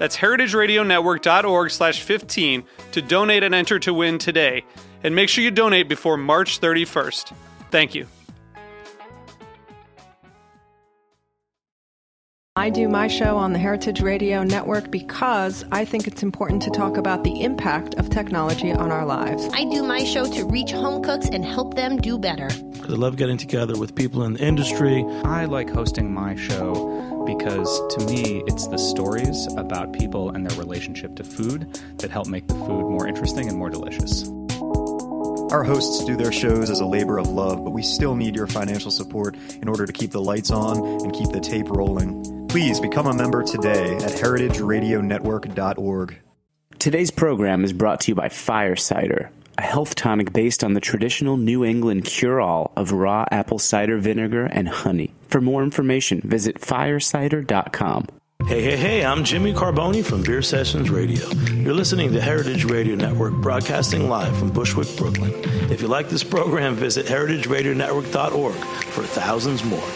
That's 0.00 0.16
heritageradionetwork.org 0.16 1.70
slash 1.70 2.00
15 2.00 2.64
to 2.92 3.02
donate 3.02 3.42
and 3.42 3.54
enter 3.54 3.78
to 3.80 3.92
win 3.92 4.16
today. 4.16 4.64
And 5.04 5.14
make 5.14 5.28
sure 5.28 5.44
you 5.44 5.50
donate 5.50 5.90
before 5.90 6.16
March 6.16 6.58
31st. 6.58 7.34
Thank 7.70 7.94
you. 7.94 8.06
I 12.56 12.70
do 12.70 12.88
my 12.88 13.08
show 13.08 13.36
on 13.36 13.52
the 13.52 13.58
Heritage 13.58 14.00
Radio 14.00 14.42
Network 14.42 14.90
because 14.90 15.66
I 15.70 15.84
think 15.84 16.06
it's 16.06 16.22
important 16.22 16.62
to 16.62 16.70
talk 16.70 16.96
about 16.96 17.22
the 17.22 17.42
impact 17.42 17.94
of 17.96 18.08
technology 18.08 18.72
on 18.72 18.90
our 18.90 19.04
lives. 19.04 19.50
I 19.52 19.64
do 19.64 19.82
my 19.82 20.02
show 20.04 20.24
to 20.32 20.44
reach 20.46 20.72
home 20.72 21.02
cooks 21.02 21.28
and 21.28 21.44
help 21.44 21.74
them 21.74 21.98
do 21.98 22.18
better. 22.18 22.48
I 22.82 22.94
love 22.94 23.16
getting 23.16 23.36
together 23.36 23.78
with 23.78 23.94
people 23.94 24.24
in 24.24 24.32
the 24.32 24.44
industry. 24.44 25.04
I 25.24 25.44
like 25.44 25.68
hosting 25.68 26.12
my 26.12 26.36
show 26.36 27.09
because 27.36 27.80
to 27.94 28.04
me, 28.06 28.42
it's 28.46 28.66
the 28.66 28.78
stories 28.78 29.46
about 29.56 29.92
people 29.92 30.30
and 30.30 30.44
their 30.44 30.58
relationship 30.58 31.14
to 31.16 31.24
food 31.24 31.78
that 31.98 32.10
help 32.10 32.26
make 32.26 32.46
the 32.48 32.54
food 32.54 32.90
more 32.90 33.06
interesting 33.06 33.48
and 33.48 33.56
more 33.56 33.70
delicious. 33.70 34.28
Our 35.52 35.64
hosts 35.64 36.04
do 36.04 36.16
their 36.16 36.32
shows 36.32 36.70
as 36.70 36.80
a 36.80 36.86
labor 36.86 37.18
of 37.18 37.28
love, 37.28 37.64
but 37.64 37.70
we 37.70 37.82
still 37.82 38.16
need 38.16 38.36
your 38.36 38.46
financial 38.46 38.90
support 38.90 39.36
in 39.62 39.68
order 39.68 39.86
to 39.86 39.92
keep 39.92 40.10
the 40.10 40.20
lights 40.20 40.50
on 40.50 40.78
and 41.02 41.12
keep 41.12 41.30
the 41.30 41.40
tape 41.40 41.68
rolling. 41.68 42.46
Please 42.48 42.80
become 42.80 43.06
a 43.06 43.14
member 43.14 43.42
today 43.42 43.96
at 43.96 44.12
heritageradionetwork.org. 44.12 46.18
Today's 46.78 47.10
program 47.10 47.64
is 47.64 47.72
brought 47.72 48.00
to 48.02 48.10
you 48.10 48.14
by 48.14 48.28
Fire 48.28 48.76
Cider, 48.76 49.30
a 49.60 49.62
health 49.62 49.94
tonic 49.94 50.32
based 50.32 50.64
on 50.64 50.72
the 50.72 50.80
traditional 50.80 51.36
New 51.36 51.64
England 51.64 52.06
cure 52.06 52.40
all 52.40 52.72
of 52.76 52.92
raw 52.92 53.26
apple 53.30 53.58
cider 53.58 53.98
vinegar 53.98 54.46
and 54.46 54.66
honey. 54.66 55.12
For 55.28 55.40
more 55.42 55.62
information, 55.62 56.22
visit 56.24 56.58
firecider.com. 56.60 58.06
Hey, 58.46 58.62
hey, 58.62 58.76
hey, 58.78 59.04
I'm 59.04 59.22
Jimmy 59.22 59.52
Carbone 59.52 60.02
from 60.02 60.22
Beer 60.22 60.40
Sessions 60.40 60.88
Radio. 60.88 61.28
You're 61.52 61.74
listening 61.74 62.10
to 62.14 62.22
Heritage 62.22 62.64
Radio 62.64 62.94
Network 62.94 63.34
broadcasting 63.34 64.08
live 64.08 64.34
from 64.38 64.50
Bushwick, 64.50 64.88
Brooklyn. 64.96 65.34
If 65.70 65.82
you 65.82 65.88
like 65.88 66.08
this 66.08 66.24
program, 66.24 66.74
visit 66.74 67.04
heritageradionetwork.org 67.04 68.54
for 68.54 69.02
thousands 69.04 69.62
more. 69.62 69.88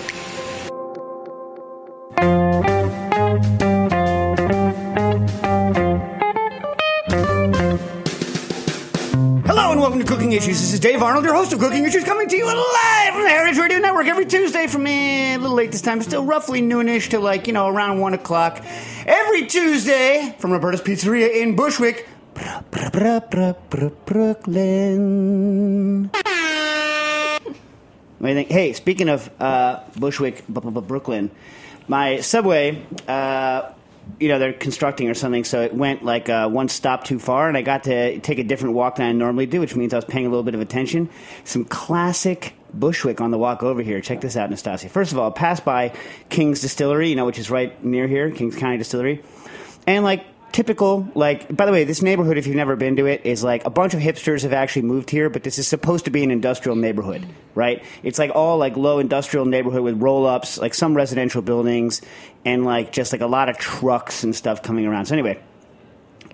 Cooking 10.25 10.39
Issues. 10.39 10.59
This 10.59 10.73
is 10.73 10.81
Dave 10.81 11.03
Arnold, 11.03 11.27
your 11.27 11.35
host 11.35 11.53
of 11.53 11.59
Cooking 11.59 11.85
Issues, 11.85 12.03
coming 12.03 12.27
to 12.31 12.35
you 12.35 12.47
live 12.47 13.13
from 13.13 13.25
the 13.25 13.29
Heritage 13.29 13.59
Radio 13.59 13.79
Network 13.79 14.07
every 14.07 14.25
Tuesday 14.25 14.67
from 14.69 14.87
eh, 14.87 15.35
a 15.35 15.37
little 15.37 15.55
late 15.55 15.71
this 15.71 15.83
time, 15.83 16.01
still 16.01 16.25
roughly 16.25 16.63
noonish 16.63 17.11
to 17.11 17.21
like, 17.21 17.47
you 17.47 17.53
know, 17.53 17.69
around 17.69 18.01
1 18.01 18.15
o'clock. 18.15 18.65
Every 19.05 19.47
Tuesday 19.47 20.35
from 20.39 20.53
Roberta's 20.53 20.81
Pizzeria 20.81 21.43
in 21.43 21.57
Bushwick, 21.57 22.09
Brooklyn. 24.07 26.05
What 28.19 28.23
do 28.23 28.29
you 28.29 28.35
think? 28.35 28.49
Hey, 28.49 28.73
speaking 28.73 29.11
of 29.11 29.29
uh, 29.39 29.81
Bushwick, 29.95 30.43
bu- 30.49 30.63
bu- 30.63 30.71
bu- 30.71 30.81
Brooklyn, 30.81 31.31
my 31.87 32.21
subway, 32.21 32.83
uh, 33.07 33.73
you 34.21 34.29
know, 34.29 34.39
they're 34.39 34.53
constructing 34.53 35.09
or 35.09 35.15
something, 35.15 35.45
so 35.45 35.63
it 35.63 35.75
went 35.75 36.05
like 36.05 36.29
uh, 36.29 36.49
one 36.49 36.69
stop 36.69 37.05
too 37.05 37.19
far, 37.19 37.49
and 37.49 37.57
I 37.57 37.63
got 37.63 37.85
to 37.85 38.19
take 38.21 38.39
a 38.39 38.45
different 38.45 38.75
walk 38.75 38.97
than 38.97 39.07
I 39.07 39.13
normally 39.13 39.47
do, 39.47 39.61
which 39.61 39.75
means 39.75 39.93
I 39.93 39.97
was 39.97 40.05
paying 40.05 40.27
a 40.27 40.29
little 40.29 40.43
bit 40.43 40.55
of 40.55 40.61
attention. 40.61 41.09
Some 41.45 41.65
classic 41.65 42.55
Bushwick 42.73 43.21
on 43.21 43.31
the 43.31 43.39
walk 43.39 43.63
over 43.63 43.83
here. 43.83 44.01
Check 44.01 44.21
this 44.21 44.37
out, 44.37 44.51
Nastassia. 44.51 44.91
First 44.91 45.13
of 45.13 45.19
all, 45.19 45.31
I 45.31 45.33
passed 45.33 45.65
by 45.65 45.95
King's 46.29 46.61
Distillery, 46.61 47.09
you 47.09 47.17
know, 47.17 47.25
which 47.25 47.39
is 47.39 47.51
right 47.51 47.83
near 47.85 48.07
here, 48.07 48.31
Kings 48.31 48.57
County 48.57 48.79
Distillery, 48.79 49.23
and 49.87 50.05
like 50.05 50.25
typical 50.55 51.09
like 51.17 51.55
by 51.55 51.67
the 51.67 51.73
way 51.73 51.83
this 51.83 52.01
neighborhood 52.01 52.39
if 52.39 52.47
you've 52.47 52.55
never 52.55 52.77
been 52.77 52.95
to 52.95 53.07
it 53.07 53.27
is 53.27 53.43
like 53.43 53.65
a 53.65 53.71
bunch 53.71 53.93
of 53.93 53.99
hipsters 53.99 54.43
have 54.43 54.53
actually 54.53 54.83
moved 54.83 55.11
here 55.11 55.29
but 55.29 55.43
this 55.43 55.59
is 55.59 55.67
supposed 55.67 56.05
to 56.05 56.13
be 56.13 56.23
an 56.23 56.31
industrial 56.31 56.77
neighborhood 56.77 57.27
right? 57.57 57.83
It's 58.05 58.21
like 58.21 58.31
all 58.37 58.57
like 58.57 58.77
low 58.77 59.01
industrial 59.01 59.47
neighborhood 59.47 59.83
with 59.83 60.01
roll-ups 60.01 60.59
like 60.59 60.73
some 60.73 60.95
residential 60.95 61.43
buildings 61.43 62.03
and 62.45 62.65
like 62.65 62.93
just 62.93 63.13
like 63.13 63.21
a 63.21 63.27
lot 63.27 63.49
of 63.49 63.59
trucks 63.59 64.23
and 64.23 64.35
stuff 64.35 64.63
coming 64.63 64.87
around. 64.87 65.07
So 65.07 65.15
anyway 65.15 65.43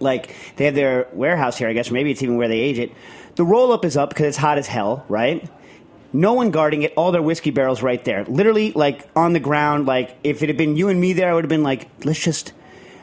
like 0.01 0.35
they 0.57 0.67
have 0.67 0.75
their 0.75 1.09
warehouse 1.13 1.57
here 1.57 1.69
i 1.69 1.73
guess. 1.73 1.91
Or 1.91 1.95
maybe 1.95 2.11
it's 2.11 2.23
even 2.23 2.37
where 2.37 2.49
they 2.49 2.61
age 2.61 2.79
it. 2.79 2.93
The 3.37 3.45
roll-up 3.45 3.87
is 3.87 3.97
up 3.97 4.11
because 4.11 4.27
it's 4.27 4.37
hot 4.37 4.59
as 4.59 4.67
hell 4.67 5.07
right? 5.09 5.49
No 6.13 6.35
one 6.35 6.51
guarding 6.51 6.83
it. 6.83 6.93
All 6.95 7.11
their 7.11 7.23
whiskey 7.23 7.53
barrels 7.53 7.83
right 7.83 8.05
there. 8.05 8.25
Literally 8.25 8.73
like 8.73 9.09
on 9.17 9.33
the 9.33 9.41
ground 9.41 9.87
like 9.87 10.15
if 10.25 10.43
it 10.43 10.51
had 10.51 10.59
been 10.59 10.77
you 10.77 10.89
and 10.89 11.01
me 11.01 11.15
there 11.15 11.31
i 11.31 11.35
would 11.35 11.45
have 11.45 11.49
been 11.49 11.63
like 11.63 11.89
let's 12.05 12.23
just 12.23 12.53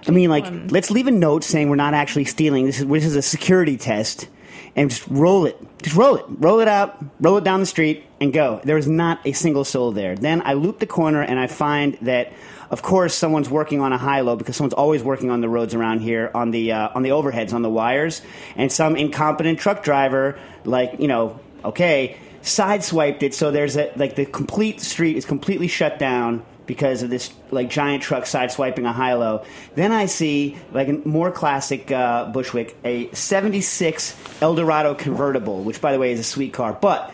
I 0.08 0.12
mean, 0.12 0.30
like, 0.30 0.46
let's 0.72 0.92
leave 0.92 1.08
a 1.08 1.12
note 1.12 1.44
saying 1.44 1.70
we're 1.70 1.76
not 1.76 1.94
actually 1.94 2.26
stealing. 2.26 2.66
This 2.66 2.80
is 2.80 2.88
this 2.88 3.06
is 3.06 3.16
a 3.16 3.22
security 3.22 3.78
test, 3.78 4.28
and 4.76 4.90
just 4.90 5.08
roll 5.08 5.46
it. 5.46 5.58
Just 5.82 5.96
roll 5.96 6.16
it. 6.16 6.26
Roll 6.30 6.60
it 6.60 6.68
out. 6.68 6.98
Roll 7.20 7.38
it 7.38 7.44
down 7.44 7.60
the 7.60 7.66
street 7.66 8.06
and 8.20 8.34
go. 8.34 8.62
There 8.64 8.78
is 8.78 8.88
not 8.88 9.20
a 9.26 9.32
single 9.32 9.64
soul 9.64 9.92
there. 9.92 10.16
Then 10.16 10.42
I 10.46 10.54
loop 10.54 10.80
the 10.80 10.88
corner 10.88 11.22
and 11.22 11.40
I 11.40 11.48
find 11.48 11.98
that, 12.02 12.34
of 12.70 12.82
course, 12.82 13.14
someone's 13.14 13.50
working 13.50 13.82
on 13.82 13.94
a 13.94 13.98
high 13.98 14.22
low 14.22 14.36
because 14.36 14.56
someone's 14.56 14.74
always 14.74 15.04
working 15.04 15.30
on 15.30 15.42
the 15.42 15.50
roads 15.50 15.74
around 15.74 16.00
here 16.00 16.32
on 16.34 16.52
the 16.52 16.72
uh, 16.72 16.90
on 16.94 17.04
the 17.04 17.10
overheads 17.10 17.54
on 17.54 17.62
the 17.62 17.70
wires, 17.70 18.22
and 18.56 18.72
some 18.72 18.96
incompetent 18.96 19.60
truck 19.60 19.84
driver, 19.84 20.40
like 20.64 21.00
you 21.00 21.08
know, 21.08 21.40
okay, 21.64 22.18
sideswiped 22.42 23.24
it. 23.24 23.34
So 23.34 23.52
there's 23.52 23.78
a 23.78 23.92
like 23.96 24.16
the 24.16 24.26
complete 24.26 24.82
street 24.82 25.18
is 25.18 25.26
completely 25.26 25.68
shut 25.68 26.00
down 26.00 26.46
because 26.68 27.02
of 27.02 27.10
this 27.10 27.32
like 27.50 27.70
giant 27.70 28.04
truck 28.04 28.26
sideswiping 28.26 28.88
a 28.88 28.92
high 28.92 29.14
low. 29.14 29.44
Then 29.76 29.92
I 29.92 30.06
see 30.06 30.58
like 30.72 30.90
a 30.90 30.94
more 30.94 31.32
classic 31.32 31.92
uh, 31.92 32.26
Bushwick, 32.26 32.76
a 32.84 33.10
'76 33.14 34.16
Eldorado 34.42 34.94
convertible, 34.94 35.64
which 35.64 35.82
by 35.82 35.92
the 35.94 36.00
way 36.00 36.12
is 36.12 36.20
a 36.20 36.24
sweet 36.24 36.54
car, 36.54 36.78
but 36.80 37.12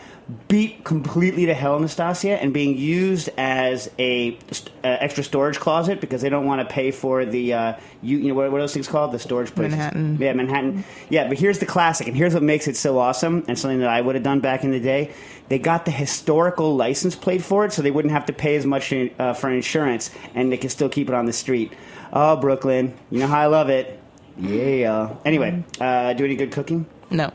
beat 0.48 0.84
completely 0.84 1.46
to 1.46 1.54
hell, 1.54 1.78
Nastassia, 1.78 2.38
and 2.40 2.54
being 2.54 2.78
used 2.78 3.28
as 3.36 3.90
a 3.98 4.38
uh, 4.82 4.86
extra 5.00 5.22
storage 5.22 5.60
closet 5.60 6.00
because 6.00 6.22
they 6.22 6.30
don't 6.30 6.46
want 6.46 6.66
to 6.66 6.72
pay 6.72 6.90
for 6.90 7.26
the 7.26 7.52
uh, 7.52 7.74
you, 8.02 8.18
you 8.18 8.28
know 8.28 8.34
what, 8.34 8.50
what 8.50 8.58
are 8.58 8.62
those 8.62 8.72
things 8.72 8.88
called 8.88 9.12
the 9.12 9.18
storage 9.18 9.54
places. 9.54 9.76
Manhattan. 9.76 10.16
Yeah, 10.18 10.32
Manhattan. 10.32 10.84
Yeah, 11.10 11.28
but 11.28 11.38
here's 11.38 11.58
the 11.58 11.66
classic, 11.66 12.06
and 12.06 12.16
here's 12.16 12.32
what 12.32 12.42
makes 12.42 12.68
it 12.68 12.76
so 12.76 12.98
awesome, 12.98 13.44
and 13.48 13.58
something 13.58 13.80
that 13.80 13.90
I 13.90 14.00
would 14.00 14.14
have 14.14 14.24
done 14.24 14.40
back 14.40 14.64
in 14.64 14.70
the 14.70 14.80
day. 14.80 15.12
They 15.48 15.58
got 15.58 15.84
the 15.84 15.90
historical 15.90 16.74
license 16.74 17.14
plate 17.14 17.42
for 17.42 17.66
it, 17.66 17.72
so 17.72 17.82
they 17.82 17.90
wouldn't 17.90 18.12
have 18.12 18.24
to 18.26 18.32
pay 18.32 18.56
as 18.56 18.64
much 18.64 18.92
uh, 18.92 19.34
for 19.34 19.50
insurance, 19.50 20.10
and 20.34 20.50
they 20.50 20.56
can 20.56 20.70
still 20.70 20.88
keep 20.88 21.08
it 21.08 21.14
on 21.14 21.26
the 21.26 21.34
street. 21.34 21.72
Oh, 22.14 22.36
Brooklyn, 22.36 22.96
you 23.10 23.18
know 23.18 23.26
how 23.26 23.40
I 23.40 23.46
love 23.46 23.68
it. 23.68 24.00
Yeah. 24.38 25.14
Anyway, 25.24 25.62
uh, 25.80 26.14
do 26.14 26.24
any 26.24 26.36
good 26.36 26.50
cooking? 26.50 26.86
No. 27.10 27.30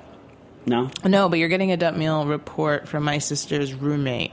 No. 0.70 0.90
No, 1.04 1.28
but 1.30 1.40
you're 1.40 1.50
getting 1.50 1.72
a 1.72 1.78
dump 1.78 1.98
meal 1.98 2.26
report 2.26 2.88
from 2.88 3.04
my 3.04 3.18
sister's 3.18 3.74
roommate. 3.74 4.32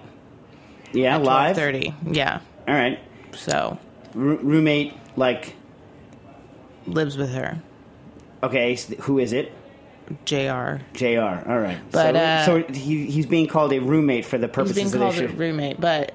Yeah, 0.92 1.16
live. 1.16 1.56
Thirty. 1.56 1.94
Yeah. 2.06 2.40
All 2.68 2.74
right. 2.74 2.98
So 3.34 3.78
R- 4.14 4.20
roommate, 4.20 4.94
like, 5.16 5.54
lives 6.86 7.16
with 7.16 7.32
her. 7.32 7.60
okay, 8.42 8.74
s- 8.74 8.92
who 9.00 9.18
is 9.18 9.32
it? 9.32 9.52
J.R. 10.24 10.80
J.R. 10.94 11.44
All 11.48 11.58
right. 11.58 11.78
But, 11.90 12.14
so, 12.14 12.20
uh, 12.20 12.44
so 12.66 12.72
he, 12.72 13.06
he's 13.10 13.26
being 13.26 13.48
called 13.48 13.72
a 13.72 13.80
roommate 13.80 14.24
for 14.24 14.38
the 14.38 14.46
He's 14.46 14.54
purposes 14.54 14.76
being 14.92 15.02
of 15.02 15.14
called 15.16 15.18
a 15.18 15.28
roommate, 15.28 15.80
but 15.80 16.14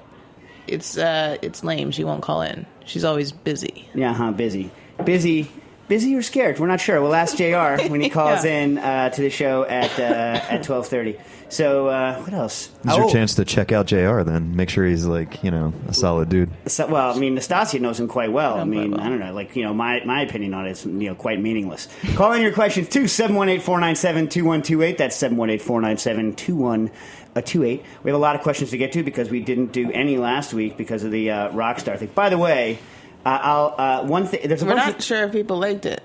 it's 0.66 0.96
uh 0.96 1.36
it's 1.42 1.62
lame. 1.62 1.90
She 1.90 2.04
won't 2.04 2.22
call 2.22 2.40
in. 2.42 2.64
She's 2.86 3.04
always 3.04 3.32
busy. 3.32 3.88
Yeah, 3.94 4.14
huh? 4.14 4.30
Busy, 4.32 4.70
busy, 5.04 5.50
Busy 5.88 6.14
or 6.16 6.22
scared? 6.22 6.58
We're 6.58 6.68
not 6.68 6.80
sure. 6.80 7.02
We'll 7.02 7.14
ask 7.14 7.36
J.R. 7.36 7.78
when 7.88 8.00
he 8.00 8.08
calls 8.08 8.44
Yeah. 8.44 8.60
in 8.62 8.78
uh, 8.78 9.10
to 9.10 9.20
the 9.20 9.30
show 9.30 9.64
at 9.64 9.98
uh, 9.98 10.02
at 10.02 10.62
twelve 10.62 10.86
thirty. 10.86 11.18
So 11.48 11.88
uh, 11.88 12.18
what 12.22 12.32
else? 12.32 12.68
This 12.82 12.92
is 12.94 12.98
Oh, 12.98 13.02
your 13.02 13.10
chance 13.10 13.34
to 13.34 13.44
check 13.44 13.72
out 13.72 13.84
J.R. 13.86 14.24
Then 14.24 14.56
make 14.56 14.70
sure 14.70 14.86
he's 14.86 15.04
like 15.04 15.44
you 15.44 15.50
know 15.50 15.74
a 15.88 15.92
solid 15.92 16.30
dude. 16.30 16.48
So, 16.66 16.86
well, 16.86 17.14
I 17.14 17.18
mean, 17.18 17.36
Nastassia 17.36 17.78
knows 17.78 18.00
him 18.00 18.08
quite 18.08 18.32
well. 18.32 18.58
I 18.58 18.64
mean, 18.64 18.92
well. 18.92 19.00
I 19.00 19.10
don't 19.10 19.18
know, 19.20 19.34
like 19.34 19.54
you 19.54 19.64
know, 19.64 19.74
my, 19.74 20.02
my 20.06 20.22
opinion 20.22 20.54
on 20.54 20.66
it 20.66 20.70
is 20.70 20.86
you 20.86 20.92
know 21.10 21.14
quite 21.14 21.40
meaningless. 21.42 21.88
Call 22.14 22.32
in 22.32 22.40
your 22.40 22.52
questions 22.52 22.88
to 22.90 23.00
718-497-2128. 23.04 24.96
That's 24.96 25.20
718-497-2128. 25.22 27.82
We 28.02 28.10
have 28.10 28.14
a 28.14 28.18
lot 28.18 28.34
of 28.36 28.40
questions 28.42 28.70
to 28.70 28.78
get 28.78 28.92
to 28.92 29.02
because 29.02 29.28
we 29.30 29.40
didn't 29.40 29.72
do 29.72 29.90
any 29.92 30.16
last 30.16 30.54
week 30.54 30.76
because 30.78 31.04
of 31.04 31.10
the 31.10 31.30
uh, 31.30 31.50
Rockstar 31.50 31.98
thing. 31.98 32.08
By 32.14 32.30
the 32.30 32.38
way, 32.38 32.78
I'll 33.24 33.74
uh, 33.78 34.06
one 34.06 34.26
thing. 34.26 34.48
There's 34.48 34.62
a 34.62 34.66
We're 34.66 34.74
bunch 34.74 34.86
not 34.94 35.02
sure 35.02 35.24
if 35.24 35.32
people 35.32 35.58
liked 35.58 35.86
it. 35.86 36.02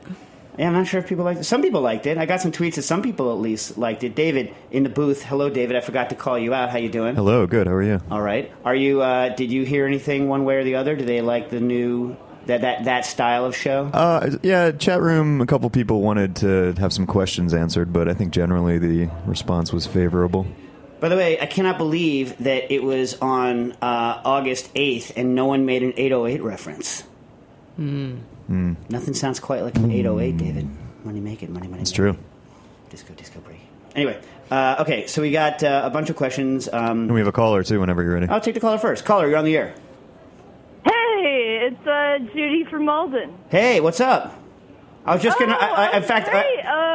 yeah, 0.58 0.68
I'm 0.68 0.74
not 0.74 0.88
sure 0.88 1.00
if 1.00 1.08
people 1.08 1.26
liked 1.26 1.40
it. 1.40 1.44
Some 1.46 1.62
people 1.62 1.82
liked 1.82 2.06
it. 2.06 2.18
I 2.18 2.26
got 2.26 2.42
some 2.42 2.52
tweets 2.52 2.76
that 2.76 2.84
some 2.84 3.02
people 3.02 3.32
at 3.32 3.40
least 3.40 3.78
liked 3.78 4.04
it. 4.04 4.16
David 4.16 4.54
in 4.72 4.84
the 4.84 4.90
booth. 4.90 5.24
Hello, 5.24 5.50
David. 5.50 5.76
I 5.76 5.82
forgot 5.82 6.10
to 6.10 6.16
call 6.16 6.38
you 6.38 6.54
out. 6.54 6.70
How 6.70 6.78
you 6.78 6.90
doing? 6.90 7.16
Hello, 7.16 7.48
good. 7.48 7.68
How 7.68 7.74
are 7.74 7.84
you? 7.84 8.00
All 8.12 8.22
right. 8.22 8.52
Are 8.66 8.76
you? 8.76 9.02
Uh, 9.02 9.30
did 9.36 9.52
you 9.52 9.64
hear 9.66 9.86
anything 9.88 10.28
one 10.30 10.46
way 10.46 10.56
or 10.58 10.64
the 10.64 10.76
other? 10.76 10.96
Do 10.96 11.06
they 11.06 11.22
like 11.22 11.50
the 11.50 11.60
new 11.60 12.16
that 12.46 12.62
that 12.62 12.86
that 12.86 13.06
style 13.06 13.46
of 13.46 13.56
show? 13.56 13.90
Uh, 13.94 14.38
yeah, 14.44 14.72
chat 14.72 15.02
room. 15.02 15.42
A 15.42 15.46
couple 15.46 15.70
people 15.70 16.02
wanted 16.02 16.36
to 16.38 16.74
have 16.78 16.94
some 16.94 17.06
questions 17.08 17.54
answered, 17.54 17.92
but 17.92 18.08
I 18.08 18.14
think 18.14 18.32
generally 18.32 18.78
the 18.78 19.10
response 19.26 19.74
was 19.74 19.86
favorable. 19.88 20.46
By 21.00 21.10
the 21.10 21.16
way, 21.16 21.40
I 21.40 21.46
cannot 21.46 21.78
believe 21.78 22.38
that 22.40 22.72
it 22.74 22.82
was 22.84 23.16
on 23.22 23.74
uh, 23.82 24.22
August 24.26 24.74
8th 24.74 25.14
and 25.16 25.36
no 25.36 25.46
one 25.46 25.66
made 25.66 25.84
an 25.84 25.94
808 25.96 26.42
reference. 26.42 27.04
Nothing 27.78 29.14
sounds 29.14 29.40
quite 29.40 29.62
like 29.62 29.76
an 29.76 29.92
808, 29.92 30.38
David. 30.38 30.68
Money 31.04 31.20
make 31.20 31.44
it, 31.44 31.50
money, 31.50 31.68
money. 31.68 31.82
It's 31.82 31.92
make 31.92 31.96
true. 31.96 32.10
it. 32.12 32.90
Disco, 32.90 33.14
disco 33.14 33.40
break. 33.42 33.60
Anyway, 33.96 34.20
uh, 34.52 34.78
okay, 34.80 35.08
so 35.08 35.22
we 35.22 35.32
got 35.32 35.64
uh, 35.64 35.82
a 35.86 35.90
bunch 35.90 36.10
of 36.10 36.16
questions. 36.16 36.68
Um, 36.72 37.02
And 37.04 37.14
we 37.14 37.20
have 37.20 37.28
a 37.28 37.32
caller 37.32 37.64
too. 37.64 37.80
Whenever 37.80 38.02
you're 38.04 38.14
ready. 38.14 38.28
I'll 38.28 38.42
take 38.42 38.54
the 38.56 38.60
caller 38.60 38.78
first. 38.78 39.06
Caller, 39.06 39.28
you're 39.28 39.38
on 39.38 39.46
the 39.46 39.56
air. 39.58 39.74
Hey, 40.86 41.70
it's 41.72 41.88
uh, 41.88 42.20
Judy 42.34 42.64
from 42.66 42.86
Malden. 42.86 43.34
Hey, 43.50 43.80
what's 43.82 44.00
up? 44.00 44.38
I 45.06 45.14
was 45.14 45.24
just 45.24 45.40
gonna. 45.40 45.54
Oh, 45.56 45.60
I, 45.64 45.88
I, 45.94 45.98
in 45.98 46.04
fact. 46.04 46.30
I, 46.30 46.42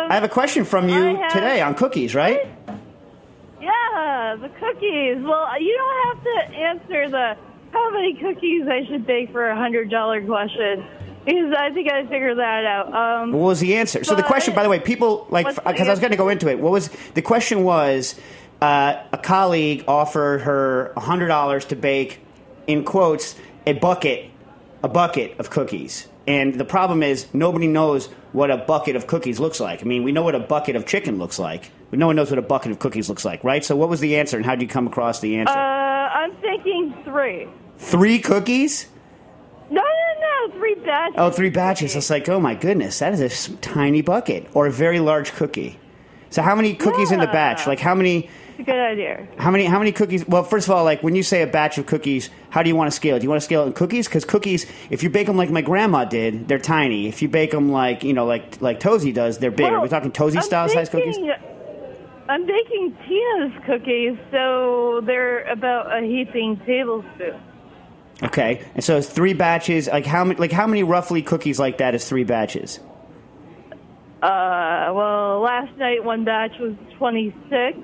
Um, 0.05 0.11
I 0.11 0.15
have 0.15 0.25
a 0.25 0.29
question 0.29 0.65
from 0.65 0.89
you 0.89 1.17
have- 1.17 1.33
today 1.33 1.61
on 1.63 1.75
cookies, 1.75 2.15
right? 2.15 2.47
The 4.41 4.49
cookies. 4.49 5.23
Well, 5.23 5.61
you 5.61 5.77
don't 5.77 6.17
have 6.17 6.25
to 6.25 6.57
answer 6.57 7.09
the 7.11 7.37
how 7.73 7.91
many 7.91 8.15
cookies 8.15 8.67
I 8.69 8.85
should 8.87 9.07
bake 9.07 9.31
for 9.33 9.49
a 9.49 9.57
hundred 9.57 9.91
dollar 9.91 10.25
question 10.25 10.85
because 11.25 11.55
I 11.57 11.71
think 11.71 11.91
I 11.91 12.05
figured 12.07 12.39
that 12.39 12.65
out. 12.65 12.93
Um, 12.93 13.33
What 13.33 13.41
was 13.41 13.61
the 13.61 13.77
answer? 13.77 14.05
So 14.05 14.15
the 14.15 14.23
question, 14.23 14.55
by 14.55 14.63
the 14.63 14.69
way, 14.69 14.81
people 14.81 15.27
like 15.31 15.47
because 15.47 15.89
I 15.89 15.91
was 15.91 16.01
going 16.01 16.11
to 16.11 16.17
go 16.17 16.29
into 16.29 16.49
it. 16.49 16.59
What 16.59 16.73
was 16.73 16.89
the 17.15 17.23
question? 17.23 17.63
Was 17.65 18.15
uh, 18.61 19.03
a 19.13 19.19
colleague 19.19 19.85
offered 19.89 20.43
her 20.43 20.93
a 20.97 21.01
hundred 21.01 21.29
dollars 21.29 21.65
to 21.67 21.77
bake, 21.77 22.21
in 22.67 22.85
quotes, 22.85 23.37
a 23.67 23.75
bucket, 23.75 24.31
a 24.83 24.89
bucket 24.89 25.39
of 25.39 25.51
cookies, 25.51 26.09
and 26.27 26.55
the 26.55 26.65
problem 26.65 27.03
is 27.03 27.27
nobody 27.33 27.67
knows 27.67 28.07
what 28.33 28.51
a 28.51 28.57
bucket 28.57 28.97
of 28.97 29.07
cookies 29.07 29.39
looks 29.39 29.61
like. 29.61 29.83
I 29.83 29.85
mean, 29.85 30.03
we 30.03 30.13
know 30.13 30.23
what 30.23 30.35
a 30.35 30.41
bucket 30.41 30.75
of 30.77 30.87
chicken 30.87 31.19
looks 31.19 31.39
like, 31.39 31.71
no 31.99 32.07
one 32.07 32.17
knows 32.17 32.31
what 32.31 32.39
a 32.39 32.43
bucket 32.43 32.73
of 32.73 32.79
cookies 32.79 33.09
looks 33.09 33.25
like, 33.25 33.45
right? 33.45 33.65
So 33.65 33.77
what 33.77 33.89
was 33.89 34.01
the 34.01 34.17
answer, 34.17 34.37
and 34.37 34.45
how 34.47 34.53
did 34.55 34.63
you 34.63 34.69
come 34.69 34.87
across 34.87 35.21
the 35.21 35.37
answer? 35.37 35.53
uh, 35.53 35.57
I'm 35.59 36.35
thinking 36.37 36.95
three. 37.05 37.49
Three 37.79 38.19
cookies. 38.19 38.87
No, 39.71 39.81
no, 39.81 40.49
no, 40.49 40.59
three 40.59 40.75
batches. 40.77 41.15
Oh, 41.19 41.31
three 41.31 41.51
batches. 41.51 41.97
It's 41.97 42.11
like, 42.11 42.29
oh 42.29 42.39
my 42.41 42.55
goodness, 42.55 42.99
that 42.99 43.13
is 43.15 43.49
a 43.49 43.57
tiny 43.57 44.03
bucket 44.03 44.47
or 44.55 44.67
a 44.67 44.71
very 44.71 45.01
large 45.01 45.33
cookie. 45.33 45.79
So 46.31 46.41
how 46.43 46.55
many 46.55 46.75
cookies 46.75 47.11
in 47.13 47.21
the 47.21 47.27
batch? 47.27 47.67
Like 47.67 47.79
how 47.81 47.95
many? 47.95 48.31
It's 48.53 48.61
a 48.61 48.63
good 48.63 48.75
idea. 48.75 49.27
How 49.39 49.51
many? 49.51 49.65
How 49.67 49.79
many 49.79 49.93
cookies? 49.93 50.27
Well, 50.27 50.45
first 50.45 50.67
of 50.67 50.73
all, 50.75 50.83
like 50.85 51.03
when 51.03 51.15
you 51.15 51.23
say 51.23 51.43
a 51.43 51.47
batch 51.47 51.77
of 51.79 51.85
cookies, 51.87 52.31
how 52.49 52.63
do 52.63 52.69
you 52.71 52.77
want 52.77 52.89
to 52.89 52.95
scale 52.97 53.17
it? 53.17 53.21
Do 53.21 53.25
you 53.25 53.29
want 53.31 53.41
to 53.41 53.45
scale 53.45 53.65
it 53.65 53.67
in 53.67 53.73
cookies? 53.75 54.09
Because 54.09 54.25
cookies, 54.25 54.65
if 54.89 55.03
you 55.03 55.11
bake 55.11 55.27
them 55.27 55.37
like 55.37 55.51
my 55.51 55.61
grandma 55.61 56.05
did, 56.07 56.49
they're 56.49 56.59
tiny. 56.59 57.07
If 57.07 57.21
you 57.21 57.29
bake 57.29 57.51
them 57.51 57.71
like 57.71 58.03
you 58.03 58.15
know, 58.15 58.25
like 58.25 58.63
like 58.63 58.81
Tosi 58.81 59.13
does, 59.13 59.39
they're 59.39 59.51
big. 59.51 59.67
Are 59.67 59.73
we 59.75 59.79
Well, 59.81 59.89
talking 59.89 60.11
Tosi 60.11 60.37
I'm 60.37 60.43
style 60.43 60.69
size 60.71 60.89
cookies? 60.89 61.17
I'm 62.29 62.47
baking 62.47 62.97
Tina's 63.07 63.53
cookies, 63.67 64.17
so 64.31 65.01
they're 65.05 65.43
about 65.51 65.97
a 65.97 66.05
heaping 66.07 66.57
tablespoon. 66.65 67.41
Okay, 68.23 68.65
and 68.75 68.85
so 68.85 68.97
it's 68.99 69.09
three 69.09 69.33
batches. 69.33 69.89
Like 69.89 70.07
how 70.07 70.25
many? 70.25 70.39
Like 70.39 70.53
how 70.53 70.67
many 70.67 70.83
roughly 70.85 71.23
cookies 71.23 71.59
like 71.59 71.79
that 71.79 71.95
is 71.95 72.09
three 72.09 72.25
batches? 72.25 72.79
Uh, 74.23 74.93
well, 74.95 75.41
last 75.41 75.77
night 75.79 76.05
one 76.05 76.25
batch 76.25 76.53
was 76.61 76.75
26. 76.99 77.79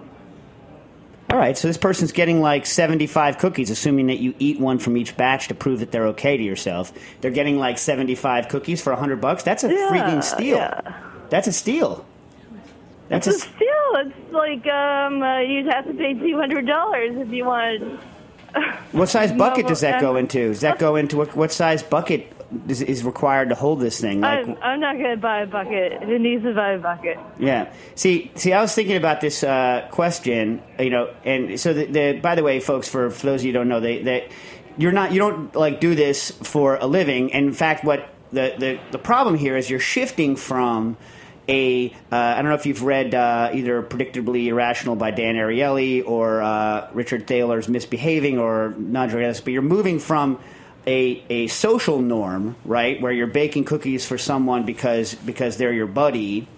All 1.30 1.38
right, 1.38 1.58
so 1.58 1.66
this 1.68 1.76
person's 1.76 2.12
getting 2.12 2.40
like 2.40 2.64
75 2.64 3.38
cookies, 3.38 3.68
assuming 3.70 4.06
that 4.06 4.18
you 4.18 4.34
eat 4.38 4.60
one 4.60 4.78
from 4.78 4.96
each 4.96 5.14
batch 5.16 5.48
to 5.48 5.54
prove 5.54 5.80
that 5.80 5.90
they're 5.90 6.06
okay 6.08 6.36
to 6.36 6.42
yourself. 6.42 6.92
They're 7.20 7.32
getting 7.32 7.58
like 7.58 7.76
75 7.76 8.48
cookies 8.48 8.80
for 8.80 8.92
100 8.92 9.20
bucks. 9.20 9.42
That's 9.42 9.64
a 9.64 9.68
Yeah, 9.68 9.90
freaking 9.90 10.22
steal. 10.22 10.56
yeah. 10.58 10.80
That's 11.28 11.48
a 11.48 11.52
steal. 11.52 12.06
That's 13.08 13.26
a 13.26 13.32
But 13.32 13.40
it's 13.96 14.32
like 14.32 14.66
um, 14.66 15.22
uh, 15.22 15.40
you'd 15.40 15.66
have 15.66 15.86
to 15.86 15.94
pay 15.94 16.14
$200 16.14 17.22
if 17.22 17.32
you 17.32 17.44
wanted. 17.44 17.98
What 18.92 19.08
size 19.08 19.32
bucket 19.44 19.66
does 19.66 19.80
that 19.80 20.00
go 20.00 20.16
into? 20.16 20.48
Does 20.48 20.60
that 20.60 20.78
go 20.78 20.96
into 20.96 21.16
what, 21.16 21.36
what 21.36 21.52
size 21.52 21.82
bucket 21.82 22.32
is, 22.66 22.82
is 22.82 23.04
required 23.04 23.50
to 23.50 23.54
hold 23.54 23.80
this 23.80 24.00
thing? 24.00 24.20
Like, 24.20 24.46
I'm, 24.46 24.56
I'm 24.62 24.80
not 24.80 24.96
going 24.96 25.10
to 25.10 25.16
buy 25.16 25.42
a 25.42 25.46
bucket. 25.46 26.02
Who 26.02 26.18
needs 26.18 26.44
to 26.44 26.54
buy 26.54 26.72
a 26.72 26.78
bucket? 26.78 27.18
Yeah. 27.38 27.72
See, 27.94 28.30
see, 28.34 28.52
I 28.52 28.60
was 28.60 28.74
thinking 28.74 28.96
about 28.96 29.20
this 29.20 29.42
uh, 29.42 29.88
question, 29.90 30.62
you 30.78 30.90
know, 30.90 31.14
and 31.24 31.58
so 31.60 31.72
the, 31.72 31.84
the 31.86 32.20
by 32.20 32.34
the 32.34 32.42
way, 32.42 32.60
folks, 32.60 32.88
for, 32.88 33.10
for 33.10 33.26
those 33.26 33.42
of 33.42 33.46
you 33.46 33.52
who 33.52 33.58
don't 33.58 33.68
know, 33.68 33.80
they, 33.80 34.02
they 34.02 34.28
you're 34.78 34.92
not 34.92 35.12
you 35.12 35.18
don't 35.18 35.54
like 35.54 35.80
do 35.80 35.94
this 35.94 36.30
for 36.30 36.76
a 36.76 36.86
living. 36.86 37.32
And 37.32 37.46
in 37.46 37.52
fact, 37.52 37.84
what 37.84 38.08
the 38.32 38.54
the, 38.58 38.80
the 38.92 38.98
problem 38.98 39.36
here 39.36 39.56
is 39.56 39.68
you're 39.68 39.80
shifting 39.80 40.36
from 40.36 40.96
a 41.48 41.90
uh, 42.12 42.16
I 42.16 42.36
don't 42.36 42.46
know 42.46 42.54
if 42.54 42.66
you've 42.66 42.82
read 42.82 43.14
uh, 43.14 43.50
either 43.52 43.82
Predictably 43.82 44.46
Irrational 44.46 44.96
by 44.96 45.10
Dan 45.10 45.36
Ariely 45.36 46.06
or 46.06 46.42
uh, 46.42 46.88
Richard 46.92 47.26
Thaler's 47.26 47.68
Misbehaving 47.68 48.38
or 48.38 48.74
Nudge, 48.76 49.12
but 49.42 49.52
you're 49.52 49.62
moving 49.62 49.98
from 49.98 50.38
a, 50.86 51.22
a 51.28 51.46
social 51.48 52.00
norm, 52.00 52.56
right, 52.64 53.00
where 53.00 53.12
you're 53.12 53.26
baking 53.26 53.64
cookies 53.64 54.06
for 54.06 54.18
someone 54.18 54.64
because 54.64 55.14
because 55.14 55.56
they're 55.56 55.72
your 55.72 55.86
buddy, 55.86 56.48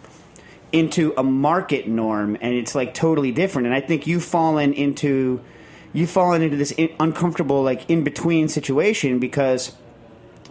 into 0.73 1.13
a 1.17 1.23
market 1.23 1.89
norm, 1.89 2.37
and 2.41 2.55
it's 2.55 2.75
like 2.75 2.95
totally 2.95 3.33
different. 3.33 3.67
And 3.67 3.75
I 3.75 3.81
think 3.81 4.07
you've 4.07 4.25
fallen 4.25 4.73
into 4.73 5.41
you've 5.93 6.11
fallen 6.11 6.43
into 6.43 6.56
this 6.56 6.70
in, 6.73 6.91
uncomfortable 7.01 7.63
like 7.63 7.89
in 7.91 8.05
between 8.05 8.49
situation 8.49 9.19
because 9.19 9.77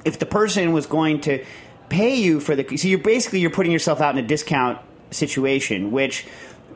if 0.05 0.19
the 0.19 0.25
person 0.25 0.73
was 0.73 0.85
going 0.85 1.21
to 1.21 1.43
pay 1.89 2.15
you 2.15 2.39
for 2.39 2.55
the 2.55 2.77
so 2.77 2.87
you're 2.87 2.99
basically 2.99 3.39
you're 3.39 3.49
putting 3.49 3.71
yourself 3.71 4.01
out 4.01 4.17
in 4.17 4.23
a 4.23 4.27
discount 4.27 4.79
situation 5.11 5.91
which 5.91 6.25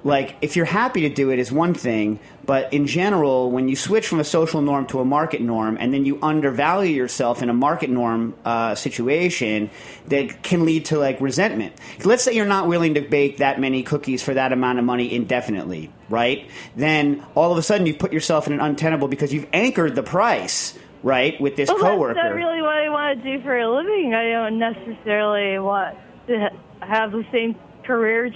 like 0.03 0.35
if 0.41 0.55
you're 0.55 0.65
happy 0.65 1.01
to 1.01 1.09
do 1.09 1.29
it 1.29 1.39
is 1.39 1.51
one 1.51 1.73
thing 1.73 2.19
but 2.45 2.71
in 2.73 2.87
general 2.87 3.51
when 3.51 3.69
you 3.69 3.75
switch 3.75 4.07
from 4.07 4.19
a 4.19 4.23
social 4.23 4.61
norm 4.61 4.85
to 4.85 4.99
a 4.99 5.05
market 5.05 5.39
norm 5.39 5.77
and 5.79 5.93
then 5.93 6.05
you 6.05 6.19
undervalue 6.21 6.93
yourself 6.93 7.41
in 7.41 7.49
a 7.49 7.53
market 7.53 7.89
norm 7.89 8.33
uh, 8.43 8.75
situation 8.75 9.69
that 10.07 10.43
can 10.43 10.65
lead 10.65 10.85
to 10.85 10.97
like 10.97 11.21
resentment. 11.21 11.73
Let's 12.03 12.23
say 12.23 12.33
you're 12.33 12.45
not 12.45 12.67
willing 12.67 12.95
to 12.95 13.01
bake 13.01 13.37
that 13.37 13.59
many 13.59 13.83
cookies 13.83 14.21
for 14.21 14.33
that 14.33 14.51
amount 14.51 14.79
of 14.79 14.85
money 14.85 15.13
indefinitely 15.13 15.89
right? 16.09 16.47
Then 16.75 17.25
all 17.33 17.51
of 17.51 17.57
a 17.57 17.63
sudden 17.63 17.87
you've 17.87 17.97
put 17.97 18.13
yourself 18.13 18.45
in 18.45 18.53
an 18.53 18.59
untenable 18.59 19.07
because 19.07 19.33
you've 19.33 19.47
anchored 19.51 19.95
the 19.95 20.03
price 20.03 20.77
right 21.03 21.39
with 21.39 21.55
this 21.55 21.69
Well, 21.69 21.79
coworker 21.79 22.13
that's 22.15 22.25
not 22.25 22.35
really 22.35 22.61
what 22.61 22.77
I 22.77 22.89
want 22.89 23.21
to 23.21 23.37
do 23.37 23.43
for 23.43 23.57
a 23.57 23.69
living. 23.69 24.13
I 24.13 24.29
don't 24.29 24.57
necessarily 24.57 25.59
want 25.59 25.97
to 26.27 26.49
have 26.79 27.11
the 27.11 27.25
same 27.31 27.55
career 27.83 28.31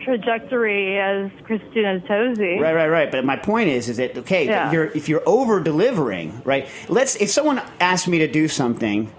trajectory 0.00 0.98
as 0.98 1.30
Christina 1.44 2.00
Tosi. 2.00 2.60
Right, 2.60 2.74
right, 2.74 2.88
right. 2.88 3.10
But 3.10 3.24
my 3.24 3.36
point 3.36 3.68
is, 3.68 3.88
is 3.88 3.96
that 3.98 4.16
okay? 4.18 4.46
Yeah. 4.46 4.72
You're, 4.72 4.86
if 4.86 5.08
you're 5.08 5.22
over 5.26 5.60
delivering, 5.60 6.42
right? 6.44 6.68
Let's. 6.88 7.16
If 7.16 7.30
someone 7.30 7.62
asked 7.80 8.08
me 8.08 8.18
to 8.18 8.28
do 8.28 8.48
something, 8.48 9.12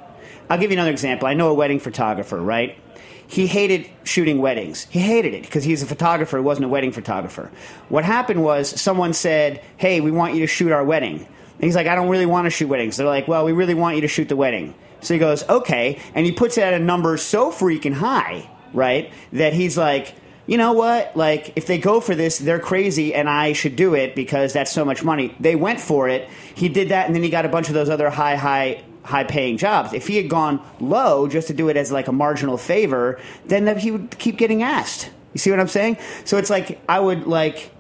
I'll 0.50 0.58
give 0.58 0.72
you 0.72 0.78
another 0.78 0.92
example. 0.92 1.28
I 1.28 1.34
know 1.34 1.50
a 1.50 1.54
wedding 1.54 1.80
photographer, 1.80 2.40
right? 2.42 2.78
He 3.26 3.48
hated 3.48 3.90
shooting 4.04 4.40
weddings. 4.40 4.86
He 4.90 5.00
hated 5.00 5.34
it 5.34 5.44
because 5.44 5.64
he's 5.64 5.82
a 5.82 5.86
photographer. 5.86 6.38
He 6.38 6.44
wasn't 6.44 6.66
a 6.66 6.70
wedding 6.70 6.92
photographer. 6.92 7.50
What 7.90 8.04
happened 8.06 8.44
was 8.44 8.80
someone 8.80 9.14
said, 9.14 9.64
"Hey, 9.78 10.02
we 10.02 10.12
want 10.12 10.36
you 10.36 10.42
to 10.42 10.48
shoot 10.48 10.72
our 10.72 10.84
wedding." 10.84 11.28
And 11.56 11.64
he's 11.64 11.76
like, 11.76 11.88
"I 11.88 11.96
don't 11.96 12.10
really 12.10 12.26
want 12.26 12.46
to 12.46 12.50
shoot 12.50 12.68
weddings." 12.68 12.98
They're 12.98 13.08
like, 13.08 13.28
"Well, 13.28 13.46
we 13.46 13.52
really 13.52 13.74
want 13.74 13.96
you 13.96 14.02
to 14.02 14.08
shoot 14.08 14.30
the 14.30 14.36
wedding." 14.36 14.76
So 15.02 15.14
he 15.14 15.20
goes, 15.20 15.48
"Okay," 15.50 16.00
and 16.16 16.26
he 16.26 16.32
puts 16.32 16.58
it 16.58 16.62
at 16.62 16.74
a 16.74 16.80
number 16.80 17.18
so 17.18 17.52
freaking 17.52 17.94
high, 17.94 18.50
right, 18.74 19.12
that 19.32 19.54
he's 19.54 19.78
like 19.78 20.16
you 20.46 20.58
know 20.58 20.74
what? 20.74 21.16
Like, 21.16 21.54
if 21.56 21.68
they 21.68 21.78
go 21.78 22.02
for 22.02 22.16
this, 22.16 22.38
they're 22.38 22.60
crazy, 22.60 23.14
and 23.14 23.30
I 23.30 23.54
should 23.54 23.78
do 23.78 23.94
it 23.94 24.14
because 24.14 24.52
that's 24.52 24.72
so 24.72 24.84
much 24.84 25.04
money. 25.04 25.34
They 25.40 25.56
went 25.56 25.80
for 25.80 26.10
it. 26.10 26.28
He 26.54 26.68
did 26.68 26.90
that, 26.90 27.06
and 27.06 27.16
then 27.16 27.24
he 27.24 27.30
got 27.30 27.46
a 27.46 27.50
bunch 27.50 27.70
of 27.70 27.74
those 27.74 27.90
other 27.90 28.10
high, 28.10 28.36
high 28.36 28.84
high 29.04 29.24
paying 29.24 29.58
jobs. 29.58 29.94
If 29.94 30.08
he 30.08 30.18
had 30.18 30.30
gone 30.30 30.62
low 30.80 31.28
just 31.28 31.48
to 31.48 31.54
do 31.54 31.70
it 31.70 31.78
as 31.78 31.92
like 31.92 32.08
a 32.08 32.12
marginal 32.12 32.58
favor, 32.58 33.20
then 33.46 33.78
he 33.78 33.92
would 33.92 34.18
keep 34.18 34.38
getting 34.38 34.64
asked. 34.64 35.10
You 35.34 35.40
see 35.40 35.50
what 35.50 35.60
I'm 35.60 35.68
saying? 35.68 35.98
So 36.26 36.38
it's 36.38 36.50
like 36.50 36.80
I 36.88 37.00
would 37.00 37.28
like 37.28 37.72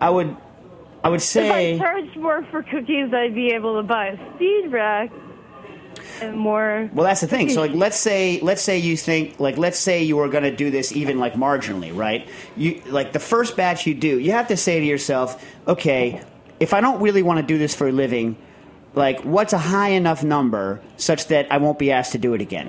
I 0.00 0.10
would 0.10 0.36
I 1.08 1.10
would 1.10 1.22
say 1.22 1.72
If 1.72 1.80
I 1.80 1.84
charged 1.84 2.16
more 2.18 2.44
for 2.50 2.62
cookies, 2.62 3.14
I'd 3.14 3.34
be 3.34 3.54
able 3.54 3.76
to 3.76 3.82
buy 3.82 4.08
a 4.08 4.34
speed 4.34 4.66
rack 4.68 5.10
and 6.20 6.36
more. 6.36 6.90
Well, 6.92 7.06
that's 7.06 7.22
the 7.22 7.26
thing. 7.26 7.48
So, 7.48 7.62
like, 7.62 7.72
let's 7.72 7.96
say, 7.96 8.40
let's 8.42 8.60
say 8.60 8.76
you 8.76 8.94
think, 8.94 9.40
like, 9.40 9.56
let's 9.56 9.78
say 9.78 10.02
you 10.02 10.18
were 10.18 10.28
going 10.28 10.44
to 10.44 10.54
do 10.54 10.70
this 10.70 10.92
even 10.92 11.18
like 11.18 11.32
marginally, 11.32 11.96
right? 11.96 12.28
You 12.58 12.82
like 12.88 13.14
the 13.14 13.20
first 13.20 13.56
batch 13.56 13.86
you 13.86 13.94
do, 13.94 14.18
you 14.18 14.32
have 14.32 14.48
to 14.48 14.56
say 14.58 14.80
to 14.80 14.84
yourself, 14.84 15.42
okay, 15.66 16.22
if 16.60 16.74
I 16.74 16.82
don't 16.82 17.00
really 17.00 17.22
want 17.22 17.40
to 17.40 17.46
do 17.46 17.56
this 17.56 17.74
for 17.74 17.88
a 17.88 17.92
living, 17.92 18.36
like, 18.92 19.22
what's 19.22 19.54
a 19.54 19.58
high 19.58 19.90
enough 19.90 20.22
number 20.22 20.82
such 20.98 21.28
that 21.28 21.50
I 21.50 21.56
won't 21.56 21.78
be 21.78 21.90
asked 21.90 22.12
to 22.12 22.18
do 22.18 22.34
it 22.34 22.42
again? 22.42 22.68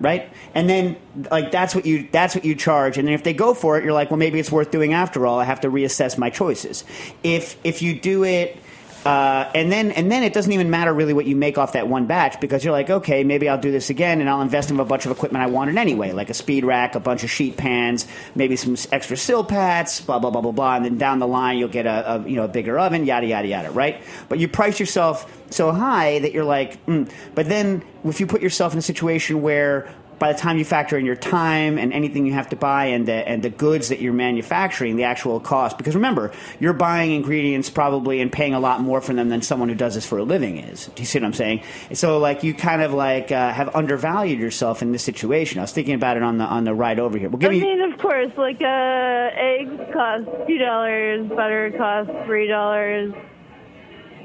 Right, 0.00 0.32
and 0.54 0.68
then 0.68 0.96
like 1.30 1.52
that's 1.52 1.74
what 1.74 1.84
you 1.84 2.08
that's 2.10 2.34
what 2.34 2.46
you 2.46 2.54
charge, 2.54 2.96
and 2.96 3.06
then 3.06 3.14
if 3.14 3.22
they 3.22 3.34
go 3.34 3.52
for 3.52 3.76
it, 3.76 3.84
you're 3.84 3.92
like, 3.92 4.10
well, 4.10 4.16
maybe 4.16 4.40
it's 4.40 4.50
worth 4.50 4.70
doing 4.70 4.94
after 4.94 5.26
all. 5.26 5.38
I 5.38 5.44
have 5.44 5.60
to 5.60 5.70
reassess 5.70 6.16
my 6.16 6.30
choices. 6.30 6.84
If 7.22 7.58
if 7.64 7.82
you 7.82 8.00
do 8.00 8.24
it 8.24 8.56
uh, 9.04 9.50
and 9.54 9.72
then 9.72 9.90
and 9.92 10.12
then 10.12 10.22
it 10.22 10.34
doesn't 10.34 10.52
even 10.52 10.68
matter 10.68 10.92
really 10.92 11.14
what 11.14 11.24
you 11.24 11.34
make 11.34 11.56
off 11.56 11.72
that 11.72 11.88
one 11.88 12.06
batch 12.06 12.38
because 12.38 12.64
you're 12.64 12.72
like, 12.72 12.90
okay, 12.90 13.24
maybe 13.24 13.48
I'll 13.48 13.60
do 13.60 13.70
this 13.70 13.88
again 13.88 14.20
and 14.20 14.28
I'll 14.28 14.42
invest 14.42 14.70
in 14.70 14.78
a 14.78 14.84
bunch 14.84 15.06
of 15.06 15.12
equipment 15.12 15.42
I 15.42 15.46
wanted 15.46 15.78
anyway, 15.78 16.12
like 16.12 16.28
a 16.28 16.34
speed 16.34 16.64
rack, 16.64 16.94
a 16.94 17.00
bunch 17.00 17.24
of 17.24 17.30
sheet 17.30 17.56
pans, 17.56 18.06
maybe 18.34 18.56
some 18.56 18.76
extra 18.92 19.16
Silpats, 19.16 20.04
blah 20.04 20.18
blah 20.18 20.30
blah 20.30 20.42
blah 20.42 20.52
blah, 20.52 20.76
and 20.76 20.84
then 20.84 20.98
down 20.98 21.18
the 21.18 21.26
line 21.26 21.56
you'll 21.56 21.68
get 21.68 21.86
a, 21.86 22.16
a 22.16 22.28
you 22.28 22.36
know 22.36 22.44
a 22.44 22.48
bigger 22.48 22.78
oven, 22.78 23.06
yada 23.06 23.26
yada 23.26 23.48
yada, 23.48 23.70
right? 23.70 24.02
But 24.28 24.38
you 24.38 24.48
price 24.48 24.78
yourself 24.78 25.30
so 25.50 25.72
high 25.72 26.18
that 26.18 26.32
you're 26.32 26.44
like, 26.44 26.84
mm. 26.86 27.10
but 27.34 27.48
then 27.48 27.82
if 28.04 28.20
you 28.20 28.26
put 28.26 28.42
yourself 28.42 28.72
in 28.74 28.78
a 28.78 28.82
situation 28.82 29.40
where 29.42 29.92
by 30.20 30.32
the 30.32 30.38
time 30.38 30.58
you 30.58 30.64
factor 30.66 30.96
in 30.98 31.04
your 31.06 31.16
time 31.16 31.78
and 31.78 31.92
anything 31.92 32.26
you 32.26 32.34
have 32.34 32.50
to 32.50 32.56
buy 32.56 32.84
and 32.86 33.08
the, 33.08 33.14
and 33.14 33.42
the 33.42 33.48
goods 33.48 33.88
that 33.88 34.00
you're 34.00 34.12
manufacturing, 34.12 34.96
the 34.96 35.04
actual 35.04 35.40
cost, 35.40 35.78
because 35.78 35.94
remember, 35.94 36.30
you're 36.60 36.74
buying 36.74 37.12
ingredients 37.12 37.70
probably 37.70 38.20
and 38.20 38.30
paying 38.30 38.52
a 38.52 38.60
lot 38.60 38.82
more 38.82 39.00
for 39.00 39.14
them 39.14 39.30
than 39.30 39.40
someone 39.40 39.70
who 39.70 39.74
does 39.74 39.94
this 39.94 40.06
for 40.06 40.18
a 40.18 40.22
living 40.22 40.58
is. 40.58 40.86
Do 40.94 41.02
you 41.02 41.06
see 41.06 41.18
what 41.18 41.24
I'm 41.24 41.32
saying? 41.32 41.62
So 41.94 42.18
like 42.18 42.44
you 42.44 42.52
kind 42.52 42.82
of 42.82 42.92
like 42.92 43.32
uh, 43.32 43.50
have 43.52 43.74
undervalued 43.74 44.38
yourself 44.38 44.82
in 44.82 44.92
this 44.92 45.02
situation. 45.02 45.58
I 45.58 45.62
was 45.62 45.72
thinking 45.72 45.94
about 45.94 46.18
it 46.18 46.22
on 46.22 46.36
the 46.36 46.44
on 46.44 46.64
the 46.64 46.74
ride 46.74 47.00
over 47.00 47.16
here. 47.16 47.30
Well, 47.30 47.38
give 47.38 47.50
I 47.50 47.54
me. 47.54 47.62
mean, 47.62 47.80
of 47.90 47.98
course, 47.98 48.30
like 48.36 48.60
uh, 48.60 49.30
eggs 49.34 49.72
cost 49.92 50.28
two 50.46 50.58
dollars, 50.58 51.26
butter 51.28 51.72
costs 51.78 52.12
three 52.26 52.46
dollars. 52.46 53.14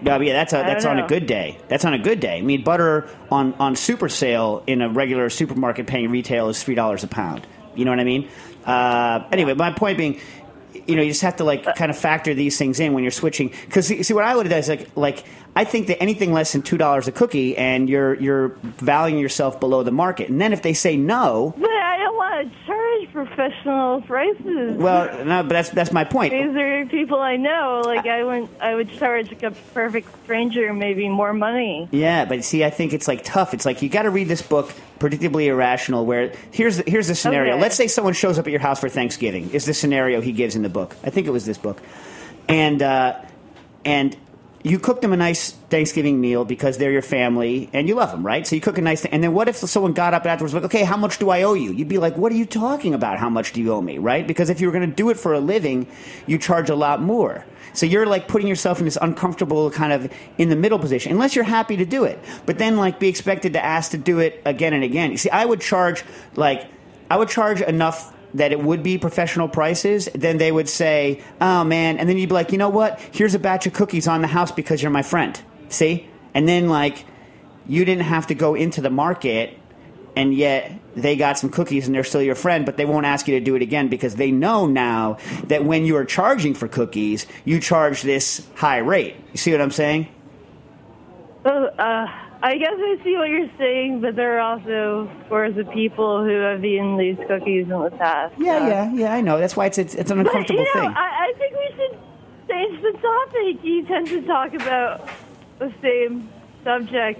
Yeah, 0.03 0.19
yeah, 0.19 0.33
that's 0.33 0.53
a, 0.53 0.57
that's 0.57 0.85
on 0.85 0.99
a 0.99 1.07
good 1.07 1.25
day. 1.25 1.57
That's 1.67 1.85
on 1.85 1.93
a 1.93 1.99
good 1.99 2.19
day. 2.19 2.37
I 2.37 2.41
mean, 2.41 2.63
butter 2.63 3.09
on 3.31 3.53
on 3.55 3.75
super 3.75 4.09
sale 4.09 4.63
in 4.67 4.81
a 4.81 4.89
regular 4.89 5.29
supermarket 5.29 5.87
paying 5.87 6.11
retail 6.11 6.49
is 6.49 6.63
three 6.63 6.75
dollars 6.75 7.03
a 7.03 7.07
pound. 7.07 7.45
You 7.75 7.85
know 7.85 7.91
what 7.91 7.99
I 7.99 8.03
mean? 8.05 8.29
Uh, 8.65 9.27
anyway, 9.31 9.53
my 9.53 9.71
point 9.71 9.97
being, 9.97 10.19
you 10.87 10.95
know, 10.95 11.01
you 11.01 11.09
just 11.09 11.21
have 11.21 11.37
to 11.37 11.43
like 11.43 11.63
kind 11.75 11.91
of 11.91 11.97
factor 11.97 12.33
these 12.33 12.57
things 12.57 12.79
in 12.79 12.93
when 12.93 13.03
you're 13.03 13.11
switching. 13.11 13.49
Because 13.65 13.87
see, 13.87 14.01
see, 14.03 14.13
what 14.13 14.23
I 14.23 14.35
would 14.35 14.45
have 14.45 14.51
done 14.51 14.59
is 14.59 14.69
like 14.69 14.89
like 14.95 15.25
I 15.55 15.63
think 15.63 15.87
that 15.87 16.01
anything 16.01 16.33
less 16.33 16.51
than 16.51 16.61
two 16.61 16.77
dollars 16.77 17.07
a 17.07 17.11
cookie, 17.11 17.57
and 17.57 17.89
you're 17.89 18.15
you're 18.15 18.49
valuing 18.63 19.19
yourself 19.21 19.59
below 19.59 19.83
the 19.83 19.91
market. 19.91 20.29
And 20.29 20.39
then 20.41 20.53
if 20.53 20.61
they 20.61 20.73
say 20.73 20.97
no, 20.97 21.53
But 21.57 21.69
I 21.69 21.97
don't 21.97 22.15
want 22.15 22.51
to 22.51 22.64
professional 23.15 24.01
prices. 24.01 24.77
well, 24.77 25.25
no, 25.25 25.41
but 25.43 25.49
that's 25.49 25.69
that's 25.69 25.91
my 25.91 26.03
point. 26.03 26.33
These 26.33 26.55
are 26.55 26.85
people 26.87 27.19
I 27.19 27.37
know. 27.37 27.81
Like 27.85 28.05
I 28.05 28.23
would, 28.23 28.49
I 28.59 28.75
would 28.75 28.91
charge 28.91 29.29
like 29.29 29.43
a 29.43 29.51
perfect 29.73 30.07
stranger 30.23 30.73
maybe 30.73 31.07
more 31.09 31.33
money. 31.33 31.87
Yeah, 31.91 32.25
but 32.25 32.43
see, 32.43 32.63
I 32.63 32.69
think 32.69 32.93
it's 32.93 33.07
like 33.07 33.23
tough. 33.23 33.53
It's 33.53 33.65
like 33.65 33.81
you 33.81 33.89
got 33.89 34.03
to 34.03 34.09
read 34.09 34.27
this 34.27 34.41
book, 34.41 34.73
predictably 34.99 35.45
irrational. 35.45 36.05
Where 36.05 36.33
here's 36.51 36.77
the, 36.77 36.83
here's 36.85 37.07
the 37.07 37.15
scenario. 37.15 37.53
Okay. 37.53 37.61
Let's 37.61 37.75
say 37.75 37.87
someone 37.87 38.13
shows 38.13 38.37
up 38.37 38.45
at 38.45 38.51
your 38.51 38.61
house 38.61 38.81
for 38.81 38.89
Thanksgiving. 38.89 39.49
Is 39.51 39.65
the 39.65 39.73
scenario 39.73 40.21
he 40.21 40.33
gives 40.33 40.55
in 40.55 40.61
the 40.61 40.69
book? 40.69 40.95
I 41.03 41.09
think 41.09 41.25
it 41.25 41.31
was 41.31 41.45
this 41.45 41.57
book, 41.57 41.81
and 42.49 42.83
uh, 42.83 43.19
and 43.85 44.15
you 44.65 44.79
cook 44.79 44.99
them 45.01 45.13
a 45.13 45.17
nice 45.17 45.51
Thanksgiving 45.51 46.19
meal 46.19 46.43
because 46.43 46.79
they're 46.79 46.91
your 46.91 47.03
family 47.03 47.69
and 47.71 47.87
you 47.87 47.93
love 47.93 48.09
them, 48.09 48.25
right? 48.25 48.47
So 48.47 48.55
you 48.55 48.61
cook 48.61 48.79
a 48.79 48.81
nice 48.81 49.01
thing. 49.01 49.11
And 49.11 49.23
then 49.23 49.31
what 49.31 49.47
if 49.47 49.57
someone 49.57 49.93
got 49.93 50.15
up 50.15 50.25
afterwards, 50.25 50.55
like, 50.55 50.63
okay, 50.63 50.83
how 50.83 50.97
much 50.97 51.19
do 51.19 51.29
I 51.29 51.43
owe 51.43 51.53
you? 51.53 51.71
You'd 51.71 51.87
be 51.87 51.99
like, 51.99 52.17
what 52.17 52.31
are 52.31 52.35
you 52.35 52.47
talking 52.47 52.95
about? 52.95 53.19
How 53.19 53.29
much 53.29 53.53
do 53.53 53.61
you 53.61 53.71
owe 53.71 53.81
me, 53.81 53.99
right? 53.99 54.25
Because 54.25 54.49
if 54.49 54.59
you 54.59 54.65
were 54.65 54.73
going 54.73 54.89
to 54.89 54.95
do 54.95 55.11
it 55.11 55.19
for 55.19 55.35
a 55.35 55.39
living, 55.39 55.85
you 56.25 56.39
charge 56.39 56.71
a 56.71 56.75
lot 56.75 56.99
more. 56.99 57.45
So 57.73 57.85
you're 57.85 58.07
like 58.07 58.27
putting 58.27 58.47
yourself 58.47 58.79
in 58.79 58.85
this 58.85 58.97
uncomfortable 58.99 59.69
kind 59.69 59.93
of 59.93 60.11
in 60.39 60.49
the 60.49 60.55
middle 60.55 60.79
position, 60.79 61.11
unless 61.11 61.35
you're 61.35 61.45
happy 61.45 61.77
to 61.77 61.85
do 61.85 62.03
it. 62.05 62.17
But 62.47 62.57
then 62.57 62.75
like 62.75 62.99
be 62.99 63.07
expected 63.07 63.53
to 63.53 63.63
ask 63.63 63.91
to 63.91 63.99
do 63.99 64.17
it 64.17 64.41
again 64.45 64.73
and 64.73 64.83
again. 64.83 65.11
You 65.11 65.17
see, 65.17 65.29
I 65.29 65.45
would 65.45 65.61
charge 65.61 66.03
like 66.35 66.65
I 67.11 67.17
would 67.17 67.29
charge 67.29 67.61
enough 67.61 68.14
that 68.35 68.51
it 68.51 68.59
would 68.59 68.83
be 68.83 68.97
professional 68.97 69.47
prices, 69.47 70.07
then 70.13 70.37
they 70.37 70.51
would 70.51 70.69
say, 70.69 71.21
"Oh 71.41 71.63
man," 71.63 71.97
and 71.97 72.07
then 72.07 72.17
you'd 72.17 72.29
be 72.29 72.35
like, 72.35 72.51
"You 72.51 72.57
know 72.57 72.69
what? 72.69 72.99
Here's 73.11 73.33
a 73.33 73.39
batch 73.39 73.65
of 73.65 73.73
cookies 73.73 74.07
on 74.07 74.21
the 74.21 74.27
house 74.27 74.51
because 74.51 74.81
you're 74.81 74.91
my 74.91 75.01
friend." 75.01 75.39
See, 75.69 76.07
and 76.33 76.47
then 76.47 76.69
like 76.69 77.05
you 77.67 77.83
didn't 77.85 78.03
have 78.03 78.27
to 78.27 78.35
go 78.35 78.53
into 78.53 78.81
the 78.81 78.89
market, 78.89 79.57
and 80.15 80.33
yet 80.33 80.71
they 80.95 81.15
got 81.15 81.37
some 81.37 81.49
cookies 81.49 81.87
and 81.87 81.95
they're 81.95 82.03
still 82.03 82.21
your 82.21 82.35
friend, 82.35 82.65
but 82.65 82.77
they 82.77 82.85
won't 82.85 83.05
ask 83.05 83.27
you 83.27 83.37
to 83.37 83.43
do 83.43 83.55
it 83.55 83.61
again 83.61 83.87
because 83.87 84.15
they 84.15 84.31
know 84.31 84.65
now 84.65 85.17
that 85.47 85.65
when 85.65 85.85
you 85.85 85.95
are 85.97 86.05
charging 86.05 86.53
for 86.53 86.67
cookies, 86.67 87.25
you 87.43 87.59
charge 87.59 88.01
this 88.01 88.45
high 88.55 88.77
rate. 88.77 89.15
You 89.31 89.37
see 89.37 89.51
what 89.51 89.61
I'm 89.61 89.71
saying? 89.71 90.07
So, 91.43 91.49
uh, 91.49 92.07
I 92.45 92.57
guess 92.57 92.73
I 92.77 92.99
see 93.03 93.15
what 93.17 93.27
you're 93.29 93.49
saying, 93.57 94.01
but 94.01 94.15
there 94.15 94.37
are 94.39 94.51
also 94.51 95.09
scores 95.25 95.57
of 95.57 95.67
people 95.71 96.23
who 96.23 96.29
have 96.41 96.63
eaten 96.63 96.95
these 96.95 97.17
cookies 97.27 97.63
in 97.63 97.69
the 97.69 97.89
past. 97.97 98.35
Yeah, 98.37 98.57
Uh, 98.57 98.67
yeah, 98.67 98.93
yeah. 98.93 99.13
I 99.15 99.21
know. 99.21 99.39
That's 99.39 99.55
why 99.57 99.65
it's 99.65 99.79
it's, 99.79 99.95
it's 99.95 100.11
an 100.11 100.17
But, 100.21 100.27
uncomfortable 100.27 100.59
you 100.61 100.75
know, 100.75 100.81
thing. 100.81 100.93
I, 100.95 101.27
I 101.29 101.33
think 101.39 101.55
we 101.57 101.69
should 101.75 101.97
change 102.47 102.81
the 102.83 102.91
topic. 103.01 103.63
You 103.63 103.85
tend 103.87 104.07
to 104.09 104.21
talk 104.27 104.53
about 104.53 105.09
the 105.57 105.73
same 105.81 106.29
subject. 106.63 107.19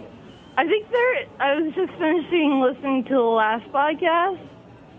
I 0.58 0.68
think 0.68 0.92
there. 0.92 1.26
I 1.40 1.56
was 1.60 1.74
just 1.74 1.92
finishing 1.98 2.62
listening 2.62 3.04
to 3.06 3.14
the 3.16 3.20
last 3.22 3.66
podcast, 3.72 4.40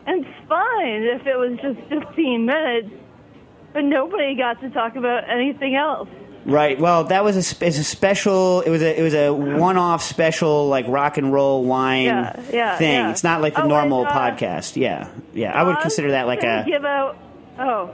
and 0.06 0.26
it's 0.26 0.48
fine 0.48 1.02
if 1.04 1.24
it 1.24 1.36
was 1.38 1.56
just 1.62 1.78
15 1.88 2.44
minutes, 2.44 2.90
but 3.72 3.84
nobody 3.84 4.34
got 4.34 4.60
to 4.60 4.70
talk 4.70 4.96
about 4.96 5.30
anything 5.30 5.76
else. 5.76 6.08
Right. 6.48 6.78
Well, 6.78 7.04
that 7.04 7.24
was 7.24 7.36
a, 7.36 7.42
sp- 7.42 7.64
it's 7.66 7.76
a 7.78 7.82
special. 7.84 8.60
It 8.60 8.70
was 8.70 8.80
a 8.80 8.96
it 8.98 9.02
was 9.02 9.14
a 9.14 9.32
one 9.34 9.76
off 9.76 10.00
special 10.02 10.68
like 10.68 10.86
rock 10.86 11.18
and 11.18 11.32
roll 11.32 11.64
wine 11.64 12.04
Yeah, 12.04 12.40
yeah, 12.52 12.76
thing. 12.78 12.92
yeah. 12.92 13.10
It's 13.10 13.24
not 13.24 13.42
like 13.42 13.56
the 13.56 13.64
Oh, 13.64 13.68
normal 13.68 14.06
and, 14.06 14.08
uh, 14.08 14.12
podcast. 14.12 14.76
Yeah, 14.76 15.08
yeah. 15.34 15.50
I 15.52 15.64
would 15.64 15.76
Uh, 15.76 15.80
consider 15.82 16.12
that 16.12 16.28
like 16.28 16.44
a 16.44 16.62
give 16.64 16.84
out. 16.84 17.16
Oh, 17.58 17.90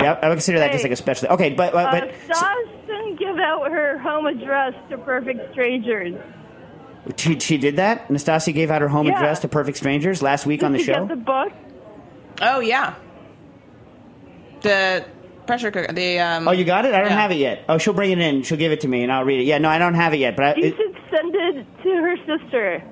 yeah. 0.00 0.18
I 0.20 0.28
would 0.28 0.34
consider 0.34 0.58
that 0.58 0.72
just 0.72 0.82
like 0.82 0.92
a 0.92 0.96
special. 0.96 1.28
Okay, 1.28 1.50
but 1.50 1.72
but, 1.72 1.86
uh, 1.86 2.00
but 2.00 2.36
Stas 2.36 2.56
didn't 2.88 3.16
give 3.16 3.38
out 3.38 3.70
her 3.70 3.96
home 3.98 4.26
address 4.26 4.74
to 4.90 4.98
perfect 4.98 5.52
strangers. 5.52 6.14
she 7.16 7.38
she 7.38 7.58
did 7.58 7.76
that. 7.76 8.08
Nastassia 8.08 8.52
gave 8.52 8.72
out 8.72 8.82
her 8.82 8.88
home 8.88 9.06
Yeah. 9.06 9.18
address 9.18 9.38
to 9.40 9.48
perfect 9.48 9.76
strangers 9.78 10.20
last 10.20 10.46
week 10.46 10.64
on 10.64 10.72
the 10.72 10.78
Did 10.78 10.86
you 10.88 10.94
show. 10.94 11.00
get 11.06 11.08
the 11.10 11.16
book? 11.22 11.52
Oh 12.42 12.58
yeah. 12.58 12.94
The 14.62 15.04
pressure 15.48 15.72
cooker. 15.72 15.92
The 15.92 16.20
um. 16.20 16.46
oh, 16.46 16.52
you 16.52 16.64
got 16.64 16.84
it? 16.84 16.94
I 16.94 17.00
don't 17.00 17.10
yeah. 17.10 17.20
have 17.20 17.32
it 17.32 17.38
yet. 17.38 17.64
Oh, 17.68 17.78
she'll 17.78 17.94
bring 17.94 18.12
it 18.12 18.20
in. 18.20 18.44
She'll 18.44 18.58
give 18.58 18.70
it 18.70 18.82
to 18.82 18.88
me, 18.88 19.02
and 19.02 19.10
I'll 19.10 19.24
read 19.24 19.40
it. 19.40 19.44
Yeah, 19.44 19.58
no, 19.58 19.68
I 19.68 19.78
don't 19.78 19.94
have 19.94 20.14
it 20.14 20.18
yet. 20.18 20.36
But 20.36 20.44
I, 20.44 20.54
You 20.54 20.66
it, 20.66 20.76
should 20.76 20.96
send 21.10 21.34
it 21.34 21.66
to 21.82 21.88
her 21.88 22.16
sister. 22.18 22.84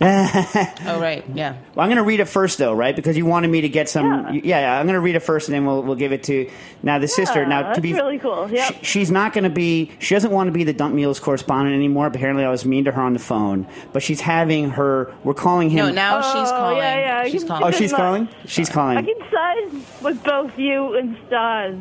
Oh 0.86 0.98
right. 0.98 1.24
Yeah. 1.34 1.52
Well, 1.74 1.84
I'm 1.84 1.88
going 1.88 1.96
to 1.96 2.02
read 2.02 2.20
it 2.20 2.24
first, 2.24 2.56
though, 2.56 2.72
right? 2.72 2.96
Because 2.96 3.18
you 3.18 3.26
wanted 3.26 3.48
me 3.48 3.60
to 3.60 3.68
get 3.68 3.88
some. 3.88 4.06
Yeah. 4.06 4.30
Yeah, 4.32 4.60
yeah 4.60 4.78
I'm 4.80 4.86
going 4.86 4.94
to 4.94 5.00
read 5.00 5.14
it 5.14 5.20
first, 5.20 5.48
and 5.48 5.54
then 5.54 5.66
we'll 5.66 5.82
we'll 5.82 5.94
give 5.96 6.12
it 6.12 6.22
to 6.24 6.50
now 6.82 6.98
the 6.98 7.06
sister. 7.08 7.44
Now, 7.44 7.64
that's 7.64 7.76
to 7.76 7.82
be 7.82 7.92
really 7.92 8.18
cool. 8.18 8.50
Yep. 8.50 8.72
She- 8.76 8.84
she's 8.84 9.10
not 9.10 9.34
going 9.34 9.44
to 9.44 9.50
be. 9.50 9.92
She 9.98 10.14
doesn't 10.14 10.30
want 10.30 10.48
to 10.48 10.52
be 10.52 10.64
the 10.64 10.72
Dump 10.72 10.94
Meals 10.94 11.20
correspondent 11.20 11.74
anymore. 11.76 12.06
Apparently, 12.06 12.44
I 12.44 12.50
was 12.50 12.64
mean 12.64 12.84
to 12.86 12.92
her 12.92 13.02
on 13.02 13.12
the 13.12 13.18
phone. 13.18 13.66
But 13.92 14.02
she's 14.02 14.22
having 14.22 14.70
her. 14.70 15.12
We're 15.22 15.34
calling 15.34 15.68
him. 15.68 15.86
No, 15.86 15.92
now 15.92 16.22
she's 16.22 16.50
Oh, 16.50 16.56
calling. 16.56 16.76
yeah, 16.78 17.24
yeah, 17.24 17.30
She's 17.30 17.44
calling. 17.44 17.62
Oh, 17.64 17.70
she's 17.70 17.92
luck. 17.92 17.98
calling. 18.00 18.28
She's 18.46 18.70
I 18.74 19.02
can 19.02 19.14
side 19.30 20.02
with 20.02 20.22
both 20.24 20.58
you 20.58 20.96
and 20.96 21.16
Stas. 21.26 21.74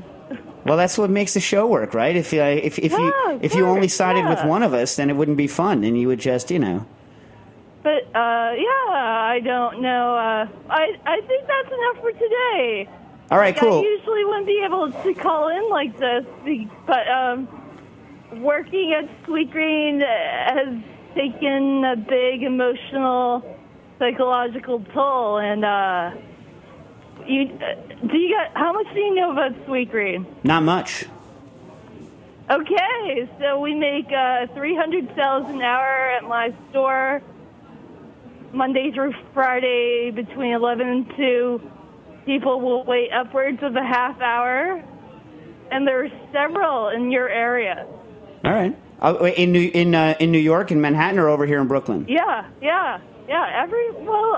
Well, 0.65 0.75
that's 0.75 0.97
what 0.97 1.09
makes 1.09 1.33
the 1.35 1.39
show 1.39 1.65
work, 1.67 1.93
right? 1.93 2.15
If 2.17 2.33
you 2.33 2.41
if 2.41 2.77
if 2.79 2.91
you 2.91 2.99
Yeah, 3.25 3.31
of 3.35 3.43
if 3.43 3.55
you 3.55 3.65
only 3.65 3.81
course, 3.87 3.93
sided 3.93 4.27
with 4.27 4.43
one 4.43 4.61
of 4.61 4.73
us, 4.73 4.97
then 4.97 5.09
it 5.09 5.15
wouldn't 5.15 5.37
be 5.37 5.47
fun, 5.47 5.85
and 5.85 5.97
you 5.97 6.07
would 6.09 6.19
just 6.19 6.51
you 6.51 6.59
know. 6.59 6.85
But 7.81 8.03
uh, 8.13 8.51
yeah, 8.57 8.91
I 8.91 9.39
don't 9.43 9.81
know. 9.81 10.15
Uh, 10.15 10.47
I 10.69 10.99
I 11.05 11.21
think 11.21 11.47
that's 11.47 11.67
enough 11.67 12.01
for 12.01 12.11
today. 12.11 12.89
All 13.31 13.37
right, 13.37 13.55
Like, 13.55 13.63
I 13.63 13.81
usually 13.81 14.25
wouldn't 14.25 14.47
be 14.47 14.63
able 14.65 14.91
to 14.91 15.13
call 15.13 15.49
in 15.49 15.69
like 15.69 15.95
this, 15.99 16.25
but 16.87 17.07
um, 17.07 17.47
working 18.41 18.91
at 18.93 19.07
Sweetgreen 19.23 20.01
has 20.01 20.75
taken 21.13 21.85
a 21.85 21.95
big 21.95 22.41
emotional, 22.41 23.43
psychological 23.99 24.83
toll. 24.95 25.37
And 25.37 25.63
uh, 25.63 26.11
you, 27.27 27.45
do 27.47 28.17
you 28.17 28.35
got 28.35 28.57
how 28.57 28.73
much 28.73 28.87
do 28.95 28.99
you 28.99 29.13
know 29.13 29.31
about 29.31 29.53
Sweetgreen? 29.67 30.25
Not 30.43 30.63
much. 30.63 31.05
Okay, 32.49 33.29
so 33.39 33.59
we 33.59 33.75
make 33.75 34.11
uh, 34.11 34.47
300 34.55 35.13
sales 35.15 35.47
an 35.49 35.61
hour 35.61 36.09
at 36.17 36.23
my 36.23 36.51
store, 36.71 37.21
Monday 38.53 38.91
through 38.93 39.13
Friday 39.33 40.11
between 40.11 40.53
11 40.53 40.87
and 40.87 41.13
2. 41.15 41.71
People 42.25 42.61
will 42.61 42.83
wait 42.83 43.09
upwards 43.11 43.59
of 43.61 43.75
a 43.75 43.83
half 43.83 44.19
hour, 44.21 44.83
and 45.71 45.87
there 45.87 46.05
are 46.05 46.09
several 46.31 46.89
in 46.89 47.11
your 47.11 47.29
area. 47.29 47.87
All 48.43 48.51
right. 48.51 48.77
Uh, 49.01 49.31
in 49.37 49.51
New 49.51 49.71
in 49.73 49.95
uh, 49.95 50.15
in 50.19 50.31
New 50.31 50.39
York, 50.39 50.71
in 50.71 50.81
Manhattan, 50.81 51.19
or 51.19 51.29
over 51.29 51.45
here 51.45 51.61
in 51.61 51.67
Brooklyn? 51.67 52.05
Yeah, 52.09 52.49
yeah, 52.61 52.99
yeah. 53.29 53.63
Every 53.63 53.91
well, 53.91 54.35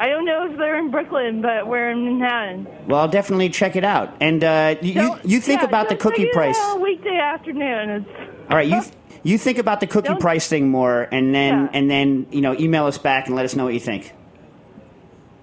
I 0.00 0.08
don't 0.08 0.24
know 0.24 0.50
if 0.50 0.56
they're 0.56 0.78
in 0.78 0.90
Brooklyn, 0.90 1.42
but 1.42 1.66
we're 1.66 1.90
in 1.90 2.18
Manhattan. 2.18 2.66
Well, 2.86 3.00
I'll 3.00 3.08
definitely 3.08 3.50
check 3.50 3.76
it 3.76 3.84
out. 3.84 4.16
And 4.20 4.42
uh, 4.42 4.76
you, 4.80 4.92
you 4.92 5.16
you 5.24 5.40
think 5.40 5.60
yeah, 5.60 5.68
about 5.68 5.90
the 5.90 5.96
cookie 5.96 6.30
price. 6.32 6.58
Weekday 6.80 7.18
afternoon. 7.18 7.90
It's 7.90 8.50
All 8.50 8.56
right, 8.56 8.66
you 8.66 8.82
you 9.28 9.38
think 9.38 9.58
about 9.58 9.80
the 9.80 9.86
cookie 9.86 10.08
Don't- 10.08 10.20
price 10.20 10.48
thing 10.48 10.68
more, 10.68 11.08
and 11.10 11.34
then 11.34 11.64
Yeah. 11.64 11.68
and 11.78 11.90
then 11.90 12.26
you 12.30 12.40
know 12.40 12.54
email 12.58 12.86
us 12.86 12.98
back 12.98 13.26
and 13.26 13.36
let 13.36 13.44
us 13.44 13.54
know 13.56 13.64
what 13.64 13.74
you 13.74 13.80
think. 13.80 14.12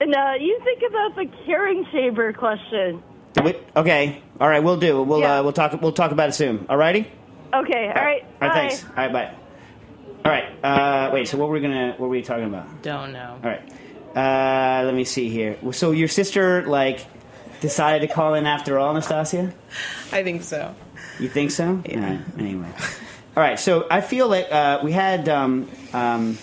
and 0.01 0.13
uh, 0.13 0.33
you 0.39 0.59
think 0.63 0.81
about 0.89 1.15
the 1.15 1.25
curing 1.45 1.85
chamber 1.91 2.33
question. 2.33 3.01
Wait, 3.43 3.57
okay, 3.75 4.21
all 4.39 4.47
right, 4.49 4.63
we'll 4.63 4.77
do. 4.77 5.01
We'll 5.03 5.19
Yeah. 5.19 5.39
uh, 5.39 5.43
we'll 5.43 5.53
talk 5.53 5.79
we'll 5.81 5.91
talk 5.93 6.11
about 6.11 6.29
it 6.29 6.33
soon. 6.33 6.65
All 6.69 6.77
righty. 6.77 7.07
Okay, 7.53 7.87
all 7.87 8.03
right. 8.03 8.23
All 8.41 8.47
right, 8.47 8.53
bye. 8.53 8.53
thanks. 8.53 8.83
All 8.85 8.95
right, 8.97 9.13
bye. 9.13 9.31
All 10.25 10.31
right. 10.31 10.45
Uh, 10.63 11.11
wait. 11.13 11.27
So 11.27 11.37
what 11.37 11.47
were 11.49 11.53
we 11.55 11.61
gonna? 11.61 11.89
What 11.91 11.99
were 12.01 12.07
we 12.09 12.21
talking 12.21 12.45
about? 12.45 12.81
Don't 12.81 13.13
know. 13.13 13.37
All 13.43 13.49
right. 13.49 13.61
Uh, 14.15 14.83
let 14.85 14.93
me 14.95 15.03
see 15.03 15.29
here. 15.29 15.57
So 15.71 15.91
your 15.91 16.07
sister 16.07 16.65
like 16.65 17.05
decided 17.61 18.07
to 18.07 18.13
call 18.13 18.33
in 18.33 18.45
after 18.45 18.79
all, 18.79 18.89
Anastasia? 18.91 19.53
I 20.11 20.23
think 20.23 20.43
so. 20.43 20.73
You 21.19 21.29
think 21.29 21.51
so? 21.51 21.81
Yeah. 21.85 21.95
All 21.95 22.01
right. 22.09 22.19
Anyway. 22.39 22.67
All 23.35 23.43
right. 23.43 23.59
So 23.59 23.85
I 23.91 23.99
feel 23.99 24.29
like 24.29 24.49
uh, 24.49 24.79
we 24.81 24.93
had 24.93 25.27
um, 25.27 25.69
um, 25.91 26.37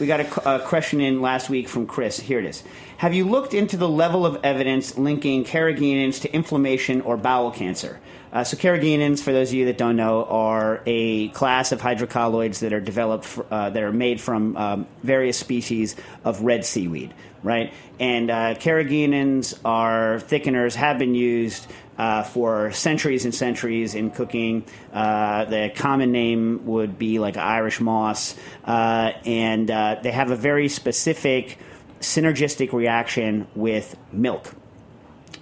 we 0.00 0.08
got 0.08 0.18
a, 0.18 0.56
a 0.56 0.58
question 0.66 1.00
in 1.00 1.22
last 1.22 1.48
week 1.48 1.68
from 1.68 1.86
Chris. 1.86 2.18
Here 2.18 2.40
it 2.40 2.44
is. 2.44 2.64
Have 2.96 3.14
you 3.14 3.24
looked 3.24 3.54
into 3.54 3.76
the 3.76 3.88
level 3.88 4.26
of 4.26 4.40
evidence 4.42 4.98
linking 4.98 5.44
carrageenans 5.44 6.22
to 6.22 6.34
inflammation 6.34 7.02
or 7.02 7.16
bowel 7.16 7.52
cancer? 7.52 8.00
Uh, 8.32 8.42
so 8.42 8.56
carrageenans, 8.56 9.22
for 9.22 9.32
those 9.32 9.50
of 9.50 9.54
you 9.54 9.66
that 9.66 9.78
don't 9.78 9.96
know, 9.96 10.24
are 10.24 10.82
a 10.86 11.28
class 11.28 11.70
of 11.70 11.80
hydrocolloids 11.80 12.58
that 12.60 12.72
are 12.72 12.80
developed 12.80 13.24
fr- 13.24 13.42
uh, 13.50 13.70
that 13.70 13.82
are 13.82 13.92
made 13.92 14.20
from 14.20 14.56
um, 14.56 14.86
various 15.04 15.38
species 15.38 15.94
of 16.24 16.42
red 16.42 16.64
seaweed, 16.64 17.14
right? 17.44 17.72
And 18.00 18.28
uh, 18.28 18.54
carrageenans 18.54 19.58
are 19.64 20.18
thickeners, 20.18 20.74
have 20.74 20.98
been 20.98 21.14
used 21.14 21.66
uh, 22.00 22.22
for 22.22 22.72
centuries 22.72 23.26
and 23.26 23.34
centuries 23.34 23.94
in 23.94 24.10
cooking. 24.10 24.64
Uh, 24.90 25.44
the 25.44 25.70
common 25.76 26.10
name 26.12 26.64
would 26.64 26.98
be 26.98 27.18
like 27.18 27.36
Irish 27.36 27.78
moss, 27.78 28.34
uh, 28.64 29.12
and 29.26 29.70
uh, 29.70 30.00
they 30.02 30.10
have 30.10 30.30
a 30.30 30.36
very 30.36 30.70
specific 30.70 31.58
synergistic 32.00 32.72
reaction 32.72 33.46
with 33.54 33.98
milk. 34.12 34.54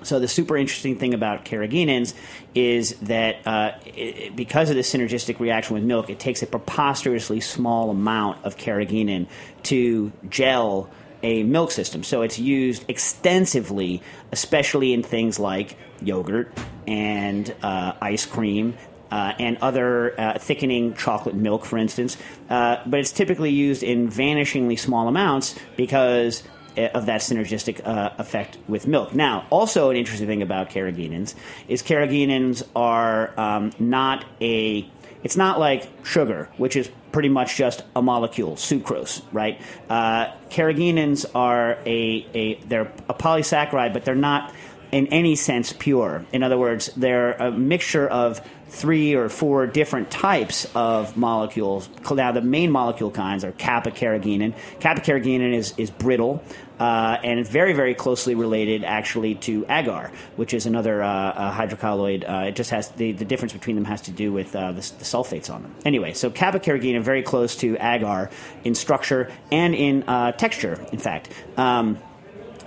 So 0.03 0.19
the 0.19 0.27
super 0.27 0.57
interesting 0.57 0.99
thing 0.99 1.15
about 1.15 1.45
carrageenans 1.45 2.12
is 2.57 2.97
that 3.03 3.47
uh, 3.47 3.79
it, 3.87 4.35
because 4.35 4.69
of 4.69 4.75
the 4.75 4.83
synergistic 4.83 5.38
reaction 5.38 5.75
with 5.75 5.85
milk, 5.85 6.11
it 6.11 6.19
takes 6.19 6.43
a 6.43 6.47
preposterously 6.47 7.38
small 7.38 7.88
amount 7.91 8.45
of 8.45 8.57
carrageenan 8.57 9.29
to 9.65 10.11
gel 10.29 10.91
a 11.23 11.45
milk 11.45 11.71
system. 11.71 12.03
So 12.03 12.23
it's 12.23 12.38
used 12.38 12.85
extensively, 12.88 14.03
especially 14.33 14.93
in 14.93 15.05
things 15.05 15.38
like 15.38 15.77
yogurt 16.02 16.52
and 16.87 17.55
uh, 17.62 17.93
ice 18.00 18.26
cream. 18.26 18.76
Uh, 19.11 19.33
and 19.38 19.57
other 19.62 20.21
uh, 20.21 20.38
thickening 20.38 20.93
chocolate 20.93 21.35
milk, 21.35 21.64
for 21.64 21.78
instance. 21.78 22.19
Uh, 22.50 22.76
but 22.85 23.00
it's 23.00 23.11
typically 23.11 23.49
used 23.49 23.83
in 23.83 24.07
vanishingly 24.07 24.78
small 24.78 25.09
amounts 25.09 25.59
because 25.78 26.43
uh, 26.78 26.90
of 26.95 27.07
that 27.07 27.21
synergistic 27.21 27.85
uh, 27.85 28.11
effect 28.19 28.57
with 28.69 28.87
milk. 28.87 29.12
Now, 29.12 29.47
also 29.50 29.90
an 29.90 29.97
interesting 29.97 30.28
thing 30.28 30.43
about 30.43 30.71
carrageenans 30.71 31.35
is 31.67 31.83
carrageenans 31.83 32.62
are 32.76 33.33
um, 33.40 33.73
not 33.78 34.25
a. 34.40 34.88
It's 35.25 35.37
not 35.37 35.59
like 35.59 35.90
sugar, 36.05 36.49
which 36.57 36.77
is 36.77 36.88
pretty 37.11 37.29
much 37.29 37.57
just 37.57 37.83
a 37.96 38.03
molecule, 38.03 38.55
sucrose, 38.55 39.23
right? 39.33 39.61
Uh, 39.90 40.31
carrageenans 40.51 41.27
are 41.35 41.79
a, 41.85 42.27
a 42.35 42.55
they're 42.61 42.92
a 43.09 43.14
polysaccharide, 43.14 43.92
but 43.92 44.05
they're 44.05 44.14
not 44.14 44.55
in 44.92 45.07
any 45.09 45.37
sense 45.37 45.72
pure. 45.72 46.24
In 46.33 46.42
other 46.42 46.59
words, 46.59 46.90
they're 46.96 47.33
a 47.33 47.51
mixture 47.51 48.09
of 48.09 48.40
three 48.68 49.14
or 49.14 49.29
four 49.29 49.66
different 49.66 50.11
types 50.11 50.66
of 50.74 51.16
molecules. 51.16 51.88
Now, 52.11 52.33
the 52.33 52.42
main 52.42 52.70
molecule 52.70 53.11
kinds 53.11 53.44
are 53.44 53.53
kappa 53.53 53.90
carrageenan. 53.90 54.55
Kappa 54.81 55.01
carrageenan 55.01 55.55
is, 55.55 55.74
is 55.79 55.90
brittle. 55.90 56.42
Uh, 56.79 57.18
and 57.24 57.44
very, 57.44 57.72
very 57.72 57.92
closely 57.92 58.37
related, 58.37 58.85
actually, 58.85 59.35
to 59.35 59.66
agar, 59.68 60.12
which 60.37 60.55
is 60.55 60.64
another 60.64 61.03
uh, 61.03 61.09
uh, 61.09 61.53
hydrocolloid. 61.53 62.22
It 62.46 62.55
just 62.55 62.70
has 62.70 62.90
the, 62.90 63.11
the 63.11 63.24
difference 63.24 63.53
between 63.53 63.74
them 63.74 63.85
has 63.87 64.03
to 64.03 64.12
do 64.12 64.33
with 64.33 64.55
uh, 64.55 64.70
the, 64.70 64.81
the 64.81 65.05
sulfates 65.05 65.53
on 65.53 65.62
them. 65.62 65.74
Anyway, 65.85 66.12
so 66.12 66.31
kappa 66.31 66.61
carrageenan 66.61 67.03
very 67.03 67.22
close 67.22 67.57
to 67.57 67.77
agar 67.81 68.31
in 68.62 68.77
structure 68.77 69.29
and 69.51 69.74
in 69.74 70.05
uh, 70.05 70.31
texture. 70.33 70.79
In 70.92 71.01
fact, 71.01 71.31
um, 71.57 71.98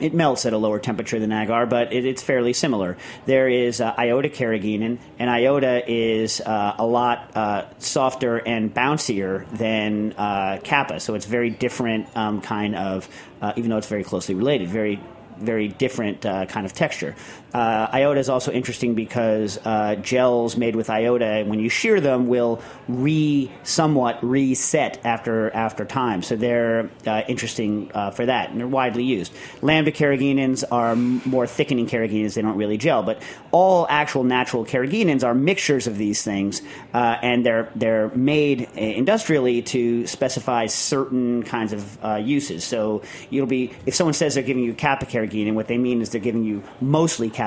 it 0.01 0.13
melts 0.13 0.45
at 0.45 0.53
a 0.53 0.57
lower 0.57 0.79
temperature 0.79 1.19
than 1.19 1.31
agar, 1.31 1.65
but 1.65 1.93
it, 1.93 2.05
it's 2.05 2.21
fairly 2.21 2.53
similar. 2.53 2.97
There 3.25 3.47
is 3.47 3.79
uh, 3.79 3.93
iota 3.97 4.29
carrageenan, 4.29 4.97
and 5.19 5.29
iota 5.29 5.83
is 5.89 6.41
uh, 6.41 6.75
a 6.77 6.85
lot 6.85 7.35
uh, 7.35 7.65
softer 7.79 8.37
and 8.37 8.73
bouncier 8.73 9.49
than 9.51 10.13
uh, 10.13 10.59
kappa, 10.63 10.99
so 10.99 11.15
it's 11.15 11.25
very 11.25 11.49
different 11.49 12.07
um, 12.17 12.41
kind 12.41 12.75
of, 12.75 13.07
uh, 13.41 13.53
even 13.55 13.69
though 13.69 13.77
it's 13.77 13.87
very 13.87 14.03
closely 14.03 14.35
related, 14.35 14.69
very 14.69 14.99
very 15.37 15.67
different 15.67 16.25
uh, 16.25 16.45
kind 16.45 16.65
of 16.65 16.73
texture. 16.73 17.15
Uh, 17.53 17.89
iota 17.91 18.19
is 18.19 18.29
also 18.29 18.51
interesting 18.51 18.95
because 18.95 19.59
uh, 19.65 19.95
gels 19.95 20.55
made 20.55 20.75
with 20.75 20.89
iota, 20.89 21.43
when 21.45 21.59
you 21.59 21.69
shear 21.69 21.99
them, 21.99 22.27
will 22.27 22.61
re 22.87 23.51
somewhat 23.63 24.23
reset 24.23 24.99
after 25.03 25.49
after 25.51 25.83
time. 25.83 26.23
So 26.23 26.35
they're 26.35 26.89
uh, 27.05 27.23
interesting 27.27 27.91
uh, 27.93 28.11
for 28.11 28.25
that, 28.25 28.51
and 28.51 28.59
they're 28.59 28.67
widely 28.67 29.03
used. 29.03 29.33
Lambda 29.61 29.91
carrageenans 29.91 30.63
are 30.71 30.91
m- 30.91 31.21
more 31.25 31.45
thickening 31.45 31.87
carrageenans; 31.87 32.35
they 32.35 32.41
don't 32.41 32.57
really 32.57 32.77
gel. 32.77 33.03
But 33.03 33.21
all 33.51 33.85
actual 33.89 34.23
natural 34.23 34.65
carrageenans 34.65 35.23
are 35.23 35.35
mixtures 35.35 35.87
of 35.87 35.97
these 35.97 36.23
things, 36.23 36.61
uh, 36.93 37.17
and 37.21 37.45
they're 37.45 37.69
they're 37.75 38.09
made 38.09 38.69
uh, 38.77 38.79
industrially 38.79 39.61
to 39.63 40.07
specify 40.07 40.67
certain 40.67 41.43
kinds 41.43 41.73
of 41.73 41.97
uses. 42.25 42.63
So 42.63 43.01
you'll 43.29 43.45
be 43.45 43.73
if 43.85 43.93
someone 43.93 44.13
says 44.13 44.35
they're 44.35 44.43
giving 44.43 44.63
you 44.63 44.73
kappa 44.73 45.05
carrageenan, 45.05 45.53
what 45.53 45.67
they 45.67 45.77
mean 45.77 46.01
is 46.01 46.11
they're 46.11 46.21
giving 46.21 46.45
you 46.45 46.63
mostly 46.79 47.29
kappa 47.29 47.40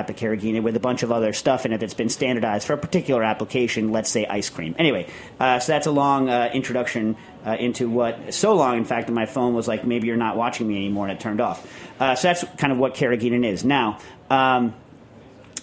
with 0.62 0.76
a 0.76 0.80
bunch 0.80 1.02
of 1.02 1.12
other 1.12 1.32
stuff 1.32 1.66
in 1.66 1.72
it 1.72 1.78
that's 1.78 1.94
been 1.94 2.08
standardized 2.08 2.66
for 2.66 2.72
a 2.72 2.78
particular 2.78 3.22
application. 3.22 3.92
Let's 3.92 4.10
say 4.10 4.26
ice 4.26 4.50
cream. 4.50 4.74
Anyway, 4.78 5.08
uh, 5.40 5.58
so 5.58 5.72
that's 5.72 5.86
a 5.86 5.92
long 5.92 6.28
uh, 6.28 6.50
introduction. 6.52 7.16
Uh, 7.44 7.56
into 7.60 7.90
what 7.90 8.32
so 8.32 8.54
long, 8.54 8.78
in 8.78 8.86
fact, 8.86 9.06
that 9.08 9.12
my 9.12 9.26
phone 9.26 9.52
was 9.52 9.68
like, 9.68 9.84
maybe 9.84 10.06
you're 10.06 10.16
not 10.16 10.34
watching 10.34 10.66
me 10.66 10.76
anymore, 10.76 11.06
and 11.06 11.18
it 11.18 11.20
turned 11.20 11.42
off. 11.42 11.60
Uh, 12.00 12.14
so 12.14 12.28
that's 12.28 12.42
kind 12.56 12.72
of 12.72 12.78
what 12.78 12.94
carrageenan 12.94 13.44
is. 13.44 13.66
Now, 13.66 13.98
um, 14.30 14.74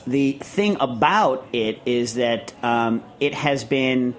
the 0.05 0.33
thing 0.33 0.77
about 0.79 1.47
it 1.53 1.81
is 1.87 2.15
that 2.15 2.53
um, 2.63 3.03
it 3.19 3.33
has 3.33 3.63
been 3.63 4.15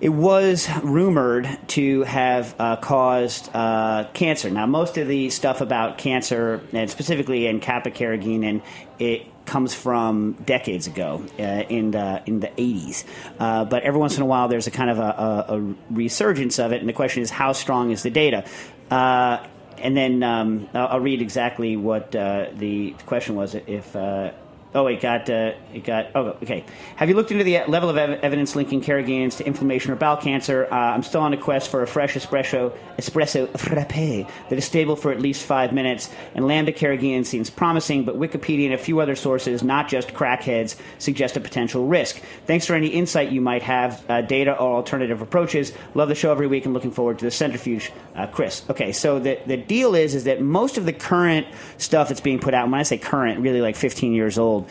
it 0.00 0.10
was 0.10 0.68
rumored 0.82 1.48
to 1.68 2.02
have 2.02 2.54
uh, 2.58 2.76
caused 2.76 3.48
uh, 3.54 4.08
cancer. 4.12 4.50
Now, 4.50 4.66
most 4.66 4.98
of 4.98 5.08
the 5.08 5.30
stuff 5.30 5.60
about 5.60 5.98
cancer, 5.98 6.62
and 6.72 6.90
specifically 6.90 7.46
in 7.46 7.60
kappa 7.60 7.90
carrageenan, 7.90 8.62
it 8.98 9.26
comes 9.46 9.74
from 9.74 10.32
decades 10.44 10.86
ago 10.86 11.24
uh, 11.38 11.42
in 11.42 11.92
the 11.92 12.22
in 12.26 12.40
the 12.40 12.48
80s. 12.48 13.04
Uh, 13.38 13.64
but 13.64 13.84
every 13.84 14.00
once 14.00 14.16
in 14.16 14.22
a 14.22 14.26
while, 14.26 14.48
there's 14.48 14.66
a 14.66 14.70
kind 14.70 14.90
of 14.90 14.98
a, 14.98 15.46
a, 15.48 15.56
a 15.56 15.74
resurgence 15.90 16.58
of 16.58 16.72
it, 16.72 16.80
and 16.80 16.88
the 16.88 16.92
question 16.92 17.22
is, 17.22 17.30
how 17.30 17.52
strong 17.52 17.90
is 17.90 18.02
the 18.02 18.10
data? 18.10 18.44
Uh, 18.90 19.38
and 19.78 19.96
then 19.96 20.22
um, 20.22 20.68
I'll, 20.74 20.88
I'll 20.88 21.00
read 21.00 21.22
exactly 21.22 21.76
what 21.76 22.14
uh, 22.14 22.46
the 22.54 22.92
question 23.06 23.34
was. 23.34 23.54
If 23.54 23.94
uh, 23.94 24.32
Oh, 24.76 24.86
it 24.88 25.00
got 25.00 25.30
uh, 25.30 25.52
it 25.72 25.84
got. 25.84 26.08
Oh, 26.14 26.36
okay. 26.42 26.62
Have 26.96 27.08
you 27.08 27.14
looked 27.14 27.32
into 27.32 27.44
the 27.44 27.64
level 27.66 27.88
of 27.88 27.96
ev- 27.96 28.20
evidence 28.22 28.54
linking 28.54 28.82
carrageenans 28.82 29.38
to 29.38 29.46
inflammation 29.46 29.90
or 29.90 29.96
bowel 29.96 30.18
cancer? 30.18 30.68
Uh, 30.70 30.74
I'm 30.76 31.02
still 31.02 31.22
on 31.22 31.32
a 31.32 31.38
quest 31.38 31.70
for 31.70 31.82
a 31.82 31.86
fresh 31.86 32.12
espresso 32.12 32.76
espresso 32.98 33.48
frappe 33.58 34.28
that 34.50 34.58
is 34.58 34.66
stable 34.66 34.94
for 34.94 35.10
at 35.12 35.18
least 35.18 35.44
five 35.46 35.72
minutes. 35.72 36.10
And 36.34 36.46
lambda 36.46 36.72
carrageenan 36.72 37.24
seems 37.24 37.48
promising, 37.48 38.04
but 38.04 38.16
Wikipedia 38.18 38.66
and 38.66 38.74
a 38.74 38.78
few 38.78 39.00
other 39.00 39.16
sources, 39.16 39.62
not 39.62 39.88
just 39.88 40.08
crackheads, 40.08 40.76
suggest 40.98 41.38
a 41.38 41.40
potential 41.40 41.86
risk. 41.86 42.20
Thanks 42.46 42.66
for 42.66 42.74
any 42.74 42.88
insight 42.88 43.32
you 43.32 43.40
might 43.40 43.62
have, 43.62 44.04
uh, 44.10 44.20
data 44.20 44.52
or 44.52 44.76
alternative 44.76 45.22
approaches. 45.22 45.72
Love 45.94 46.10
the 46.10 46.14
show 46.14 46.30
every 46.30 46.48
week 46.48 46.66
and 46.66 46.74
looking 46.74 46.90
forward 46.90 47.18
to 47.20 47.24
the 47.24 47.30
centrifuge, 47.30 47.92
uh, 48.14 48.26
Chris. 48.26 48.62
Okay, 48.68 48.92
so 48.92 49.18
the 49.18 49.38
the 49.46 49.56
deal 49.56 49.94
is 49.94 50.14
is 50.14 50.24
that 50.24 50.42
most 50.42 50.76
of 50.76 50.84
the 50.84 50.92
current 50.92 51.46
stuff 51.78 52.08
that's 52.08 52.20
being 52.20 52.38
put 52.38 52.52
out. 52.52 52.64
and 52.64 52.72
When 52.72 52.80
I 52.80 52.84
say 52.84 52.98
current, 52.98 53.40
really 53.40 53.62
like 53.62 53.74
15 53.76 54.12
years 54.12 54.36
old 54.36 54.65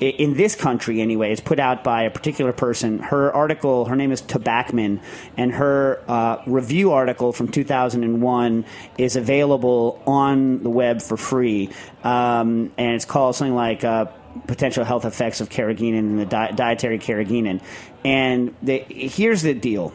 in 0.00 0.34
this 0.34 0.54
country 0.54 1.00
anyway, 1.00 1.32
is 1.32 1.40
put 1.40 1.58
out 1.58 1.84
by 1.84 2.02
a 2.02 2.10
particular 2.10 2.52
person. 2.52 2.98
Her 2.98 3.32
article, 3.32 3.86
her 3.86 3.96
name 3.96 4.12
is 4.12 4.22
Tobacman, 4.22 5.00
and 5.36 5.52
her 5.52 6.02
uh, 6.08 6.42
review 6.46 6.92
article 6.92 7.32
from 7.32 7.48
2001 7.48 8.64
is 8.98 9.16
available 9.16 10.02
on 10.06 10.62
the 10.62 10.70
web 10.70 11.02
for 11.02 11.16
free, 11.16 11.70
um, 12.04 12.72
and 12.78 12.94
it's 12.94 13.04
called 13.04 13.36
something 13.36 13.54
like. 13.54 13.84
Uh, 13.84 14.06
potential 14.46 14.84
health 14.84 15.04
effects 15.04 15.40
of 15.40 15.48
carrageenan 15.48 15.98
and 15.98 16.20
the 16.20 16.24
di- 16.24 16.52
dietary 16.52 17.00
carrageenan. 17.00 17.60
And 18.04 18.54
here's 18.62 19.42
the 19.42 19.54
deal 19.54 19.92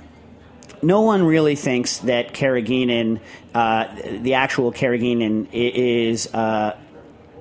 no 0.82 1.02
one 1.02 1.24
really 1.24 1.56
thinks 1.56 1.98
that 2.00 2.34
carrageenan, 2.34 3.20
uh, 3.54 3.88
the 4.20 4.36
actual 4.36 4.72
carrageenan, 4.72 5.48
is 5.52 6.34
uh, 6.34 6.78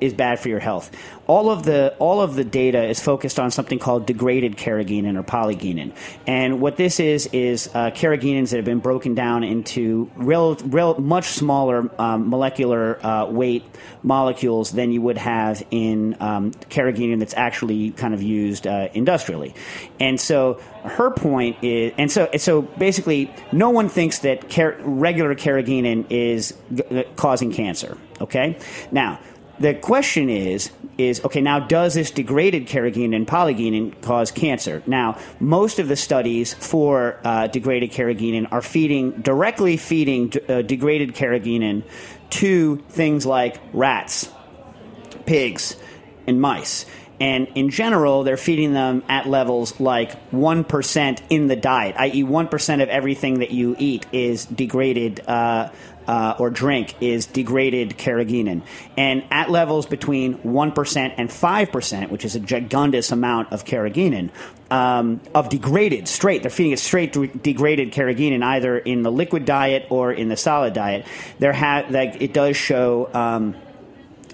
is 0.04 0.14
bad 0.14 0.38
for 0.38 0.48
your 0.48 0.60
health. 0.60 0.90
All 1.26 1.50
of 1.50 1.64
the 1.64 1.94
all 1.98 2.20
of 2.20 2.34
the 2.34 2.44
data 2.44 2.84
is 2.84 3.00
focused 3.00 3.38
on 3.38 3.50
something 3.50 3.78
called 3.78 4.06
degraded 4.06 4.56
carrageenan 4.56 5.18
or 5.18 5.22
poligeenan, 5.22 5.92
and 6.26 6.60
what 6.60 6.76
this 6.76 7.00
is 7.00 7.26
is 7.32 7.68
uh, 7.68 7.90
carrageenans 7.90 8.50
that 8.50 8.56
have 8.56 8.64
been 8.64 8.80
broken 8.80 9.14
down 9.14 9.42
into 9.42 10.10
real, 10.16 10.54
real 10.56 10.98
much 10.98 11.24
smaller 11.24 11.90
um, 11.98 12.28
molecular 12.28 13.04
uh, 13.04 13.26
weight 13.26 13.64
molecules 14.02 14.72
than 14.72 14.92
you 14.92 15.00
would 15.00 15.16
have 15.16 15.64
in 15.70 16.16
um, 16.20 16.50
carrageenan 16.68 17.18
that's 17.18 17.34
actually 17.34 17.90
kind 17.92 18.12
of 18.12 18.22
used 18.22 18.66
uh, 18.66 18.88
industrially, 18.92 19.54
and 19.98 20.20
so 20.20 20.60
her 20.84 21.10
point 21.10 21.56
is, 21.62 21.94
and 21.96 22.12
so 22.12 22.28
so 22.36 22.62
basically, 22.62 23.32
no 23.52 23.70
one 23.70 23.88
thinks 23.88 24.18
that 24.20 24.50
car- 24.50 24.76
regular 24.80 25.34
carrageenan 25.34 26.04
is 26.10 26.54
g- 26.74 27.04
causing 27.16 27.50
cancer. 27.50 27.96
Okay, 28.20 28.58
now 28.92 29.18
the 29.58 29.74
question 29.74 30.28
is 30.28 30.70
is 30.98 31.24
okay 31.24 31.40
now 31.40 31.58
does 31.58 31.94
this 31.94 32.10
degraded 32.10 32.66
carrageenan 32.66 33.14
and 33.14 33.26
poligeenan 33.26 34.00
cause 34.02 34.30
cancer 34.30 34.82
now 34.86 35.18
most 35.40 35.78
of 35.78 35.88
the 35.88 35.96
studies 35.96 36.54
for 36.54 37.18
uh, 37.24 37.46
degraded 37.48 37.90
carrageenan 37.90 38.50
are 38.52 38.62
feeding 38.62 39.10
directly 39.22 39.76
feeding 39.76 40.32
uh, 40.48 40.62
degraded 40.62 41.14
carrageenan 41.14 41.82
to 42.30 42.76
things 42.88 43.26
like 43.26 43.60
rats 43.72 44.30
pigs 45.26 45.76
and 46.26 46.40
mice 46.40 46.86
and 47.20 47.48
in 47.54 47.70
general, 47.70 48.24
they're 48.24 48.36
feeding 48.36 48.74
them 48.74 49.04
at 49.08 49.26
levels 49.26 49.78
like 49.78 50.30
1% 50.32 51.22
in 51.30 51.46
the 51.46 51.54
diet, 51.54 51.94
i.e., 51.98 52.24
1% 52.24 52.82
of 52.82 52.88
everything 52.88 53.38
that 53.38 53.52
you 53.52 53.76
eat 53.78 54.04
is 54.12 54.44
degraded 54.46 55.20
uh, 55.26 55.70
uh, 56.06 56.36
or 56.38 56.50
drink 56.50 56.94
is 57.00 57.26
degraded 57.26 57.96
carrageenan. 57.98 58.62
And 58.96 59.24
at 59.30 59.50
levels 59.50 59.86
between 59.86 60.38
1% 60.38 61.14
and 61.16 61.28
5%, 61.28 62.10
which 62.10 62.24
is 62.24 62.36
a 62.36 62.40
gigundous 62.40 63.12
amount 63.12 63.52
of 63.52 63.64
carrageenan, 63.64 64.30
um, 64.70 65.20
of 65.34 65.48
degraded 65.48 66.08
straight, 66.08 66.42
they're 66.42 66.50
feeding 66.50 66.72
it 66.72 66.78
straight 66.78 67.12
degraded 67.42 67.92
carrageenan 67.92 68.42
either 68.42 68.78
in 68.78 69.02
the 69.02 69.12
liquid 69.12 69.44
diet 69.44 69.86
or 69.90 70.12
in 70.12 70.28
the 70.28 70.36
solid 70.36 70.72
diet. 70.72 71.06
There 71.38 71.52
ha- 71.52 71.86
like, 71.88 72.20
it 72.20 72.32
does 72.32 72.56
show. 72.56 73.10
Um, 73.12 73.56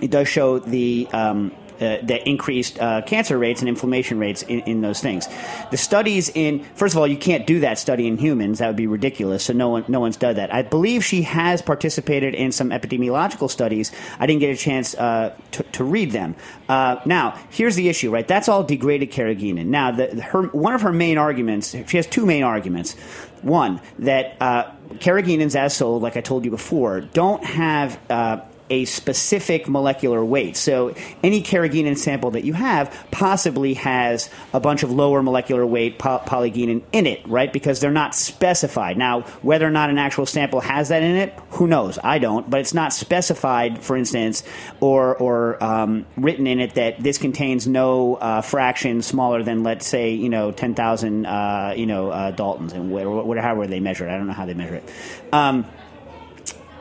it 0.00 0.10
does 0.10 0.28
show 0.28 0.58
the 0.58 1.08
um, 1.12 1.52
uh, 1.80 1.98
the 2.02 2.20
increased 2.28 2.78
uh, 2.78 3.02
cancer 3.02 3.38
rates 3.38 3.60
and 3.60 3.68
inflammation 3.68 4.18
rates 4.18 4.42
in, 4.42 4.60
in 4.60 4.80
those 4.80 5.00
things. 5.00 5.28
The 5.70 5.76
studies 5.76 6.30
in 6.34 6.64
first 6.74 6.94
of 6.94 6.98
all, 6.98 7.06
you 7.06 7.16
can't 7.16 7.46
do 7.46 7.60
that 7.60 7.78
study 7.78 8.06
in 8.06 8.18
humans; 8.18 8.58
that 8.58 8.66
would 8.66 8.76
be 8.76 8.86
ridiculous. 8.86 9.44
So 9.44 9.52
no 9.52 9.68
one 9.68 9.84
no 9.88 10.00
one's 10.00 10.16
done 10.16 10.36
that. 10.36 10.52
I 10.52 10.62
believe 10.62 11.04
she 11.04 11.22
has 11.22 11.62
participated 11.62 12.34
in 12.34 12.52
some 12.52 12.70
epidemiological 12.70 13.50
studies. 13.50 13.92
I 14.18 14.26
didn't 14.26 14.40
get 14.40 14.50
a 14.50 14.56
chance 14.56 14.94
uh, 14.94 15.34
to, 15.52 15.62
to 15.62 15.84
read 15.84 16.12
them. 16.12 16.36
Uh, 16.68 17.00
now, 17.04 17.38
here's 17.50 17.76
the 17.76 17.88
issue, 17.88 18.10
right? 18.10 18.26
That's 18.26 18.48
all 18.48 18.62
degraded 18.62 19.10
carrageenan. 19.10 19.66
Now, 19.66 19.90
the, 19.90 20.20
her 20.22 20.42
one 20.48 20.74
of 20.74 20.82
her 20.82 20.92
main 20.92 21.18
arguments. 21.18 21.74
She 21.86 21.96
has 21.96 22.06
two 22.06 22.26
main 22.26 22.42
arguments. 22.42 22.94
One 23.42 23.80
that 24.00 24.36
uh, 24.40 24.70
carrageenans, 24.94 25.56
as 25.56 25.74
sold, 25.74 26.02
like 26.02 26.16
I 26.16 26.20
told 26.20 26.44
you 26.44 26.50
before, 26.50 27.00
don't 27.00 27.42
have 27.44 27.98
uh, 28.10 28.40
a 28.70 28.84
specific 28.84 29.68
molecular 29.68 30.24
weight. 30.24 30.56
So 30.56 30.94
any 31.22 31.42
carrageenan 31.42 31.98
sample 31.98 32.30
that 32.30 32.44
you 32.44 32.52
have 32.52 32.96
possibly 33.10 33.74
has 33.74 34.30
a 34.54 34.60
bunch 34.60 34.82
of 34.82 34.90
lower 34.90 35.22
molecular 35.22 35.66
weight 35.66 35.98
po- 35.98 36.22
in 36.30 37.06
it, 37.06 37.26
right? 37.28 37.52
Because 37.52 37.80
they're 37.80 37.90
not 37.90 38.14
specified. 38.14 38.96
Now, 38.96 39.22
whether 39.42 39.66
or 39.66 39.70
not 39.70 39.90
an 39.90 39.98
actual 39.98 40.26
sample 40.26 40.60
has 40.60 40.88
that 40.88 41.02
in 41.02 41.16
it, 41.16 41.34
who 41.50 41.66
knows? 41.66 41.98
I 42.02 42.18
don't, 42.18 42.48
but 42.48 42.60
it's 42.60 42.74
not 42.74 42.92
specified, 42.92 43.82
for 43.82 43.96
instance, 43.96 44.42
or 44.80 45.16
or 45.16 45.62
um, 45.62 46.06
written 46.16 46.46
in 46.46 46.60
it 46.60 46.74
that 46.74 47.02
this 47.02 47.18
contains 47.18 47.66
no 47.66 48.14
uh, 48.14 48.40
fraction 48.40 49.02
smaller 49.02 49.42
than, 49.42 49.62
let's 49.62 49.86
say, 49.86 50.12
you 50.12 50.28
know, 50.28 50.52
ten 50.52 50.74
thousand, 50.74 51.26
uh, 51.26 51.74
you 51.76 51.86
know, 51.86 52.10
uh, 52.10 52.30
Daltons, 52.30 52.72
and 52.72 52.90
whatever, 52.90 53.40
however 53.40 53.66
they 53.66 53.80
measure 53.80 54.06
it. 54.06 54.12
I 54.12 54.16
don't 54.16 54.28
know 54.28 54.32
how 54.32 54.46
they 54.46 54.54
measure 54.54 54.76
it. 54.76 54.92
Um, 55.32 55.66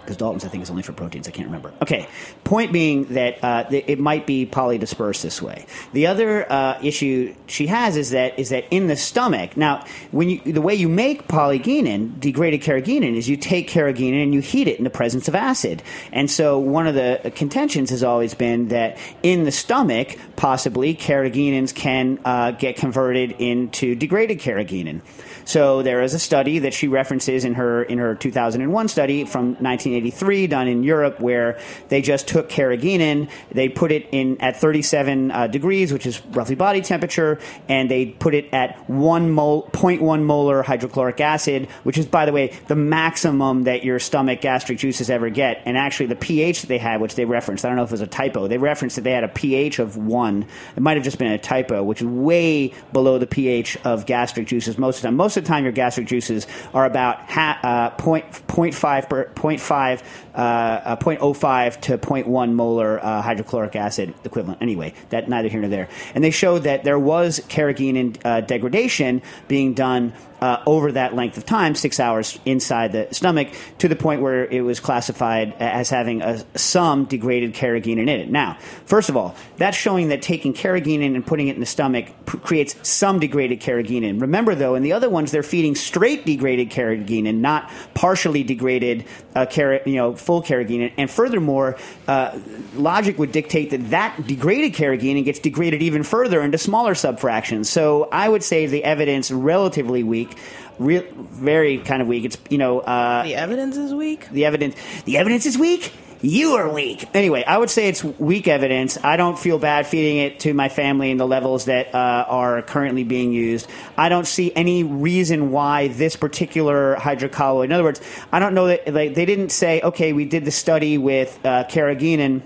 because 0.10 0.18
Dalton's 0.18 0.44
I 0.44 0.48
think 0.48 0.64
is 0.64 0.72
only 0.72 0.82
for 0.82 0.92
proteins. 0.92 1.28
I 1.28 1.32
can't 1.32 1.46
remember. 1.46 1.72
Okay, 1.84 2.08
point 2.44 2.74
being 2.74 3.06
that 3.14 3.44
uh, 3.44 3.66
it 3.70 4.00
might 4.00 4.26
be 4.26 4.48
polydispersed 4.48 5.22
this 5.22 5.40
way. 5.40 5.68
The 5.94 6.08
other 6.08 6.52
uh, 6.52 6.80
issue 6.82 7.36
she 7.46 7.68
has 7.68 7.96
is 7.96 8.10
that 8.10 8.40
is 8.40 8.50
that 8.50 8.66
in 8.72 8.88
the 8.88 8.96
stomach. 8.96 9.56
Now, 9.56 9.86
when 10.10 10.30
you 10.30 10.40
the 10.40 10.62
way 10.62 10.74
you 10.74 10.90
make 10.90 11.28
poligeenan, 11.28 12.20
degraded 12.20 12.62
carrageenan, 12.62 13.16
is 13.16 13.30
you 13.30 13.38
take 13.38 13.70
carrageenan 13.70 14.24
and 14.24 14.34
you 14.34 14.40
heat 14.40 14.68
it 14.68 14.80
in 14.80 14.84
the 14.84 14.90
presence 14.90 15.28
of 15.28 15.36
acid. 15.36 15.84
And 16.12 16.32
so 16.32 16.58
one 16.58 16.88
of 16.88 16.96
the 16.96 17.32
contentions 17.36 17.92
has 17.92 18.04
always 18.04 18.34
been 18.34 18.70
that 18.70 18.98
in 19.22 19.44
the 19.44 19.52
stomach, 19.52 20.18
possibly 20.38 20.96
carrageenans 20.96 21.76
can 21.76 22.20
uh, 22.26 22.50
get 22.52 22.78
converted 22.78 23.36
into 23.38 23.94
degraded 23.94 24.40
carrageenan. 24.40 25.02
So 25.50 25.82
there 25.82 26.04
is 26.04 26.14
a 26.14 26.20
study 26.20 26.60
that 26.60 26.76
she 26.76 26.88
references 26.88 27.44
in 27.44 27.56
her 27.56 27.82
in 27.82 27.98
her 27.98 28.14
2001 28.14 28.88
study 28.88 29.26
from 29.26 29.54
1983 29.54 30.46
done 30.46 30.68
in 30.68 30.84
Europe 30.84 31.20
where 31.20 31.58
they 31.88 32.04
just 32.04 32.28
took 32.28 32.50
carrageenan, 32.50 33.32
they 33.52 33.68
put 33.68 33.92
it 33.92 34.08
in 34.12 34.40
at 34.42 34.58
37 34.58 35.32
uh, 35.32 35.48
degrees, 35.48 35.92
which 35.92 36.06
is 36.06 36.24
roughly 36.28 36.54
body 36.54 36.82
temperature, 36.82 37.40
and 37.68 37.90
they 37.90 38.06
put 38.06 38.36
it 38.36 38.54
at 38.54 38.88
one 38.88 39.32
mol, 39.32 39.64
0.1 39.74 40.22
molar 40.22 40.62
hydrochloric 40.62 41.20
acid, 41.20 41.68
which 41.82 41.98
is 41.98 42.06
by 42.06 42.28
the 42.28 42.32
way 42.32 42.56
the 42.68 42.76
maximum 42.76 43.64
that 43.64 43.84
your 43.84 43.98
stomach 43.98 44.42
gastric 44.42 44.78
juices 44.78 45.10
ever 45.10 45.32
get. 45.32 45.64
And 45.66 45.80
actually 45.80 46.06
the 46.06 46.16
pH 46.16 46.62
that 46.62 46.68
they 46.68 46.78
had, 46.78 47.02
which 47.02 47.16
they 47.16 47.26
referenced, 47.26 47.66
I 47.66 47.70
don't 47.70 47.76
know 47.76 47.86
if 47.86 47.90
it 47.90 47.94
was 47.94 48.02
a 48.02 48.08
typo, 48.08 48.48
they 48.48 48.60
referenced 48.60 48.98
that 48.98 49.02
they 49.02 49.14
had 49.14 49.24
a 49.24 49.28
pH 49.28 49.80
of 49.80 49.98
one. 49.98 50.46
It 50.76 50.84
might 50.84 50.96
have 50.96 51.04
just 51.04 51.18
been 51.18 51.32
a 51.32 51.40
typo, 51.40 51.82
which 51.82 52.02
is 52.02 52.08
way 52.08 52.72
below 52.94 53.18
the 53.18 53.26
pH 53.26 53.78
of 53.78 54.06
gastric 54.06 54.46
juices 54.46 54.78
most 54.78 54.98
of 54.98 55.02
the 55.02 55.08
time. 55.08 55.16
Most 55.16 55.39
of 55.40 55.46
the 55.46 55.48
time, 55.48 55.64
your 55.64 55.74
gastric 55.74 56.08
juices 56.08 56.48
are 56.74 56.86
about 56.86 57.20
ha- 57.30 57.60
uh, 57.64 57.90
point, 57.92 58.26
0.5, 58.32 59.10
per, 59.10 59.26
0.5, 59.34 60.04
uh, 60.36 60.38
uh, 60.38 60.96
0.05 60.96 61.82
to 61.82 61.98
0.1 61.98 62.54
molar 62.54 63.04
uh, 63.04 63.22
hydrochloric 63.22 63.76
acid 63.76 64.14
equivalent. 64.24 64.62
Anyway, 64.62 64.94
that 65.10 65.28
neither 65.28 65.50
here 65.50 65.62
nor 65.62 65.70
there. 65.70 65.90
And 66.14 66.24
they 66.24 66.32
showed 66.32 66.60
that 66.60 66.84
there 66.84 67.00
was 67.00 67.40
carrageenan 67.48 68.18
uh, 68.24 68.42
degradation 68.42 69.22
being 69.48 69.74
done 69.74 70.14
uh, 70.42 70.64
over 70.66 70.92
that 70.94 71.16
length 71.16 71.38
of 71.38 71.46
time, 71.46 71.76
six 71.76 72.00
hours 72.00 72.40
inside 72.46 72.92
the 72.92 73.08
stomach, 73.12 73.50
to 73.80 73.88
the 73.88 73.96
point 73.96 74.22
where 74.22 74.46
it 74.46 74.62
was 74.62 74.80
classified 74.80 75.54
as 75.60 75.90
having 75.90 76.22
a, 76.22 76.44
some 76.58 77.06
degraded 77.06 77.54
carrageenan 77.54 78.04
in 78.04 78.10
it. 78.10 78.30
Now, 78.30 78.58
first 78.86 79.10
of 79.10 79.18
all, 79.18 79.36
that's 79.58 79.78
showing 79.78 80.10
that 80.10 80.22
taking 80.22 80.54
carrageenan 80.54 81.16
and 81.16 81.26
putting 81.26 81.48
it 81.48 81.56
in 81.56 81.60
the 81.60 81.66
stomach 81.66 82.08
p- 82.26 82.38
creates 82.38 82.76
some 82.88 83.20
degraded 83.20 83.62
carrageenan. 83.62 84.22
Remember, 84.22 84.56
though, 84.56 84.76
in 84.76 84.84
the 84.84 84.94
other 84.94 85.10
ones, 85.10 85.32
they're 85.32 85.44
feeding 85.44 85.76
straight 85.76 86.26
degraded 86.26 86.70
carrageenan, 86.70 87.40
not 87.40 87.70
partially 87.94 88.44
degraded, 88.44 89.06
uh, 89.36 89.46
car- 89.46 89.82
you 89.86 89.96
know, 89.96 90.16
full 90.16 90.42
carrageenan. 90.42 90.94
And 90.98 91.10
furthermore, 91.10 91.78
uh, 92.08 92.38
logic 92.76 93.18
would 93.20 93.32
dictate 93.32 93.72
that 93.72 93.90
that 93.90 94.28
degraded 94.28 94.74
carrageenan 94.74 95.26
gets 95.26 95.40
degraded 95.40 95.82
even 95.82 96.04
further 96.04 96.42
into 96.42 96.58
smaller 96.58 96.94
subfractions. 96.94 97.66
So 97.66 98.08
I 98.12 98.28
would 98.30 98.44
say 98.44 98.66
the 98.66 98.84
evidence 98.84 99.32
relatively 99.32 100.04
weak. 100.04 100.29
Real, 100.78 101.04
very 101.14 101.80
kind 101.80 102.02
of 102.02 102.08
weak. 102.08 102.24
It's 102.26 102.38
you 102.50 102.58
know 102.58 102.80
uh, 102.80 103.24
The 103.24 103.36
evidence 103.36 103.76
is 103.78 103.94
weak. 103.94 104.30
the 104.30 104.46
evidence. 104.46 104.76
The 105.04 105.18
evidence 105.18 105.46
is 105.46 105.58
weak. 105.58 105.92
You 106.22 106.56
are 106.56 106.68
weak. 106.68 107.08
Anyway, 107.14 107.46
I 107.46 107.58
would 107.58 107.70
say 107.70 107.88
it's 107.88 108.04
weak 108.04 108.50
evidence. 108.50 108.98
I 109.02 109.16
don't 109.16 109.40
feel 109.40 109.58
bad 109.58 109.88
feeding 109.88 110.18
it 110.18 110.42
to 110.42 110.54
my 110.54 110.68
family 110.68 111.12
in 111.12 111.18
the 111.18 111.26
levels 111.26 111.66
that 111.66 111.96
uh, 111.96 112.26
are 112.28 112.62
currently 112.62 113.06
being 113.06 113.32
used. 113.32 113.70
I 113.98 114.10
don't 114.10 114.28
see 114.28 114.52
any 114.54 114.84
reason 114.84 115.52
why 115.52 115.88
this 115.88 116.18
particular 116.18 116.98
hydrocolloid. 116.98 117.66
In 117.66 117.72
other 117.72 117.86
words, 117.86 118.02
I 118.34 118.40
don't 118.40 118.54
know 118.54 118.68
that 118.68 118.94
like, 118.94 119.16
they 119.16 119.24
didn't 119.26 119.50
say, 119.54 119.80
okay, 119.82 120.12
we 120.12 120.26
did 120.26 120.44
the 120.44 120.52
study 120.52 120.98
with 120.98 121.40
uh, 121.46 121.64
carrageenan 121.70 122.42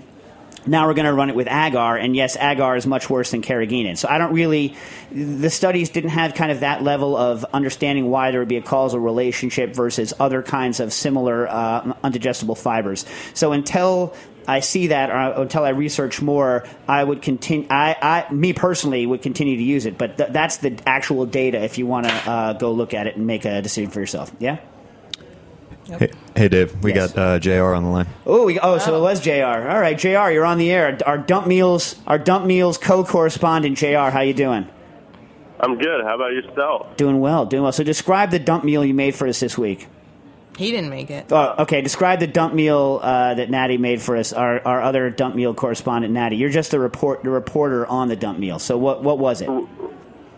now 0.66 0.86
we're 0.86 0.94
going 0.94 1.06
to 1.06 1.12
run 1.12 1.30
it 1.30 1.36
with 1.36 1.46
agar, 1.46 1.96
and 1.96 2.16
yes, 2.16 2.36
agar 2.36 2.76
is 2.76 2.86
much 2.86 3.10
worse 3.10 3.32
than 3.32 3.42
carrageenan. 3.42 3.98
So 3.98 4.08
I 4.08 4.18
don't 4.18 4.32
really, 4.32 4.76
the 5.12 5.50
studies 5.50 5.90
didn't 5.90 6.10
have 6.10 6.34
kind 6.34 6.50
of 6.50 6.60
that 6.60 6.82
level 6.82 7.16
of 7.16 7.44
understanding 7.52 8.10
why 8.10 8.30
there 8.30 8.40
would 8.40 8.48
be 8.48 8.56
a 8.56 8.62
causal 8.62 9.00
relationship 9.00 9.74
versus 9.74 10.14
other 10.18 10.42
kinds 10.42 10.80
of 10.80 10.92
similar 10.92 11.46
uh, 11.48 11.82
undigestible 12.02 12.56
fibers. 12.56 13.04
So 13.34 13.52
until 13.52 14.14
I 14.46 14.60
see 14.60 14.88
that, 14.88 15.10
or 15.10 15.42
until 15.42 15.64
I 15.64 15.70
research 15.70 16.20
more, 16.20 16.64
I 16.88 17.02
would 17.02 17.22
continue. 17.22 17.66
I, 17.70 17.96
I, 18.28 18.32
me 18.32 18.52
personally, 18.52 19.06
would 19.06 19.22
continue 19.22 19.56
to 19.56 19.62
use 19.62 19.86
it. 19.86 19.96
But 19.96 20.18
th- 20.18 20.30
that's 20.30 20.58
the 20.58 20.78
actual 20.86 21.26
data. 21.26 21.62
If 21.62 21.78
you 21.78 21.86
want 21.86 22.06
to 22.06 22.12
uh, 22.12 22.52
go 22.54 22.72
look 22.72 22.94
at 22.94 23.06
it 23.06 23.16
and 23.16 23.26
make 23.26 23.44
a 23.44 23.62
decision 23.62 23.90
for 23.90 24.00
yourself, 24.00 24.32
yeah. 24.38 24.58
Hey, 25.86 26.10
hey, 26.34 26.48
Dave. 26.48 26.82
We 26.82 26.94
Yes. 26.94 27.12
got 27.12 27.20
uh, 27.20 27.38
J.R. 27.38 27.74
on 27.74 27.84
the 27.84 27.90
line. 27.90 28.06
Oh, 28.26 28.46
we, 28.46 28.58
oh, 28.58 28.78
so 28.78 28.96
it 28.96 29.00
was 29.00 29.20
J.R. 29.20 29.68
All 29.70 29.80
right, 29.80 29.98
J.R. 29.98 30.32
You're 30.32 30.44
on 30.46 30.58
the 30.58 30.70
air. 30.70 30.98
Our 31.06 31.18
dump 31.18 31.46
meals, 31.46 31.96
our 32.06 32.18
dump 32.18 32.46
meals 32.46 32.78
co-correspondent, 32.78 33.76
J.R. 33.76 34.10
How 34.10 34.20
you 34.20 34.34
doing? 34.34 34.66
I'm 35.60 35.78
good. 35.78 36.04
How 36.04 36.14
about 36.14 36.32
yourself? 36.32 36.96
Doing 36.96 37.20
well, 37.20 37.46
doing 37.46 37.62
well. 37.62 37.72
So 37.72 37.84
describe 37.84 38.30
the 38.30 38.38
dump 38.38 38.64
meal 38.64 38.84
you 38.84 38.94
made 38.94 39.14
for 39.14 39.26
us 39.28 39.40
this 39.40 39.56
week. 39.58 39.86
He 40.56 40.70
didn't 40.70 40.90
make 40.90 41.10
it. 41.10 41.26
Oh, 41.32 41.54
okay. 41.60 41.80
Describe 41.80 42.20
the 42.20 42.26
dump 42.28 42.54
meal 42.54 43.00
uh, 43.02 43.34
that 43.34 43.50
Natty 43.50 43.76
made 43.76 44.00
for 44.00 44.16
us. 44.16 44.32
Our, 44.32 44.60
our 44.66 44.82
other 44.82 45.10
dump 45.10 45.34
meal 45.34 45.52
correspondent, 45.52 46.12
Natty. 46.12 46.36
You're 46.36 46.50
just 46.50 46.70
the 46.70 46.78
report, 46.78 47.24
the 47.24 47.30
reporter 47.30 47.86
on 47.86 48.08
the 48.08 48.16
dump 48.16 48.38
meal. 48.38 48.58
So 48.58 48.78
what, 48.78 49.02
what 49.02 49.18
was 49.18 49.40
it? 49.42 49.48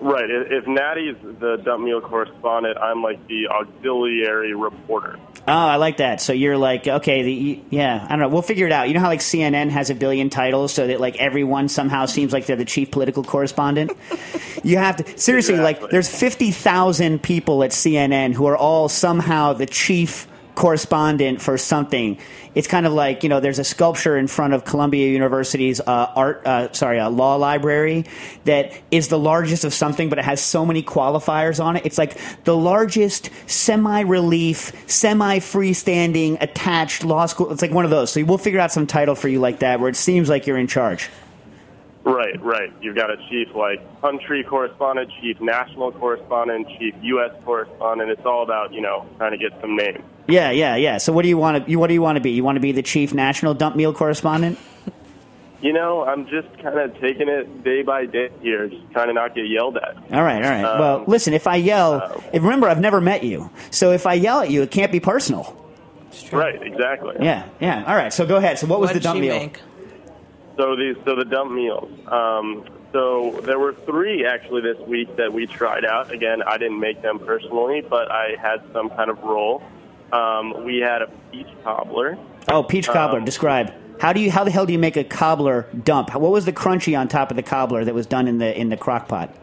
Right. 0.01 0.29
If 0.29 0.67
Natty's 0.67 1.17
the 1.41 1.57
dump 1.65 1.85
meal 1.85 2.01
correspondent, 2.01 2.77
I'm 2.79 3.03
like 3.03 3.27
the 3.29 3.49
auxiliary 3.49 4.55
reporter. 4.55 5.19
Oh, 5.49 5.53
I 5.53 5.77
like 5.77 5.99
that. 5.99 6.21
So 6.21 6.33
you're 6.33 6.59
like, 6.59 6.87
okay, 6.87 7.23
the 7.23 7.63
yeah, 7.71 8.05
I 8.05 8.11
don't 8.11 8.19
know. 8.19 8.29
We'll 8.29 8.43
figure 8.43 8.67
it 8.67 8.73
out. 8.73 8.89
You 8.89 8.95
know 8.95 9.01
how 9.01 9.09
like 9.09 9.21
CNN 9.21 9.71
has 9.71 9.91
a 9.91 9.95
billion 9.95 10.29
titles, 10.29 10.75
so 10.75 10.87
that 10.87 11.01
like 11.01 11.17
everyone 11.17 11.69
somehow 11.69 12.07
seems 12.07 12.33
like 12.33 12.47
they're 12.47 12.57
the 12.57 12.65
chief 12.65 12.91
political 12.91 13.23
correspondent. 13.23 13.93
you 14.65 14.77
have 14.79 14.97
to 14.97 15.19
seriously 15.19 15.57
like. 15.57 15.91
There's 15.91 16.11
fifty 16.11 16.51
thousand 16.51 17.23
people 17.23 17.63
at 17.63 17.71
CNN 17.71 18.35
who 18.35 18.47
are 18.47 18.57
all 18.57 18.89
somehow 18.89 19.53
the 19.53 19.67
chief 19.67 20.27
correspondent 20.57 21.41
for 21.41 21.57
something. 21.57 22.19
It's 22.57 22.67
kind 22.67 22.87
of 22.87 22.93
like 22.93 23.23
you 23.23 23.29
know, 23.29 23.39
there's 23.39 23.61
a 23.61 23.65
sculpture 23.65 24.17
in 24.17 24.27
front 24.27 24.55
of 24.55 24.65
Columbia 24.65 25.09
University's 25.09 25.81
uh, 25.81 26.13
art, 26.17 26.45
uh, 26.45 26.73
sorry, 26.73 26.99
uh, 26.99 27.09
law 27.11 27.37
library 27.37 28.07
that 28.45 28.73
is 28.91 29.07
the 29.09 29.19
largest 29.19 29.65
of 29.65 29.73
something, 29.73 30.09
but 30.09 30.19
it 30.19 30.25
has 30.25 30.41
so 30.41 30.67
many 30.67 30.83
qualifiers 30.83 31.63
on 31.63 31.77
it. 31.77 31.87
It's 31.87 31.99
like 31.99 32.19
the 32.45 32.57
largest 32.57 33.31
semi-relief, 33.47 34.73
semi-freestanding 34.91 36.43
attached 36.43 37.05
law 37.05 37.27
school. 37.27 37.53
It's 37.53 37.63
like 37.63 37.71
one 37.71 37.85
of 37.85 37.91
those. 37.91 38.11
So 38.11 38.25
we'll 38.25 38.39
figure 38.39 38.59
out 38.59 38.73
some 38.73 38.87
title 38.87 39.15
for 39.15 39.29
you 39.29 39.39
like 39.39 39.61
that, 39.61 39.79
where 39.79 39.91
it 39.91 39.97
seems 39.97 40.29
like 40.29 40.47
you're 40.47 40.59
in 40.59 40.67
charge. 40.67 41.11
Right, 42.05 42.41
right. 42.41 42.73
You've 42.81 42.97
got 42.97 43.11
a 43.11 43.17
chief 43.29 43.55
like 43.55 44.01
country 44.01 44.43
correspondent, 44.45 45.11
chief 45.21 45.39
national 45.41 45.93
correspondent, 45.93 46.69
chief 46.79 46.95
U.S. 47.03 47.33
correspondent. 47.45 48.11
It's 48.11 48.25
all 48.25 48.43
about 48.43 48.73
you 48.73 48.81
know 48.81 49.07
trying 49.19 49.33
to 49.33 49.39
get 49.39 49.61
some 49.61 49.77
names. 49.77 50.05
Yeah, 50.29 50.51
yeah, 50.51 50.77
yeah. 50.77 50.99
So 50.99 51.13
what 51.13 51.23
do 51.23 51.29
you 51.29 51.39
want 51.39 51.65
to? 51.65 51.71
You 51.71 51.79
what 51.79 51.87
do 51.89 51.95
you 51.95 52.03
want 52.03 52.17
to 52.17 52.21
be? 52.21 52.31
You 52.31 52.45
want 52.45 52.57
to 52.57 52.61
be 52.61 52.73
the 52.73 52.83
chief 52.83 53.15
national 53.15 53.55
dump 53.55 53.77
meal 53.77 53.93
correspondent? 53.93 54.59
You 55.63 55.73
know, 55.73 56.05
I'm 56.05 56.27
just 56.29 56.49
kind 56.59 56.79
of 56.79 56.99
taking 57.01 57.29
it 57.29 57.65
day 57.65 57.83
by 57.83 58.07
day 58.07 58.31
here, 58.43 58.69
just 58.69 58.91
trying 58.93 59.09
to 59.09 59.15
not 59.15 59.35
get 59.35 59.49
yelled 59.49 59.77
at. 59.79 59.97
All 60.13 60.23
right, 60.23 60.45
all 60.45 60.51
right. 60.51 60.65
Um, 60.65 60.79
well, 60.79 61.05
listen. 61.07 61.33
If 61.33 61.47
I 61.47 61.57
yell, 61.57 62.23
if, 62.33 62.43
remember 62.43 62.69
I've 62.69 62.81
never 62.81 63.01
met 63.01 63.25
you, 63.25 63.51
so 63.71 63.93
if 63.93 64.07
I 64.07 64.15
yell 64.15 64.41
at 64.41 64.51
you, 64.51 64.63
it 64.63 64.71
can't 64.71 64.93
be 64.93 65.01
personal. 65.01 65.57
Right, 66.33 66.61
exactly. 66.63 67.17
Yeah, 67.21 67.47
yeah. 67.61 67.85
All 67.87 67.95
right. 67.95 68.13
So 68.13 68.27
go 68.27 68.37
ahead. 68.37 68.59
So 68.59 68.67
what 68.67 68.81
was 68.81 68.89
What'd 68.89 69.03
the 69.03 69.05
dump 69.05 69.17
she 69.17 69.23
meal? 69.23 69.39
make? 69.39 69.61
So 70.57 70.77
these, 70.77 70.97
so 71.05 71.15
the 71.15 71.25
dump 71.25 71.53
meals. 71.53 71.91
Um, 72.07 72.65
so 72.93 73.41
there 73.45 73.59
were 73.59 73.75
three 73.75 74.25
actually 74.25 74.63
this 74.63 74.79
week 74.87 75.17
that 75.17 75.33
we 75.33 75.47
tried 75.47 75.85
out. 75.85 76.11
Again, 76.11 76.43
I 76.43 76.57
didn't 76.57 76.81
make 76.81 77.03
them 77.03 77.19
personally, 77.19 77.83
but 77.83 78.11
I 78.11 78.37
had 78.41 78.63
some 78.73 78.89
kind 78.91 79.11
of 79.11 79.23
role. 79.23 79.63
Um, 80.13 80.65
we 80.65 80.79
had 80.79 81.03
a 81.03 81.09
peach 81.33 81.49
cobbler. 81.65 82.19
Oh, 82.49 82.63
peach 82.63 82.87
cobbler. 82.89 83.19
Um, 83.19 83.25
Describe. 83.25 83.73
How 84.01 84.13
do 84.13 84.21
you? 84.21 84.31
How 84.31 84.45
the 84.45 84.51
hell 84.51 84.67
do 84.67 84.73
you 84.73 84.79
make 84.79 84.97
a 84.97 85.05
cobbler 85.05 85.67
dump? 85.85 86.15
What 86.15 86.31
was 86.31 86.45
the 86.45 86.53
crunchy 86.53 86.99
on 86.99 87.09
top 87.09 87.31
of 87.31 87.37
the 87.37 87.43
cobbler 87.43 87.85
that 87.85 87.95
was 87.95 88.07
done 88.07 88.29
in 88.29 88.39
the 88.39 88.59
in 88.59 88.69
the 88.69 88.77
crock 88.77 89.09
pot? 89.09 89.35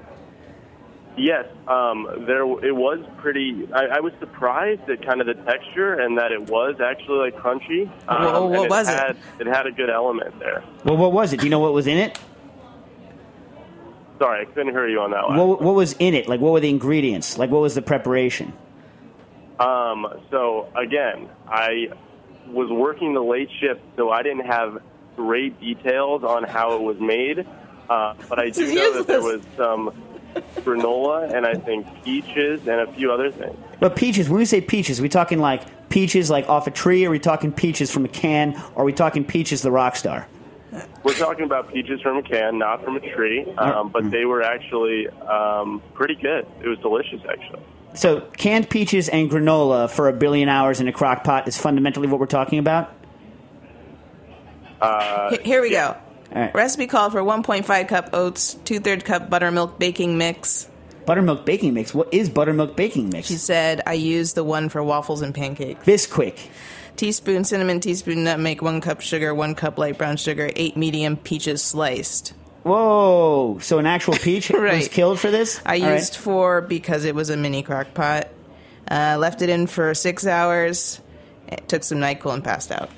Yes, 1.15 1.45
um, 1.67 2.07
there 2.27 2.41
it 2.65 2.75
was 2.75 2.99
pretty. 3.17 3.67
I, 3.73 3.97
I 3.97 3.99
was 3.99 4.13
surprised 4.19 4.89
at 4.89 5.05
kind 5.05 5.21
of 5.21 5.27
the 5.27 5.35
texture 5.43 5.93
and 5.93 6.17
that 6.17 6.31
it 6.31 6.49
was 6.49 6.75
actually 6.81 7.19
like 7.19 7.35
crunchy. 7.35 7.87
Um, 8.07 8.23
Whoa, 8.23 8.45
what 8.47 8.61
and 8.61 8.69
was 8.69 8.89
it? 8.89 9.17
it? 9.39 9.47
had 9.47 9.67
a 9.67 9.71
good 9.71 9.89
element 9.89 10.39
there. 10.39 10.63
Well, 10.83 10.97
what 10.97 11.11
was 11.11 11.33
it? 11.33 11.39
Do 11.39 11.45
you 11.45 11.51
know 11.51 11.59
what 11.59 11.73
was 11.73 11.85
in 11.87 11.97
it? 11.97 12.17
Sorry, 14.19 14.41
I 14.41 14.45
couldn't 14.45 14.73
hear 14.73 14.87
you 14.87 15.01
on 15.01 15.11
that 15.11 15.27
one. 15.27 15.37
What, 15.37 15.61
what 15.61 15.75
was 15.75 15.93
in 15.99 16.13
it? 16.13 16.27
Like, 16.27 16.39
what 16.39 16.53
were 16.53 16.59
the 16.59 16.69
ingredients? 16.69 17.37
Like, 17.37 17.49
what 17.49 17.61
was 17.61 17.75
the 17.75 17.81
preparation? 17.81 18.53
Um, 19.63 20.07
so 20.29 20.69
again, 20.75 21.29
I 21.47 21.89
was 22.47 22.69
working 22.69 23.13
the 23.13 23.21
late 23.21 23.49
shift, 23.59 23.81
so 23.95 24.09
I 24.09 24.23
didn't 24.23 24.45
have 24.45 24.81
great 25.15 25.59
details 25.59 26.23
on 26.23 26.43
how 26.43 26.73
it 26.73 26.81
was 26.81 26.99
made. 26.99 27.45
Uh, 27.89 28.15
but 28.27 28.39
I 28.39 28.49
do 28.51 28.73
know 28.73 28.93
that 28.93 29.07
there 29.07 29.21
was 29.21 29.41
some 29.55 29.93
granola 30.57 31.33
and 31.33 31.45
I 31.45 31.53
think 31.53 31.85
peaches 32.03 32.61
and 32.67 32.81
a 32.81 32.91
few 32.93 33.11
other 33.11 33.31
things. 33.31 33.57
But 33.79 33.95
peaches. 33.95 34.29
When 34.29 34.39
we 34.39 34.45
say 34.45 34.61
peaches, 34.61 34.99
we 34.99 35.09
talking 35.09 35.39
like 35.39 35.89
peaches 35.89 36.29
like 36.29 36.49
off 36.49 36.67
a 36.67 36.71
tree? 36.71 37.05
Or 37.05 37.09
are 37.09 37.11
we 37.11 37.19
talking 37.19 37.51
peaches 37.51 37.91
from 37.91 38.03
a 38.03 38.09
can? 38.09 38.55
Or 38.75 38.81
are 38.81 38.85
we 38.85 38.93
talking 38.93 39.23
peaches 39.23 39.61
the 39.61 39.71
rock 39.71 39.95
star? 39.95 40.27
We're 41.03 41.13
talking 41.13 41.45
about 41.45 41.71
peaches 41.71 42.01
from 42.01 42.17
a 42.17 42.23
can, 42.23 42.57
not 42.57 42.83
from 42.83 42.95
a 42.95 43.13
tree, 43.13 43.45
um, 43.57 43.89
but 43.89 44.09
they 44.09 44.25
were 44.25 44.41
actually 44.41 45.07
um, 45.07 45.83
pretty 45.93 46.15
good. 46.15 46.47
It 46.61 46.67
was 46.67 46.79
delicious, 46.79 47.21
actually. 47.29 47.61
So 47.95 48.21
canned 48.37 48.69
peaches 48.69 49.07
and 49.09 49.29
granola 49.29 49.89
for 49.89 50.07
a 50.09 50.13
billion 50.13 50.49
hours 50.49 50.79
in 50.79 50.87
a 50.87 50.91
crock 50.91 51.23
pot 51.23 51.47
is 51.47 51.57
fundamentally 51.57 52.07
what 52.07 52.19
we're 52.19 52.25
talking 52.25 52.59
about. 52.59 52.91
Uh, 54.81 55.29
H- 55.33 55.41
Here 55.43 55.61
we 55.61 55.69
go. 55.71 55.95
All 56.35 56.41
right. 56.41 56.53
Recipe 56.55 56.87
called 56.87 57.11
for 57.11 57.21
1.5 57.21 57.87
cup 57.87 58.09
oats, 58.13 58.55
two 58.65 58.79
third 58.79 59.05
cup 59.05 59.29
buttermilk 59.29 59.77
baking 59.79 60.17
mix. 60.17 60.67
Buttermilk 61.05 61.45
baking 61.45 61.73
mix. 61.73 61.93
What 61.93 62.13
is 62.13 62.29
buttermilk 62.29 62.75
baking 62.75 63.09
mix? 63.09 63.27
She 63.27 63.35
said, 63.35 63.81
I 63.85 63.93
use 63.93 64.33
the 64.33 64.43
one 64.43 64.69
for 64.69 64.83
waffles 64.83 65.21
and 65.21 65.35
pancakes. 65.35 65.85
This 65.85 66.07
quick. 66.07 66.49
Teaspoon 66.95 67.43
cinnamon, 67.43 67.79
teaspoon 67.79 68.23
nutmeg, 68.23 68.61
one 68.61 68.79
cup 68.79 69.01
sugar, 69.01 69.33
one 69.33 69.55
cup 69.55 69.77
light 69.77 69.97
brown 69.97 70.15
sugar, 70.17 70.49
eight 70.55 70.77
medium 70.77 71.17
peaches 71.17 71.61
sliced. 71.61 72.33
Whoa! 72.63 73.59
So 73.61 73.79
an 73.79 73.85
actual 73.85 74.13
peach 74.21 74.49
was 74.49 74.87
killed 74.87 75.19
for 75.19 75.31
this? 75.31 75.61
I 75.65 75.79
All 75.79 75.87
right. 75.87 75.95
used 75.95 76.15
four 76.15 76.61
because 76.61 77.05
it 77.05 77.15
was 77.15 77.29
a 77.29 77.37
mini 77.37 77.63
crock 77.63 77.93
pot. 77.93 78.29
Uh, 78.89 79.17
left 79.19 79.41
it 79.41 79.49
in 79.49 79.67
for 79.67 79.93
six 79.93 80.25
hours. 80.25 80.99
It 81.47 81.67
took 81.67 81.83
some 81.83 81.99
NyQuil 81.99 82.33
and 82.33 82.43
passed 82.43 82.71
out. 82.71 82.89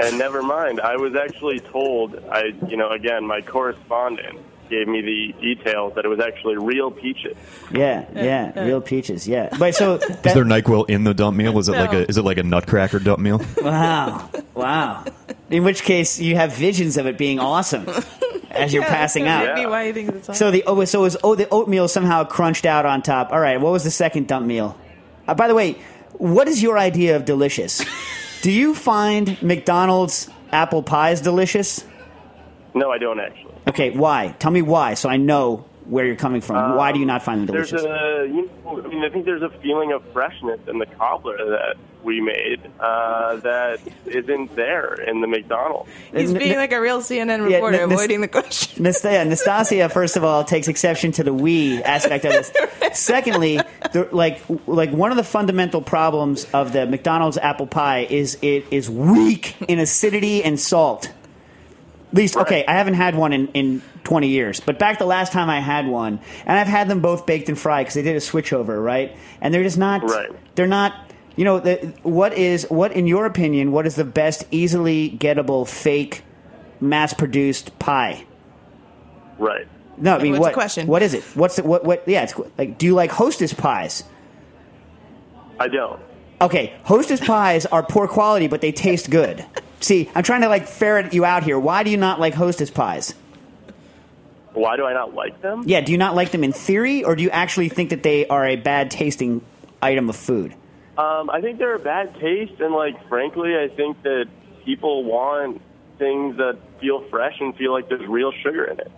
And 0.00 0.18
never 0.18 0.42
mind, 0.42 0.80
I 0.80 0.96
was 0.96 1.14
actually 1.14 1.60
told, 1.60 2.16
I, 2.30 2.54
you 2.66 2.76
know, 2.76 2.90
again, 2.90 3.24
my 3.26 3.40
correspondent 3.40 4.38
gave 4.68 4.88
me 4.88 5.00
the 5.00 5.34
details 5.40 5.94
that 5.94 6.04
it 6.04 6.08
was 6.08 6.20
actually 6.20 6.56
real 6.56 6.90
peaches. 6.90 7.36
Yeah, 7.72 8.06
yeah, 8.14 8.64
real 8.64 8.80
peaches. 8.80 9.26
Yeah, 9.26 9.48
but 9.58 9.74
so 9.74 9.94
Is 10.24 10.34
there 10.34 10.44
Nyquil 10.44 10.88
in 10.88 11.04
the 11.04 11.14
dump 11.14 11.36
meal? 11.36 11.58
Is 11.58 11.68
it 11.68 11.72
like 11.72 11.92
a 11.92 12.08
is 12.08 12.18
it 12.18 12.24
like 12.24 12.38
a 12.38 12.42
Nutcracker 12.42 12.98
dump 12.98 13.20
meal? 13.20 13.40
wow, 13.62 14.28
wow. 14.54 15.04
In 15.50 15.64
which 15.64 15.82
case, 15.82 16.18
you 16.18 16.36
have 16.36 16.52
visions 16.52 16.96
of 16.96 17.06
it 17.06 17.18
being 17.18 17.38
awesome 17.38 17.88
as 18.50 18.72
you're 18.72 18.84
passing 18.84 19.26
out. 19.26 19.54
Maybe 19.54 19.66
why 19.66 19.84
you 19.84 19.92
think 19.92 20.08
it's 20.10 20.28
awesome. 20.28 20.34
So 20.34 20.50
the 20.50 20.64
oh, 20.66 20.84
so 20.84 21.00
it 21.00 21.02
was 21.02 21.16
oh 21.22 21.34
the 21.34 21.48
oatmeal 21.50 21.88
somehow 21.88 22.24
crunched 22.24 22.66
out 22.66 22.86
on 22.86 23.02
top. 23.02 23.32
All 23.32 23.40
right, 23.40 23.60
what 23.60 23.72
was 23.72 23.84
the 23.84 23.90
second 23.90 24.28
dump 24.28 24.46
meal? 24.46 24.78
Uh, 25.26 25.34
by 25.34 25.48
the 25.48 25.54
way, 25.54 25.72
what 26.12 26.48
is 26.48 26.62
your 26.62 26.78
idea 26.78 27.16
of 27.16 27.24
delicious? 27.24 27.84
Do 28.42 28.50
you 28.50 28.74
find 28.74 29.40
McDonald's 29.42 30.28
apple 30.52 30.82
pies 30.82 31.20
delicious? 31.20 31.84
No, 32.74 32.90
I 32.90 32.98
don't 32.98 33.20
actually. 33.20 33.54
Okay, 33.68 33.90
why? 33.90 34.34
Tell 34.38 34.50
me 34.50 34.62
why, 34.62 34.94
so 34.94 35.08
I 35.08 35.16
know 35.16 35.64
where 35.86 36.06
you're 36.06 36.16
coming 36.16 36.40
from. 36.40 36.76
why 36.76 36.92
do 36.92 36.98
you 36.98 37.04
not 37.06 37.22
find 37.22 37.46
them 37.46 37.54
There's 37.54 37.70
delicious? 37.70 37.86
a, 37.86 38.26
you 38.26 38.50
know, 38.64 38.82
I 38.84 38.88
mean, 38.88 39.04
I 39.04 39.10
think 39.10 39.26
there's 39.26 39.42
a 39.42 39.50
feeling 39.50 39.92
of 39.92 40.02
freshness 40.12 40.58
in 40.66 40.78
the 40.78 40.86
cobbler 40.86 41.36
that 41.36 41.76
we 42.02 42.20
made 42.22 42.60
uh, 42.80 43.36
that 43.36 43.80
isn't 44.06 44.56
there 44.56 44.94
in 44.94 45.20
the 45.20 45.26
McDonald's. 45.26 45.90
He's 46.14 46.30
N- 46.32 46.38
being 46.38 46.52
n- 46.52 46.56
like 46.58 46.72
a 46.72 46.80
real 46.80 47.00
CNN 47.00 47.48
Yeah, 47.50 47.56
reporter, 47.56 47.82
n- 47.82 47.88
this- 47.90 47.98
avoiding 47.98 48.20
the 48.22 48.28
question. 48.28 48.82
Nastassia, 48.84 49.26
Nastassia, 49.26 49.92
first 49.92 50.16
of 50.16 50.24
all, 50.24 50.42
takes 50.44 50.68
exception 50.68 51.12
to 51.12 51.22
the 51.24 51.32
we 51.34 51.82
aspect 51.82 52.24
of 52.24 52.32
this. 52.32 52.52
Secondly, 52.92 53.60
the, 53.92 54.08
like 54.12 54.40
like 54.66 54.90
one 54.90 55.10
of 55.10 55.16
the 55.18 55.24
fundamental 55.24 55.80
problems 55.82 56.46
of 56.52 56.72
the 56.72 56.86
McDonald's 56.86 57.36
apple 57.38 57.66
pie 57.66 58.06
is 58.08 58.38
it 58.42 58.64
is 58.70 58.88
weak 58.90 59.54
in 59.68 59.78
acidity 59.78 60.42
and 60.42 60.58
salt. 60.58 61.10
At 62.14 62.18
least, 62.18 62.36
okay, 62.36 62.64
I 62.64 62.74
haven't 62.74 62.94
had 62.94 63.16
one 63.16 63.32
in, 63.32 63.48
in 63.48 63.82
20 64.04 64.28
years, 64.28 64.60
but 64.60 64.78
back 64.78 65.00
the 65.00 65.04
last 65.04 65.32
time 65.32 65.50
I 65.50 65.58
had 65.58 65.88
one, 65.88 66.20
and 66.46 66.56
I've 66.56 66.68
had 66.68 66.86
them 66.86 67.00
both 67.00 67.26
baked 67.26 67.48
and 67.48 67.58
fried 67.58 67.86
because 67.86 67.94
they 67.94 68.02
did 68.02 68.14
a 68.14 68.20
switchover, 68.20 68.80
right? 68.80 69.16
And 69.40 69.52
they're 69.52 69.64
just 69.64 69.78
not, 69.78 70.04
Right. 70.04 70.30
they're 70.54 70.68
not, 70.68 70.94
you 71.34 71.44
know, 71.44 71.58
the, 71.58 71.92
what 72.04 72.32
is, 72.34 72.70
what 72.70 72.92
in 72.92 73.08
your 73.08 73.26
opinion, 73.26 73.72
what 73.72 73.84
is 73.84 73.96
the 73.96 74.04
best 74.04 74.46
easily 74.52 75.10
gettable 75.10 75.66
fake 75.66 76.22
mass-produced 76.80 77.76
pie. 77.80 78.24
Right. 79.36 79.66
No, 79.96 80.14
I 80.14 80.22
mean 80.22 80.34
What's 80.34 80.38
the 80.38 80.42
what? 80.42 80.54
question? 80.54 80.86
What 80.86 81.02
is 81.02 81.14
it? 81.14 81.24
What's 81.34 81.56
the, 81.56 81.64
what? 81.64 81.84
What? 81.84 82.04
Yeah, 82.06 82.22
it's 82.22 82.34
like. 82.56 82.78
Do 82.78 82.86
you 82.86 82.94
like 82.94 83.10
Hostess 83.10 83.52
pies? 83.52 84.04
I 85.58 85.66
don't. 85.66 86.00
Okay, 86.40 86.74
Hostess 86.84 87.18
pies 87.20 87.66
are 87.66 87.82
poor 87.82 88.06
quality, 88.06 88.46
but 88.46 88.60
they 88.60 88.70
taste 88.70 89.10
good. 89.10 89.44
See, 89.84 90.08
I'm 90.14 90.22
trying 90.22 90.40
to 90.40 90.48
like 90.48 90.66
ferret 90.66 91.12
you 91.12 91.26
out 91.26 91.42
here. 91.42 91.58
Why 91.58 91.82
do 91.82 91.90
you 91.90 91.98
not 91.98 92.18
like 92.18 92.32
Hostess 92.32 92.70
pies? 92.70 93.14
Why 94.54 94.76
do 94.76 94.86
I 94.86 94.94
not 94.94 95.12
like 95.12 95.42
them? 95.42 95.64
Yeah, 95.66 95.82
do 95.82 95.92
you 95.92 95.98
not 95.98 96.14
like 96.14 96.30
them 96.30 96.42
in 96.42 96.52
theory, 96.52 97.04
or 97.04 97.14
do 97.14 97.22
you 97.22 97.28
actually 97.28 97.68
think 97.68 97.90
that 97.90 98.02
they 98.02 98.26
are 98.28 98.46
a 98.46 98.56
bad 98.56 98.90
tasting 98.90 99.44
item 99.82 100.08
of 100.08 100.16
food? 100.16 100.54
Um, 100.96 101.28
I 101.28 101.42
think 101.42 101.58
they're 101.58 101.74
a 101.74 101.78
bad 101.78 102.18
taste, 102.18 102.60
and 102.60 102.72
like 102.72 102.96
frankly, 103.10 103.58
I 103.58 103.68
think 103.68 104.02
that 104.04 104.26
people 104.64 105.04
want 105.04 105.60
things 105.98 106.38
that 106.38 106.56
feel 106.80 107.04
fresh 107.10 107.34
and 107.40 107.54
feel 107.54 107.72
like 107.72 107.90
there's 107.90 108.08
real 108.08 108.32
sugar 108.42 108.64
in 108.64 108.80
it, 108.80 108.90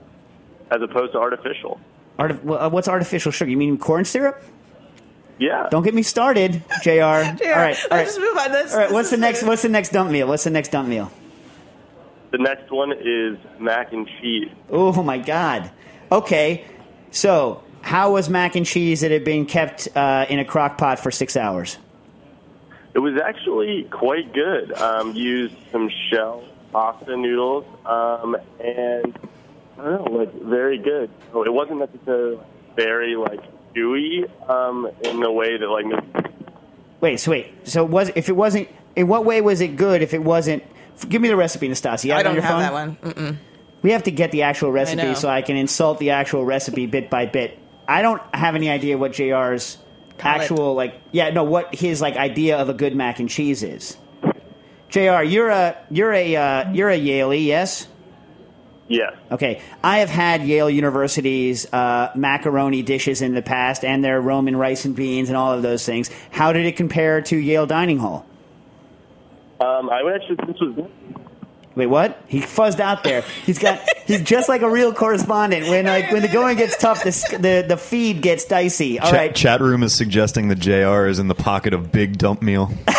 as 0.71 0.83
opposed 0.83 1.15
to 1.15 1.19
artificial. 1.19 1.81
Artif- 2.17 2.49
uh, 2.49 2.71
what's 2.71 2.87
artificial 2.87 3.33
sugar? 3.33 3.51
You 3.51 3.57
mean 3.57 3.77
corn 3.77 4.05
syrup? 4.05 4.41
Yeah. 5.39 5.69
Don't 5.71 5.83
get 5.83 5.95
me 5.95 6.03
started, 6.03 6.63
J.R. 6.83 7.09
all 7.15 7.23
right, 7.23 7.41
all 7.45 7.51
right, 7.57 7.79
Let's 7.91 8.19
move 8.19 8.37
on. 8.37 8.53
This, 8.53 8.73
all 8.73 8.79
right. 8.79 8.93
What's 8.93 9.11
the 9.11 9.17
next? 9.17 9.43
What's 9.43 9.63
the 9.63 9.69
next 9.69 9.91
dump 9.91 10.11
meal? 10.11 10.29
What's 10.29 10.45
the 10.45 10.51
next 10.51 10.71
dump 10.71 10.89
meal? 10.89 11.11
The 12.31 12.39
next 12.39 12.71
one 12.71 12.93
is 12.93 13.39
mac 13.59 13.93
and 13.93 14.09
cheese. 14.21 14.51
Oh 14.71 15.03
my 15.03 15.19
God. 15.19 15.71
Okay, 16.11 16.65
so 17.11 17.63
how 17.83 18.13
was 18.13 18.29
mac 18.29 18.57
and 18.57 18.67
cheese 18.67 19.01
that 19.01 19.11
had 19.11 19.25
been 19.25 19.47
kept 19.47 19.89
uh, 19.95 20.27
in 20.29 20.39
a 20.39 20.45
crock 20.45 20.79
pot 20.79 20.99
for 20.99 21.11
six 21.11 21.37
hours? 21.37 21.79
It 22.95 23.01
was 23.01 23.21
actually 23.23 23.85
quite 23.91 24.33
good. 24.33 24.73
Um, 24.73 25.15
used 25.15 25.55
some 25.71 25.91
shell 26.11 26.45
pasta 26.73 27.17
noodles, 27.17 27.65
um, 27.85 28.37
and 28.59 29.19
I 29.79 29.85
don't 29.85 30.13
know, 30.13 30.19
like 30.19 30.33
very 30.43 30.79
good. 30.79 31.11
So 31.33 31.43
it 31.43 31.53
wasn't 31.53 31.79
necessarily 31.81 32.39
very 32.75 33.17
like 33.17 33.41
gooey 33.77 34.25
um, 34.49 34.89
in 35.05 35.21
the 35.21 35.31
way 35.31 35.57
that 35.57 35.69
like 35.69 35.85
Wait, 37.01 37.21
so 37.21 37.31
wait. 37.31 37.69
So 37.69 37.85
was 37.85 38.11
if 38.17 38.29
it 38.29 38.33
wasn't 38.33 38.69
in 38.97 39.07
what 39.07 39.25
way 39.25 39.41
was 39.41 39.61
it 39.61 39.77
good 39.77 40.03
if 40.03 40.15
it 40.15 40.23
wasn't? 40.23 40.63
Give 41.09 41.21
me 41.21 41.29
the 41.29 41.37
recipe, 41.37 41.69
Nastassia. 41.69 42.07
You 42.07 42.15
I 42.15 42.23
don't 42.23 42.35
your 42.35 42.43
have 42.43 42.53
phone? 42.53 42.61
that 42.61 42.73
one. 42.73 42.97
Mm-mm. 42.97 43.37
We 43.83 43.91
have 43.93 44.05
to 44.05 44.11
get 44.11 44.33
the 44.33 44.43
actual 44.43 44.73
recipe 44.73 45.03
know. 45.03 45.15
so 45.15 45.29
I 45.29 45.43
can 45.43 45.57
insult 45.57 45.99
the 45.99 46.11
actual 46.11 46.45
recipe 46.45 46.87
bit 46.87 47.11
by 47.11 47.27
bit. 47.27 47.59
I 47.87 48.01
don't 48.03 48.23
have 48.35 48.55
any 48.55 48.71
idea 48.71 48.97
what 48.97 49.13
J.R's 49.13 49.77
Call 50.19 50.33
it. 50.33 50.35
actual 50.37 50.75
like. 50.75 50.99
Yeah, 51.13 51.31
no, 51.31 51.45
what 51.45 51.75
his 51.75 52.01
like 52.01 52.17
idea 52.17 52.57
of 52.57 52.71
a 52.71 52.75
good 52.75 52.97
mac 52.97 53.21
and 53.21 53.29
cheese 53.29 53.63
is. 53.63 53.99
J.R, 54.89 55.23
you're 55.23 55.51
a 55.51 55.77
you're 55.91 56.13
a 56.13 56.37
uh, 56.37 56.73
you're 56.73 56.89
a 56.89 56.99
Yaley, 56.99 57.45
yes? 57.45 57.87
Yes. 58.89 59.15
Okay, 59.31 59.61
I 59.83 59.99
have 59.99 60.11
had 60.11 60.43
Yale 60.43 60.71
University's 60.71 61.73
uh, 61.73 62.11
macaroni 62.15 62.83
dishes 62.83 63.23
in 63.23 63.35
the 63.35 63.43
past, 63.43 63.85
and 63.85 64.05
their 64.05 64.21
Roman 64.21 64.57
rice 64.57 64.85
and 64.85 64.95
beans, 64.97 65.29
and 65.29 65.37
all 65.37 65.53
of 65.53 65.63
those 65.63 65.85
things. 65.85 66.11
How 66.31 66.53
did 66.53 66.67
it 66.67 66.77
compare 66.77 67.21
to 67.23 67.37
Yale 67.37 67.67
Dining 67.67 67.99
Hall? 67.99 68.27
Um, 69.61 69.89
I 69.91 70.03
would 70.03 70.15
actually 70.15 70.37
this 70.47 70.61
was. 70.61 70.91
Wait, 71.75 71.87
what? 71.87 72.23
He 72.27 72.41
fuzzed 72.41 72.81
out 72.81 73.05
there. 73.05 73.23
He's 73.45 73.59
got. 73.59 73.81
He's 74.07 74.23
just 74.23 74.49
like 74.49 74.63
a 74.63 74.71
real 74.71 74.95
correspondent. 74.95 75.69
When 75.69 75.85
like 75.85 76.11
when 76.11 76.23
the 76.23 76.29
going 76.29 76.57
gets 76.57 76.77
tough, 76.77 77.03
the 77.05 77.11
the, 77.39 77.65
the 77.69 77.77
feed 77.77 78.23
gets 78.23 78.45
dicey. 78.47 78.99
All 78.99 79.11
Chat, 79.11 79.19
right. 79.19 79.35
chat 79.35 79.61
room 79.61 79.83
is 79.83 79.93
suggesting 79.93 80.49
that 80.49 80.57
JR 80.59 81.07
is 81.07 81.19
in 81.19 81.29
the 81.29 81.35
pocket 81.35 81.75
of 81.75 81.93
Big 81.93 82.17
Dump 82.19 82.41
Meal. 82.43 82.71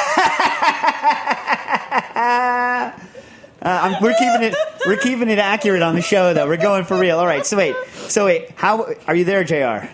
Uh, 3.60 3.80
I'm, 3.84 4.02
we're 4.04 4.14
keeping 4.14 4.44
it. 4.44 4.56
We're 4.88 4.98
keeping 4.98 5.30
it 5.30 5.40
accurate 5.40 5.82
on 5.82 5.96
the 5.96 6.02
show, 6.02 6.34
though. 6.34 6.48
We're 6.48 6.58
going 6.58 6.86
for 6.86 6.98
real. 6.98 7.20
All 7.20 7.26
right. 7.26 7.46
So 7.46 7.58
wait. 7.58 7.76
So 8.08 8.26
wait. 8.26 8.52
How 8.52 8.94
are 9.08 9.16
you 9.16 9.26
there, 9.26 9.44
J.R? 9.44 9.90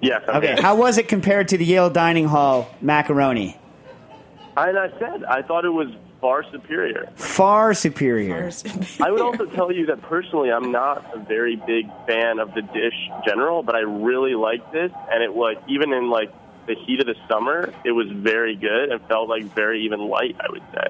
Yes. 0.00 0.22
I'm 0.28 0.36
Okay. 0.36 0.54
here. 0.54 0.62
How 0.62 0.76
was 0.76 0.98
it 0.98 1.08
compared 1.08 1.48
to 1.48 1.58
the 1.58 1.64
Yale 1.64 1.90
Dining 1.90 2.26
Hall 2.26 2.68
macaroni? 2.80 3.56
And 4.56 4.78
I 4.78 4.88
said 4.98 5.24
I 5.24 5.42
thought 5.42 5.64
it 5.64 5.70
was 5.70 5.88
far 6.20 6.44
superior. 6.50 7.08
Far 7.16 7.74
superior. 7.74 8.50
I 9.02 9.10
would 9.10 9.20
also 9.20 9.44
tell 9.46 9.70
you 9.72 9.86
that 9.86 10.00
personally, 10.02 10.50
I'm 10.50 10.72
not 10.72 11.04
a 11.14 11.18
very 11.18 11.56
big 11.56 11.86
fan 12.06 12.38
of 12.38 12.54
the 12.54 12.62
dish 12.62 12.94
general, 13.26 13.62
but 13.62 13.74
I 13.74 13.80
really 13.80 14.34
liked 14.34 14.72
this, 14.72 14.90
and 15.12 15.22
it 15.22 15.34
was 15.34 15.56
even 15.68 15.92
in 15.92 16.08
like 16.08 16.30
the 16.66 16.76
heat 16.76 17.00
of 17.00 17.06
the 17.06 17.16
summer, 17.28 17.74
it 17.84 17.90
was 17.92 18.06
very 18.10 18.56
good 18.56 18.90
and 18.90 19.02
felt 19.06 19.28
like 19.28 19.44
very 19.54 19.84
even 19.84 20.00
light. 20.08 20.36
I 20.40 20.46
would 20.50 20.62
say. 20.72 20.86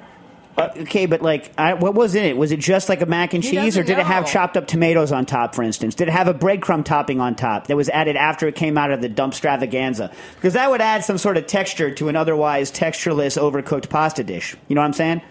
Uh, 0.57 0.69
okay, 0.79 1.07
but 1.07 1.21
like, 1.21 1.51
I, 1.59 1.75
what 1.75 1.95
was 1.95 2.15
in 2.15 2.25
it? 2.25 2.37
Was 2.37 2.53
it 2.53 2.61
just 2.61 2.89
like 2.89 3.01
a 3.01 3.07
mac 3.07 3.35
and 3.35 3.43
He 3.43 3.51
cheese, 3.51 3.77
or 3.77 3.83
doesn't 3.83 3.97
did 3.97 3.99
it 4.01 4.07
have 4.07 4.25
know. 4.25 4.31
chopped 4.31 4.57
up 4.57 4.69
tomatoes 4.69 5.11
on 5.11 5.27
top, 5.27 5.53
for 5.55 5.65
instance? 5.65 5.97
Did 5.97 6.07
it 6.07 6.13
have 6.13 6.29
a 6.29 6.35
breadcrumb 6.35 6.85
topping 6.85 7.21
on 7.21 7.35
top 7.35 7.67
that 7.67 7.77
was 7.77 7.89
added 7.89 8.15
after 8.15 8.47
it 8.47 8.55
came 8.55 8.79
out 8.79 8.93
of 8.93 9.01
the 9.01 9.09
dump 9.09 9.35
stravaganza? 9.35 10.15
Because 10.37 10.53
that 10.53 10.71
would 10.71 10.81
add 10.81 11.05
some 11.05 11.19
sort 11.19 11.37
of 11.37 11.49
texture 11.49 11.91
to 11.97 12.09
an 12.09 12.15
otherwise 12.15 12.71
textureless, 12.71 13.37
overcooked 13.37 13.89
pasta 13.89 14.23
dish. 14.23 14.55
You 14.69 14.77
know 14.77 14.81
what 14.83 14.87
I'm 14.87 14.93
saying? 14.93 15.23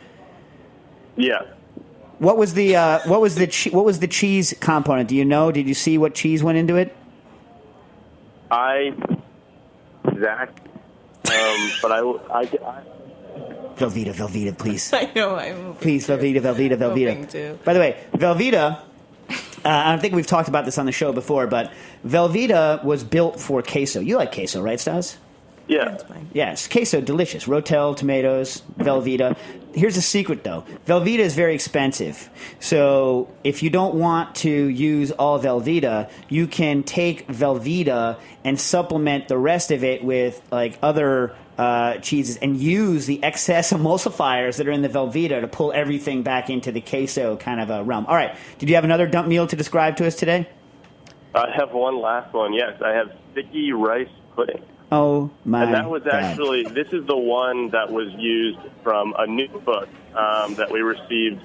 Yeah. 1.15 1.43
What 2.19 2.37
was 2.37 2.53
the 2.53 2.75
uh, 2.75 2.99
what 3.05 3.21
was 3.21 3.35
the 3.35 3.47
che- 3.47 3.69
what 3.69 3.85
was 3.85 3.99
the 3.99 4.07
cheese 4.07 4.53
component? 4.59 5.07
Do 5.09 5.15
you 5.15 5.23
know? 5.25 5.51
Did 5.53 5.67
you 5.67 5.73
see 5.73 5.97
what 5.97 6.15
cheese 6.15 6.43
went 6.43 6.57
into 6.57 6.75
it? 6.75 6.95
I 8.51 8.93
Zach, 10.19 10.49
Um, 11.29 11.71
but 11.81 11.91
I, 11.91 11.99
I, 12.29 12.41
I 12.41 12.81
Velveeta, 13.77 14.13
Velveeta, 14.13 14.57
please. 14.57 14.91
I 14.93 15.11
know. 15.15 15.35
I'm 15.35 15.75
Please, 15.75 16.07
Velveeta, 16.07 16.39
Velveeta, 16.41 16.77
Velveeta. 16.77 17.29
to. 17.31 17.59
By 17.63 17.73
the 17.73 17.79
way, 17.79 17.97
Velveeta, 18.13 18.79
uh, 19.29 19.33
I 19.63 19.91
don't 19.91 19.99
think 20.01 20.13
we've 20.13 20.27
talked 20.27 20.49
about 20.49 20.65
this 20.65 20.77
on 20.77 20.85
the 20.85 20.91
show 20.91 21.11
before, 21.13 21.47
but 21.47 21.71
Velveeta 22.05 22.83
was 22.83 23.03
built 23.03 23.39
for 23.39 23.61
queso. 23.61 23.99
You 23.99 24.17
like 24.17 24.33
queso, 24.33 24.61
right, 24.61 24.79
Stas? 24.79 25.17
yeah. 25.67 25.97
Yes, 26.33 26.67
queso, 26.67 26.99
delicious. 26.99 27.45
Rotel, 27.45 27.95
tomatoes, 27.95 28.61
Velveeta. 28.77 29.37
Here's 29.73 29.95
the 29.95 30.01
secret, 30.01 30.43
though. 30.43 30.65
Velveeta 30.85 31.19
is 31.19 31.33
very 31.35 31.55
expensive. 31.55 32.29
So 32.59 33.29
if 33.43 33.63
you 33.63 33.69
don't 33.69 33.95
want 33.95 34.35
to 34.37 34.49
use 34.49 35.11
all 35.11 35.39
Velveeta, 35.39 36.09
you 36.29 36.47
can 36.47 36.83
take 36.83 37.27
Velveeta 37.27 38.19
and 38.43 38.59
supplement 38.59 39.29
the 39.29 39.37
rest 39.37 39.71
of 39.71 39.83
it 39.83 40.03
with 40.03 40.41
like 40.51 40.77
other 40.83 41.33
uh, 41.57 41.97
cheeses 41.97 42.37
and 42.37 42.57
use 42.57 43.05
the 43.05 43.23
excess 43.23 43.71
emulsifiers 43.73 44.57
that 44.57 44.67
are 44.67 44.71
in 44.71 44.81
the 44.81 44.89
Velveeta 44.89 45.41
to 45.41 45.47
pull 45.47 45.71
everything 45.71 46.23
back 46.23 46.49
into 46.49 46.71
the 46.71 46.81
queso 46.81 47.37
kind 47.37 47.59
of 47.59 47.69
a 47.69 47.83
realm. 47.83 48.05
All 48.05 48.15
right. 48.15 48.35
Did 48.59 48.69
you 48.69 48.75
have 48.75 48.83
another 48.83 49.07
dump 49.07 49.27
meal 49.27 49.47
to 49.47 49.55
describe 49.55 49.97
to 49.97 50.07
us 50.07 50.15
today? 50.15 50.49
I 51.35 51.49
have 51.55 51.71
one 51.71 51.99
last 51.99 52.33
one. 52.33 52.53
Yes, 52.53 52.81
I 52.83 52.91
have 52.91 53.11
sticky 53.31 53.71
rice 53.71 54.09
pudding. 54.35 54.63
Oh 54.91 55.31
my! 55.43 55.63
and 55.63 55.73
that 55.73 55.89
was 55.89 56.03
God. 56.03 56.13
actually 56.13 56.63
this 56.65 56.87
is 56.93 57.03
the 57.07 57.17
one 57.17 57.69
that 57.71 57.91
was 57.91 58.13
used 58.13 58.59
from 58.83 59.15
a 59.17 59.25
new 59.25 59.47
book 59.47 59.89
um, 60.15 60.53
that 60.55 60.69
we 60.69 60.81
received 60.81 61.41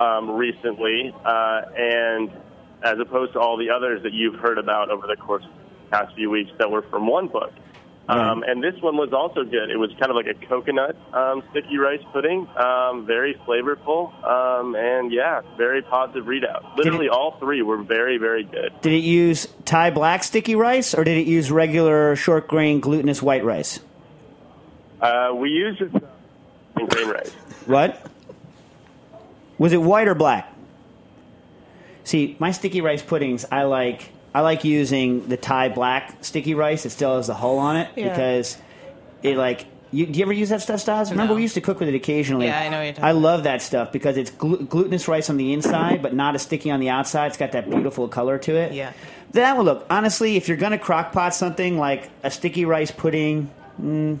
um, 0.00 0.32
recently, 0.32 1.14
uh, 1.24 1.62
and 1.76 2.32
as 2.82 2.98
opposed 2.98 3.34
to 3.34 3.40
all 3.40 3.56
the 3.56 3.70
others 3.70 4.02
that 4.02 4.12
you've 4.12 4.40
heard 4.40 4.58
about 4.58 4.90
over 4.90 5.06
the 5.06 5.14
course 5.14 5.44
of 5.44 5.50
the 5.50 5.90
past 5.90 6.16
few 6.16 6.30
weeks 6.30 6.50
that 6.58 6.68
were 6.68 6.82
from 6.82 7.06
one 7.06 7.28
book. 7.28 7.52
Um, 8.08 8.42
and 8.42 8.62
this 8.62 8.74
one 8.80 8.96
was 8.96 9.12
also 9.12 9.44
good. 9.44 9.70
It 9.70 9.76
was 9.76 9.90
kind 10.00 10.10
of 10.10 10.16
like 10.16 10.26
a 10.26 10.34
coconut 10.46 10.96
um, 11.14 11.44
sticky 11.50 11.78
rice 11.78 12.02
pudding, 12.12 12.48
um, 12.56 13.06
very 13.06 13.34
flavorful, 13.46 14.12
um, 14.24 14.74
and 14.74 15.12
yeah, 15.12 15.42
very 15.56 15.82
positive 15.82 16.24
readout. 16.24 16.76
Literally, 16.76 17.08
all 17.08 17.38
three 17.38 17.62
were 17.62 17.76
very, 17.76 18.18
very 18.18 18.42
good. 18.42 18.72
Did 18.80 18.94
it 18.94 19.04
use 19.04 19.46
Thai 19.64 19.90
black 19.90 20.24
sticky 20.24 20.56
rice 20.56 20.92
or 20.92 21.04
did 21.04 21.18
it 21.18 21.28
use 21.28 21.52
regular 21.52 22.16
short 22.16 22.48
grain 22.48 22.80
glutinous 22.80 23.22
white 23.22 23.44
rice? 23.44 23.78
Uh, 25.00 25.32
we 25.34 25.50
used 25.50 25.80
it 25.80 25.92
in 26.78 26.86
grain 26.86 27.08
rice. 27.08 27.30
What? 27.66 28.06
Was 29.56 29.72
it 29.72 29.82
white 29.82 30.08
or 30.08 30.16
black? 30.16 30.52
See, 32.02 32.34
my 32.40 32.50
sticky 32.50 32.80
rice 32.80 33.02
puddings, 33.02 33.44
I 33.52 33.62
like. 33.64 34.10
I 34.34 34.40
like 34.42 34.64
using 34.64 35.28
the 35.28 35.36
Thai 35.36 35.68
black 35.70 36.24
sticky 36.24 36.54
rice. 36.54 36.86
It 36.86 36.90
still 36.90 37.16
has 37.16 37.26
the 37.26 37.34
hull 37.34 37.58
on 37.58 37.76
it 37.76 37.88
Yeah. 37.96 38.10
because 38.10 38.56
it 39.22 39.36
like. 39.36 39.66
You, 39.92 40.06
do 40.06 40.20
you 40.20 40.24
ever 40.24 40.32
use 40.32 40.50
that 40.50 40.62
stuff, 40.62 40.78
Stas? 40.78 41.10
Remember, 41.10 41.32
No. 41.32 41.36
we 41.36 41.42
used 41.42 41.54
to 41.54 41.60
cook 41.60 41.80
with 41.80 41.88
it 41.88 41.96
occasionally. 41.96 42.46
Yeah, 42.46 42.60
I 42.60 42.68
know 42.68 42.76
what 42.76 42.82
you're 42.84 42.92
talking 42.92 43.04
I 43.06 43.10
love 43.10 43.42
that 43.42 43.60
stuff 43.60 43.90
because 43.90 44.16
it's 44.16 44.30
glu- 44.30 44.62
glutinous 44.64 45.08
rice 45.08 45.28
on 45.28 45.36
the 45.36 45.52
inside, 45.52 46.00
but 46.00 46.14
not 46.14 46.36
as 46.36 46.42
sticky 46.42 46.70
on 46.70 46.78
the 46.78 46.90
outside. 46.90 47.26
It's 47.26 47.36
got 47.36 47.50
that 47.52 47.68
beautiful 47.68 48.06
color 48.06 48.38
to 48.38 48.54
it. 48.54 48.72
Yeah. 48.72 48.92
That 49.32 49.56
one, 49.56 49.64
look, 49.66 49.86
honestly, 49.90 50.36
if 50.36 50.46
you're 50.46 50.56
going 50.56 50.70
to 50.70 50.78
crock 50.78 51.10
pot 51.10 51.34
something 51.34 51.76
like 51.76 52.08
a 52.22 52.30
sticky 52.30 52.66
rice 52.66 52.92
pudding, 52.92 53.50
mm, 53.82 54.20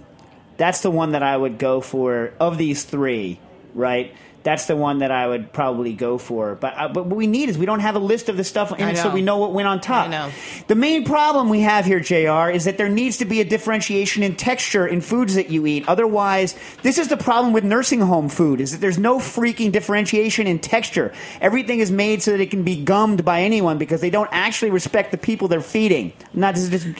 that's 0.56 0.80
the 0.80 0.90
one 0.90 1.12
that 1.12 1.22
I 1.22 1.36
would 1.36 1.56
go 1.56 1.80
for 1.80 2.32
of 2.40 2.58
these 2.58 2.82
three, 2.82 3.38
right? 3.72 4.12
That's 4.42 4.66
the 4.66 4.76
one 4.76 4.98
that 4.98 5.10
I 5.10 5.26
would 5.26 5.52
probably 5.52 5.92
go 5.92 6.16
for. 6.16 6.54
But 6.54 6.74
uh, 6.76 6.88
but 6.88 7.06
what 7.06 7.16
we 7.16 7.26
need 7.26 7.50
is 7.50 7.58
we 7.58 7.66
don't 7.66 7.80
have 7.80 7.94
a 7.94 8.00
list 8.00 8.28
of 8.28 8.36
the 8.36 8.44
stuff 8.44 8.72
in 8.72 8.88
it, 8.88 8.96
so 8.96 9.10
we 9.10 9.20
know 9.20 9.36
what 9.36 9.52
went 9.52 9.68
on 9.68 9.80
top. 9.80 10.06
I 10.06 10.10
know. 10.10 10.30
The 10.66 10.74
main 10.74 11.04
problem 11.04 11.50
we 11.50 11.60
have 11.60 11.84
here, 11.84 12.00
JR, 12.00 12.50
is 12.50 12.64
that 12.64 12.78
there 12.78 12.88
needs 12.88 13.18
to 13.18 13.26
be 13.26 13.40
a 13.40 13.44
differentiation 13.44 14.22
in 14.22 14.36
texture 14.36 14.86
in 14.86 15.02
foods 15.02 15.34
that 15.34 15.50
you 15.50 15.66
eat. 15.66 15.86
Otherwise, 15.88 16.56
this 16.82 16.96
is 16.96 17.08
the 17.08 17.18
problem 17.18 17.52
with 17.52 17.64
nursing 17.64 18.00
home 18.00 18.28
food, 18.30 18.60
is 18.60 18.72
that 18.72 18.80
there's 18.80 18.98
no 18.98 19.18
freaking 19.18 19.72
differentiation 19.72 20.46
in 20.46 20.58
texture. 20.58 21.12
Everything 21.40 21.80
is 21.80 21.90
made 21.90 22.22
so 22.22 22.30
that 22.30 22.40
it 22.40 22.50
can 22.50 22.62
be 22.62 22.82
gummed 22.82 23.24
by 23.24 23.42
anyone 23.42 23.76
because 23.76 24.00
they 24.00 24.10
don't 24.10 24.30
actually 24.32 24.70
respect 24.70 25.10
the 25.10 25.18
people 25.18 25.48
they're 25.48 25.60
feeding. 25.60 26.12
Not 26.32 26.54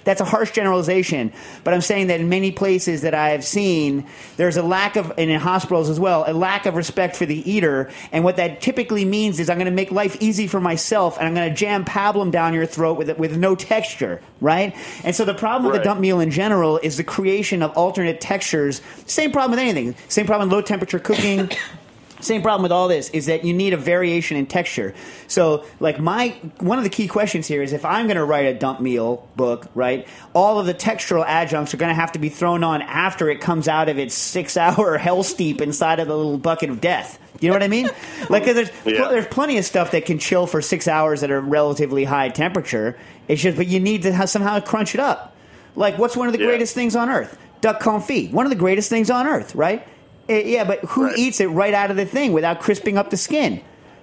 that's 0.05 0.20
a 0.20 0.24
harsh 0.26 0.51
generalization, 0.51 1.32
but 1.64 1.72
I'm 1.72 1.80
saying 1.80 2.09
that 2.09 2.20
in 2.20 2.28
many 2.28 2.51
places 2.51 3.01
that 3.03 3.14
I 3.14 3.30
have 3.30 3.45
seen, 3.45 4.07
there's 4.36 4.59
a 4.59 4.62
lack 4.62 4.97
of, 4.97 5.12
and 5.16 5.30
in 5.30 5.41
hospitals 5.41 5.88
as 5.88 5.99
well, 5.99 6.24
a 6.26 6.34
lack 6.34 6.66
of 6.66 6.74
respect 6.74 7.16
for 7.16 7.26
the 7.31 7.51
eater. 7.51 7.89
And 8.12 8.24
what 8.24 8.37
that 8.37 8.61
typically 8.61 9.05
means 9.07 9.41
is 9.41 9.49
I'm 9.49 9.57
going 9.57 9.64
to 9.64 9.70
make 9.70 9.91
life 9.91 10.16
easy 10.20 10.47
for 10.47 10.61
myself, 10.61 11.16
and 11.18 11.26
I'm 11.26 11.35
going 11.35 11.49
to 11.49 11.55
jam 11.55 11.85
pablum 11.87 12.31
down 12.31 12.53
your 12.53 12.66
throat 12.66 12.99
with 12.99 13.16
with 13.18 13.37
no 13.39 13.55
texture, 13.55 14.20
right? 14.43 14.76
And 15.05 15.14
so 15.16 15.24
the 15.24 15.35
problem 15.35 15.64
with 15.64 15.70
Right. 15.72 15.78
the 15.78 15.85
dump 15.85 16.01
meal 16.01 16.20
in 16.20 16.31
general 16.31 16.78
is 16.83 16.97
the 16.97 17.05
creation 17.05 17.62
of 17.62 17.70
alternate 17.76 18.20
textures. 18.20 18.83
Same 19.07 19.31
problem 19.33 19.53
with 19.53 19.61
anything. 19.61 19.95
Same 20.09 20.26
problem 20.26 20.49
with 20.49 20.55
low 20.57 20.62
temperature 20.62 20.99
cooking. 20.99 21.51
Same 22.21 22.43
problem 22.43 22.62
with 22.62 22.73
all 22.73 22.89
this 22.89 23.09
is 23.11 23.27
that 23.27 23.45
you 23.45 23.53
need 23.55 23.73
a 23.73 23.77
variation 23.77 24.37
in 24.37 24.47
texture. 24.47 24.95
So, 25.27 25.64
like 25.81 25.99
my 25.99 26.29
one 26.59 26.79
of 26.79 26.85
the 26.85 26.91
key 26.91 27.09
questions 27.09 27.47
here 27.47 27.62
is 27.62 27.73
if 27.73 27.85
I'm 27.85 28.07
going 28.07 28.16
to 28.16 28.25
write 28.25 28.47
a 28.47 28.55
dump 28.55 28.81
meal 28.81 29.29
book, 29.37 29.66
right? 29.75 30.07
All 30.35 30.59
of 30.59 30.66
the 30.66 30.75
textural 30.75 31.25
adjuncts 31.27 31.73
are 31.75 31.77
going 31.79 31.91
to 31.91 31.95
have 31.95 32.12
to 32.12 32.18
be 32.18 32.29
thrown 32.29 32.62
on 32.64 32.83
after 32.83 33.31
it 33.31 33.41
comes 33.41 33.68
out 33.68 33.89
of 33.89 33.99
its 33.99 34.14
six-hour 34.14 34.99
hell 34.99 35.23
steep 35.23 35.61
inside 35.61 35.99
of 36.01 36.09
the 36.09 36.16
little 36.16 36.39
bucket 36.39 36.71
of 36.71 36.81
death. 36.81 37.18
You 37.41 37.49
know 37.49 37.55
what 37.55 37.62
I 37.62 37.68
mean? 37.68 37.89
like 38.29 38.45
there's 38.45 38.71
Yeah. 38.85 39.09
there's 39.09 39.27
plenty 39.27 39.57
of 39.59 39.64
stuff 39.64 39.93
that 39.93 40.05
can 40.05 40.18
chill 40.18 40.47
for 40.47 40.61
six 40.61 40.87
hours 40.87 41.23
at 41.23 41.31
a 41.31 41.41
relatively 41.41 42.05
high 42.05 42.29
temperature. 42.29 42.99
It's 43.29 43.41
just, 43.41 43.57
but 43.57 43.66
you 43.66 43.81
need 43.81 44.03
to 44.03 44.27
somehow 44.27 44.61
crunch 44.61 44.95
it 44.95 45.01
up. 45.01 45.35
Like, 45.77 45.97
what's 45.99 46.16
one 46.16 46.27
of 46.27 46.33
the 46.33 46.41
Yeah. 46.41 46.47
greatest 46.47 46.75
things 46.75 46.97
on 46.97 47.09
earth? 47.09 47.39
Duck 47.61 47.81
confit. 47.81 48.33
One 48.33 48.45
of 48.45 48.51
the 48.51 48.57
greatest 48.57 48.91
things 48.91 49.09
on 49.11 49.27
earth, 49.27 49.55
right? 49.55 49.87
Eh, 50.31 50.43
yeah, 50.47 50.64
but 50.64 50.78
who 50.85 51.05
Right. 51.07 51.18
eats 51.18 51.41
it 51.41 51.47
right 51.49 51.74
out 51.74 51.91
of 51.91 51.97
the 51.97 52.07
thing 52.07 52.33
without 52.33 52.61
crisping 52.61 52.97
up 52.97 53.11
the 53.11 53.16
skin? 53.16 53.61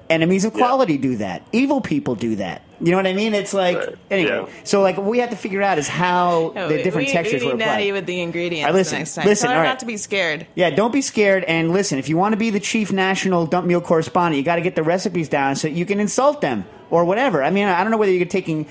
Enemies 0.09 0.45
of 0.45 0.53
Yeah. 0.53 0.59
quality 0.65 0.97
do 0.97 1.15
that. 1.17 1.41
Evil 1.51 1.81
people 1.81 2.15
do 2.15 2.35
that. 2.35 2.61
You 2.79 2.91
know 2.91 2.97
what 2.97 3.07
I 3.07 3.13
mean? 3.13 3.33
It's 3.33 3.53
like 3.53 3.77
Right. 3.77 3.95
anyway. 4.11 4.31
Yeah. 4.45 4.45
So 4.63 4.81
like, 4.81 4.97
what 4.97 5.05
we 5.07 5.19
have 5.19 5.31
to 5.31 5.35
figure 5.35 5.61
out 5.61 5.77
is 5.79 5.87
how 5.87 6.51
No, 6.55 6.67
the 6.69 6.75
we- 6.75 6.83
different 6.83 7.07
we, 7.07 7.13
textures 7.13 7.41
we 7.41 7.47
were 7.47 7.53
need 7.55 7.63
applied. 7.63 7.75
Natty 7.77 7.91
with 7.91 8.05
the 8.05 8.21
ingredients 8.21 8.65
All 8.67 8.71
right, 8.73 8.77
listen, 8.77 8.93
the 8.95 8.99
next 8.99 9.15
time. 9.15 9.25
listen, 9.25 9.47
Tell 9.47 9.51
her 9.53 9.57
all 9.57 9.63
right. 9.63 9.69
not 9.69 9.79
to 9.79 9.85
be 9.85 9.97
scared. 9.97 10.45
Yeah, 10.55 10.69
don't 10.69 10.93
be 10.93 11.01
scared. 11.01 11.43
And 11.45 11.71
listen, 11.73 11.97
if 11.97 12.07
you 12.07 12.17
want 12.17 12.33
to 12.33 12.37
be 12.37 12.49
the 12.51 12.59
chief 12.59 12.91
national 12.93 13.45
dump 13.47 13.65
meal 13.67 13.81
correspondent, 13.81 14.37
you 14.37 14.43
got 14.43 14.55
to 14.57 14.61
get 14.61 14.75
the 14.75 14.83
recipes 14.83 15.27
down 15.27 15.55
so 15.55 15.67
you 15.67 15.85
can 15.85 15.99
insult 15.99 16.41
them 16.41 16.65
or 16.91 17.03
whatever. 17.03 17.41
I 17.43 17.49
mean, 17.49 17.67
I 17.67 17.81
don't 17.83 17.91
know 17.91 17.97
whether 17.97 18.11
you're 18.11 18.25
taking. 18.27 18.65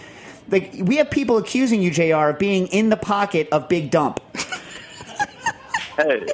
Like, 0.51 0.73
we 0.81 0.97
have 0.97 1.11
people 1.11 1.37
accusing 1.39 1.83
you, 1.83 1.91
J.R., 1.91 2.31
of 2.31 2.39
being 2.39 2.69
in 2.69 2.89
the 2.91 2.97
pocket 2.97 3.49
of 3.51 3.69
Big 3.69 3.91
Dump. 3.91 4.21
Hey, 5.97 6.27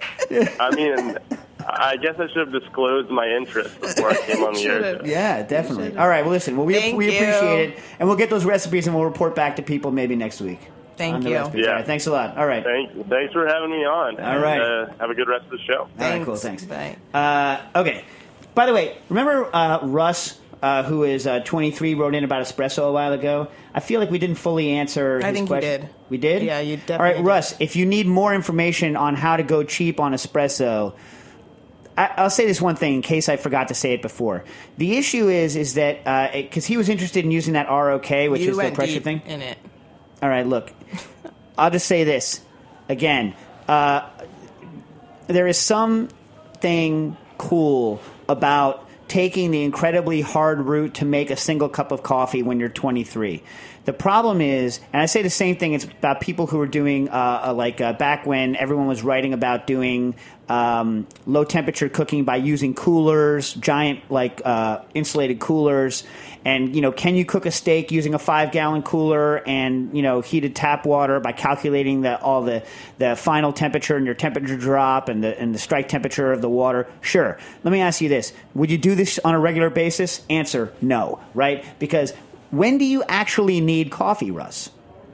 I 0.59 0.71
mean, 0.75 1.19
I 1.67 1.97
guess 1.97 2.17
I 2.19 2.27
should 2.29 2.49
have 2.49 2.53
disclosed 2.53 3.11
my 3.11 3.29
interest 3.29 3.81
before 3.81 4.11
I 4.11 4.17
came 4.17 4.43
on 4.43 4.55
the 4.55 4.65
air. 4.65 4.83
Should've. 4.83 5.07
Yeah, 5.07 5.43
definitely. 5.43 5.97
All 5.97 6.09
right, 6.09 6.23
well, 6.23 6.33
listen, 6.33 6.57
well, 6.57 6.67
we, 6.67 6.75
Thank 6.75 6.97
we 6.97 7.07
you. 7.07 7.13
appreciate 7.19 7.71
it, 7.71 7.79
and 7.99 8.09
we'll 8.09 8.19
get 8.19 8.31
those 8.31 8.45
recipes 8.45 8.87
and 8.87 8.97
we'll 8.97 9.05
report 9.05 9.35
back 9.35 9.57
to 9.57 9.63
people 9.63 9.91
maybe 9.93 10.17
next 10.17 10.41
week. 10.41 10.61
Thank 10.97 11.25
you. 11.25 11.35
recipes. 11.35 11.63
Yeah. 11.65 11.71
All 11.71 11.77
right, 11.77 11.87
thanks 11.87 12.07
a 12.07 12.13
lot. 12.13 12.37
All 12.37 12.47
right. 12.47 12.63
Thank, 12.63 13.09
thanks 13.09 13.33
for 13.33 13.47
having 13.47 13.71
me 13.71 13.85
on. 13.85 14.21
All 14.21 14.39
right. 14.39 14.61
And, 14.61 14.91
uh, 14.91 14.95
have 15.01 15.11
a 15.11 15.15
good 15.15 15.29
rest 15.29 15.45
of 15.45 15.51
the 15.51 15.59
show. 15.59 15.81
All 15.83 15.89
right, 15.99 16.25
cool, 16.25 16.37
thanks. 16.37 16.65
Bye. 16.65 16.97
Uh, 17.15 17.61
okay. 17.81 18.05
By 18.55 18.67
the 18.67 18.75
way, 18.75 18.99
remember 19.09 19.49
uh, 19.55 19.81
Russ, 19.87 20.39
uh, 20.63 20.85
who 20.85 21.03
is 21.03 21.27
uh, 21.27 21.41
23, 21.41 21.95
wrote 21.95 22.15
in 22.15 22.25
about 22.25 22.43
espresso 22.43 22.89
a 22.89 22.93
while 22.93 23.13
ago? 23.13 23.49
I 23.75 23.81
feel 23.81 24.01
like 24.01 24.11
we 24.11 24.19
didn't 24.19 24.37
fully 24.37 24.71
answer 24.71 25.21
I 25.23 25.29
his 25.29 25.37
think 25.37 25.49
question. 25.49 25.81
did. 25.83 25.91
We 26.09 26.19
did? 26.19 26.43
Yeah, 26.43 26.61
you 26.61 26.77
did. 26.77 26.93
All 26.93 26.99
right, 26.99 27.11
definitely 27.11 27.29
Russ, 27.29 27.57
if 27.61 27.77
you 27.77 27.85
need 27.85 28.07
more 28.07 28.35
information 28.35 28.97
on 28.97 29.17
how 29.17 29.37
to 29.37 29.43
go 29.43 29.65
cheap 29.65 29.99
on 29.99 30.13
espresso, 30.13 30.95
I, 31.99 32.11
I'll 32.17 32.31
say 32.31 32.47
this 32.47 32.63
one 32.63 32.77
thing 32.77 32.95
in 32.95 33.03
case 33.03 33.29
I 33.29 33.37
forgot 33.37 33.69
to 33.69 33.75
say 33.75 33.93
it 33.93 34.03
before. 34.03 34.45
The 34.79 34.97
issue 34.97 35.29
is, 35.29 35.57
is 35.57 35.75
that 35.75 36.33
because 36.33 36.65
he 36.65 36.77
was 36.77 36.89
interested 36.89 37.25
in 37.25 37.31
using 37.31 37.55
that 37.55 37.69
ROK, 37.69 38.09
which 38.31 38.43
you 38.43 38.51
is 38.51 38.57
the 38.57 38.71
pressure 38.71 39.01
thing. 39.01 39.21
in 39.27 39.43
it. 39.43 39.59
All 40.23 40.29
right, 40.29 40.47
look. 40.47 40.73
I'll 41.59 41.71
just 41.71 41.87
say 41.87 42.05
this 42.05 42.41
again. 42.89 43.35
Uh, 43.69 44.09
there 45.27 45.47
is 45.47 45.59
something 45.59 47.17
cool 47.37 48.01
about 48.29 48.89
taking 49.13 49.51
the 49.51 49.63
incredibly 49.63 50.23
hard 50.23 50.59
route 50.63 50.95
to 50.95 51.05
make 51.05 51.31
a 51.31 51.37
single 51.37 51.69
cup 51.69 51.93
of 51.93 52.03
coffee 52.03 52.43
when 52.43 52.59
you're 52.59 52.71
23. 52.71 53.43
The 53.85 53.93
problem 53.93 54.41
is, 54.41 54.81
and 54.91 55.03
I 55.03 55.05
say 55.05 55.21
the 55.21 55.29
same 55.29 55.57
thing. 55.57 55.75
It's 55.75 55.85
about 55.85 56.23
people 56.23 56.47
who 56.47 56.59
are 56.61 56.67
doing 56.67 57.11
uh, 57.11 57.43
uh, 57.49 57.53
like 57.53 57.83
uh, 57.83 57.93
back 57.93 58.25
when 58.25 58.57
everyone 58.57 58.87
was 58.87 59.03
writing 59.03 59.35
about 59.35 59.67
doing 59.67 60.15
um, 60.49 61.07
low 61.27 61.45
temperature 61.45 61.89
cooking 61.89 62.25
by 62.25 62.37
using 62.37 62.75
coolers, 62.75 63.55
giant 63.55 64.11
like 64.11 64.43
uh, 64.45 64.81
insulated 64.95 65.41
coolers, 65.41 66.05
and 66.45 66.75
you 66.75 66.83
know, 66.83 66.93
can 66.93 67.15
you 67.15 67.25
cook 67.25 67.47
a 67.47 67.51
steak 67.51 67.93
using 67.93 68.15
a 68.15 68.19
five 68.19 68.53
gallon 68.53 68.83
cooler 68.83 69.47
and 69.47 69.97
you 69.97 70.03
know 70.03 70.21
heated 70.21 70.57
tap 70.57 70.85
water 70.85 71.21
by 71.21 71.33
calculating 71.33 72.03
the 72.03 72.21
all 72.21 72.43
the 72.43 72.65
the 72.99 73.15
final 73.17 73.53
temperature 73.53 73.97
and 73.97 74.05
your 74.05 74.15
temperature 74.15 74.57
drop 74.57 75.09
and 75.09 75.23
the 75.23 75.39
and 75.41 75.55
the 75.55 75.59
strike 75.59 75.89
temperature 75.89 76.33
of 76.33 76.43
the 76.43 76.49
water? 76.49 76.89
Sure. 77.01 77.39
Let 77.63 77.71
me 77.71 77.81
ask 77.81 78.01
you 78.01 78.09
this: 78.09 78.33
Would 78.55 78.71
you 78.71 78.79
do 78.79 78.95
this 78.95 79.19
on 79.25 79.35
a 79.35 79.39
regular 79.39 79.71
basis? 79.71 80.23
Answer: 80.29 80.73
No. 80.81 81.21
Right? 81.35 81.65
Because 81.79 82.13
when 82.51 82.79
do 82.79 82.85
you 82.85 83.03
actually 83.09 83.61
need 83.61 83.91
coffee, 83.91 84.31
Russ? 84.31 84.71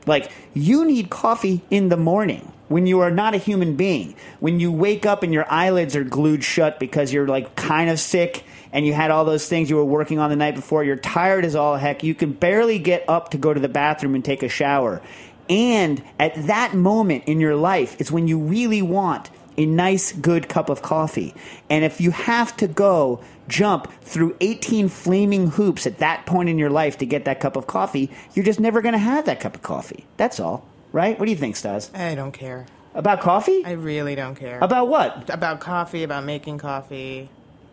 Like, 0.06 0.30
you 0.54 0.86
need 0.86 1.10
coffee 1.10 1.60
in 1.70 1.90
the 1.90 1.96
morning 1.96 2.50
when 2.68 2.86
you 2.86 3.00
are 3.00 3.10
not 3.10 3.34
a 3.34 3.38
human 3.38 3.76
being. 3.76 4.14
When 4.40 4.60
you 4.60 4.70
wake 4.70 5.06
up 5.06 5.22
and 5.22 5.32
your 5.32 5.50
eyelids 5.50 5.96
are 5.96 6.04
glued 6.04 6.44
shut 6.44 6.78
because 6.78 7.12
you're 7.12 7.28
like 7.28 7.56
kind 7.56 7.90
of 7.90 7.98
sick 7.98 8.44
and 8.72 8.86
you 8.86 8.92
had 8.92 9.10
all 9.10 9.24
those 9.24 9.48
things 9.48 9.70
you 9.70 9.76
were 9.76 9.84
working 9.84 10.18
on 10.18 10.30
the 10.30 10.36
night 10.36 10.54
before, 10.54 10.84
you're 10.84 10.96
tired 10.96 11.44
as 11.44 11.54
all 11.54 11.76
heck, 11.76 12.02
you 12.02 12.14
can 12.14 12.32
barely 12.32 12.78
get 12.78 13.04
up 13.08 13.30
to 13.30 13.38
go 13.38 13.52
to 13.52 13.60
the 13.60 13.68
bathroom 13.68 14.14
and 14.14 14.24
take 14.24 14.42
a 14.42 14.48
shower. 14.48 15.00
And 15.48 16.02
at 16.18 16.34
that 16.46 16.74
moment 16.74 17.24
in 17.24 17.40
your 17.40 17.56
life 17.56 17.98
is 18.00 18.12
when 18.12 18.28
you 18.28 18.38
really 18.38 18.82
want 18.82 19.30
a 19.56 19.66
nice, 19.66 20.12
good 20.12 20.48
cup 20.48 20.68
of 20.70 20.82
coffee. 20.82 21.34
And 21.68 21.84
if 21.84 22.00
you 22.00 22.12
have 22.12 22.56
to 22.58 22.68
go 22.68 23.20
jump 23.48 23.90
through 24.02 24.36
18 24.40 24.88
flaming 24.88 25.48
hoops 25.48 25.86
at 25.86 25.98
that 25.98 26.26
point 26.26 26.48
in 26.48 26.58
your 26.58 26.70
life 26.70 26.98
to 26.98 27.06
get 27.06 27.24
that 27.24 27.40
cup 27.40 27.56
of 27.56 27.66
coffee, 27.66 28.10
you're 28.34 28.44
just 28.44 28.60
never 28.60 28.80
going 28.80 28.92
to 28.92 28.98
have 28.98 29.24
that 29.24 29.40
cup 29.40 29.56
of 29.56 29.62
coffee. 29.62 30.04
That's 30.16 30.38
all. 30.38 30.64
Right? 30.92 31.18
What 31.18 31.26
do 31.26 31.30
you 31.30 31.36
think, 31.36 31.56
Stas? 31.56 31.90
I 31.94 32.14
don't 32.14 32.32
care. 32.32 32.66
About 32.94 33.20
coffee? 33.20 33.64
I 33.64 33.72
really 33.72 34.14
don't 34.14 34.34
care. 34.34 34.58
About 34.60 34.88
what? 34.88 35.30
About 35.30 35.60
coffee, 35.60 36.02
about 36.02 36.24
making 36.24 36.58
coffee. 36.58 37.28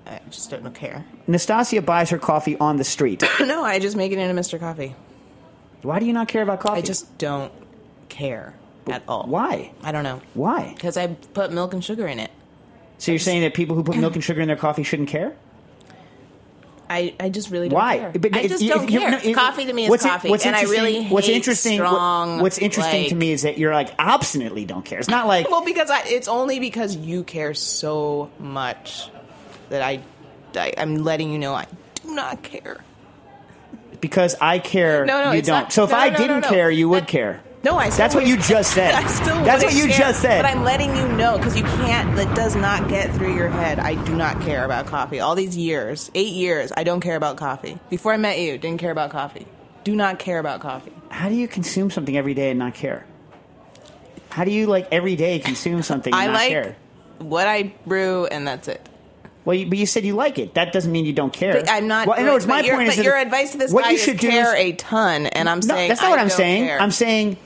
I 0.05 0.19
just 0.29 0.51
don't 0.51 0.73
care. 0.75 1.03
Nastassia 1.27 1.83
buys 1.83 2.09
her 2.11 2.19
coffee 2.19 2.57
on 2.57 2.77
the 2.77 2.83
street. 2.83 3.23
no, 3.39 3.63
I 3.63 3.79
just 3.79 3.95
make 3.97 4.11
it 4.11 4.19
into 4.19 4.39
Mr. 4.39 4.59
Coffee. 4.59 4.95
Why 5.81 5.99
do 5.99 6.05
you 6.05 6.13
not 6.13 6.27
care 6.27 6.43
about 6.43 6.59
coffee? 6.59 6.79
I 6.79 6.81
just 6.81 7.17
don't 7.17 7.51
care 8.09 8.53
at 8.87 9.03
all. 9.07 9.25
Why? 9.25 9.71
I 9.81 9.91
don't 9.91 10.03
know. 10.03 10.21
Why? 10.33 10.73
Because 10.75 10.97
I 10.97 11.07
put 11.07 11.51
milk 11.51 11.73
and 11.73 11.83
sugar 11.83 12.07
in 12.07 12.19
it. 12.19 12.31
So 12.97 13.11
you're 13.11 13.19
saying 13.19 13.41
that 13.41 13.53
people 13.53 13.75
who 13.75 13.83
put 13.83 13.97
milk 13.97 14.13
and 14.15 14.23
sugar 14.23 14.41
in 14.41 14.47
their 14.47 14.57
coffee 14.57 14.83
shouldn't 14.83 15.09
care? 15.09 15.35
I, 16.89 17.13
I 17.19 17.29
just 17.29 17.49
really 17.49 17.69
don't 17.69 17.77
Why? 17.79 17.97
care. 17.97 18.11
But 18.11 18.35
I 18.35 18.47
just 18.47 18.65
don't 18.65 18.83
if 18.83 18.89
care. 18.89 19.11
no, 19.11 19.17
if- 19.17 19.35
coffee 19.35 19.65
to 19.65 19.73
me 19.73 19.85
is 19.85 20.01
coffee, 20.03 20.29
what's 20.29 20.45
and 20.45 20.55
I 20.55 20.63
really 20.63 21.01
hate 21.03 21.11
what's 21.13 21.27
interesting, 21.29 21.79
what- 21.79 21.87
strong. 21.89 22.41
what's 22.41 22.57
interesting 22.57 23.01
like- 23.03 23.09
to 23.09 23.15
me 23.15 23.31
is 23.31 23.41
that 23.41 23.57
you're 23.57 23.73
like 23.73 23.93
obstinately 23.97 24.65
don't 24.65 24.85
care. 24.85 24.99
It's 24.99 25.07
not 25.09 25.27
like 25.27 25.49
well, 25.49 25.65
because 25.65 25.89
I, 25.89 26.01
it's 26.05 26.27
only 26.27 26.59
because 26.59 26.95
you 26.95 27.23
care 27.23 27.53
so 27.53 28.29
much 28.39 29.09
that 29.69 29.81
I, 29.81 30.01
I 30.55 30.73
I'm 30.77 30.97
letting 31.03 31.31
you 31.31 31.39
know 31.39 31.53
I 31.55 31.65
do 32.03 32.13
not 32.13 32.43
care. 32.43 32.83
because 34.01 34.35
I 34.39 34.59
care. 34.59 35.05
No, 35.05 35.23
no, 35.23 35.31
you 35.31 35.41
don't. 35.41 35.63
not- 35.63 35.73
so 35.73 35.85
if 35.85 35.89
no, 35.91 35.97
I 35.97 36.09
didn't 36.11 36.43
care, 36.43 36.69
you 36.69 36.87
would 36.89 37.03
That- 37.03 37.09
care. 37.09 37.41
No, 37.65 37.77
I. 37.79 37.89
Still 37.89 37.97
That's 37.97 38.15
what 38.15 38.27
you 38.27 38.37
just 38.37 38.73
said. 38.73 38.93
I 38.93 39.07
still. 39.07 39.43
That's 39.43 39.63
what 39.63 39.73
you 39.73 39.87
care, 39.87 39.97
just 39.97 40.21
said. 40.21 40.41
But 40.41 40.49
I'm 40.49 40.63
letting 40.63 40.95
you 40.95 41.07
know 41.09 41.37
because 41.37 41.57
you 41.57 41.63
can't. 41.63 42.15
That 42.15 42.33
does 42.35 42.55
not 42.55 42.87
get 42.87 43.13
through 43.15 43.35
your 43.35 43.49
head. 43.49 43.79
I 43.79 43.95
do 44.05 44.15
not 44.15 44.39
care 44.41 44.63
about 44.63 44.85
coffee. 44.85 45.19
All 45.19 45.33
these 45.33 45.57
years, 45.57 46.11
eight 46.13 46.33
years, 46.33 46.71
I 46.77 46.83
don't 46.83 47.01
care 47.01 47.15
about 47.15 47.37
coffee. 47.37 47.79
Before 47.89 48.13
I 48.13 48.17
met 48.17 48.39
you, 48.39 48.59
didn't 48.59 48.79
care 48.79 48.91
about 48.91 49.09
coffee. 49.09 49.47
Do 49.83 49.95
not 49.95 50.19
care 50.19 50.37
about 50.37 50.61
coffee. 50.61 50.93
How 51.09 51.27
do 51.27 51.35
you 51.35 51.47
consume 51.47 51.89
something 51.89 52.15
every 52.15 52.35
day 52.35 52.51
and 52.51 52.59
not 52.59 52.75
care? 52.75 53.05
How 54.29 54.43
do 54.43 54.51
you 54.51 54.67
like 54.67 54.87
every 54.91 55.15
day 55.15 55.39
consume 55.39 55.81
something 55.81 56.13
and 56.13 56.21
I 56.21 56.27
not 56.27 56.33
like 56.33 56.49
care? 56.49 56.75
what 57.19 57.47
I 57.47 57.73
brew, 57.87 58.25
and 58.27 58.47
that's 58.47 58.67
it. 58.67 58.87
Well, 59.45 59.55
you, 59.55 59.67
but 59.67 59.77
you 59.77 59.85
said 59.85 60.05
you 60.05 60.15
like 60.15 60.37
it. 60.39 60.55
That 60.55 60.73
doesn't 60.73 60.91
mean 60.91 61.05
you 61.05 61.13
don't 61.13 61.31
care. 61.31 61.53
But 61.53 61.69
I'm 61.69 61.87
not. 61.87 62.07
Well, 62.07 62.17
in 62.17 62.23
other 62.23 62.33
words, 62.33 62.47
my 62.47 62.61
your, 62.61 62.75
point 62.75 62.89
is 62.89 62.95
but 62.95 63.03
that 63.03 63.05
your 63.05 63.17
advice 63.17 63.51
to 63.53 63.57
this 63.57 63.71
what 63.71 63.83
guy 63.83 63.91
you 63.91 63.95
is 63.95 64.03
should 64.03 64.17
do 64.17 64.29
care 64.29 64.55
is- 64.55 64.73
a 64.73 64.73
ton, 64.73 65.27
and 65.27 65.47
I'm 65.47 65.59
no, 65.59 65.67
saying 65.75 65.89
that's 65.89 66.01
not 66.01 66.07
I 66.07 66.09
what 66.11 66.19
I'm 66.19 66.29
saying. 66.29 66.65
care. 66.65 66.81
I'm 66.81 66.91
saying 66.91 67.37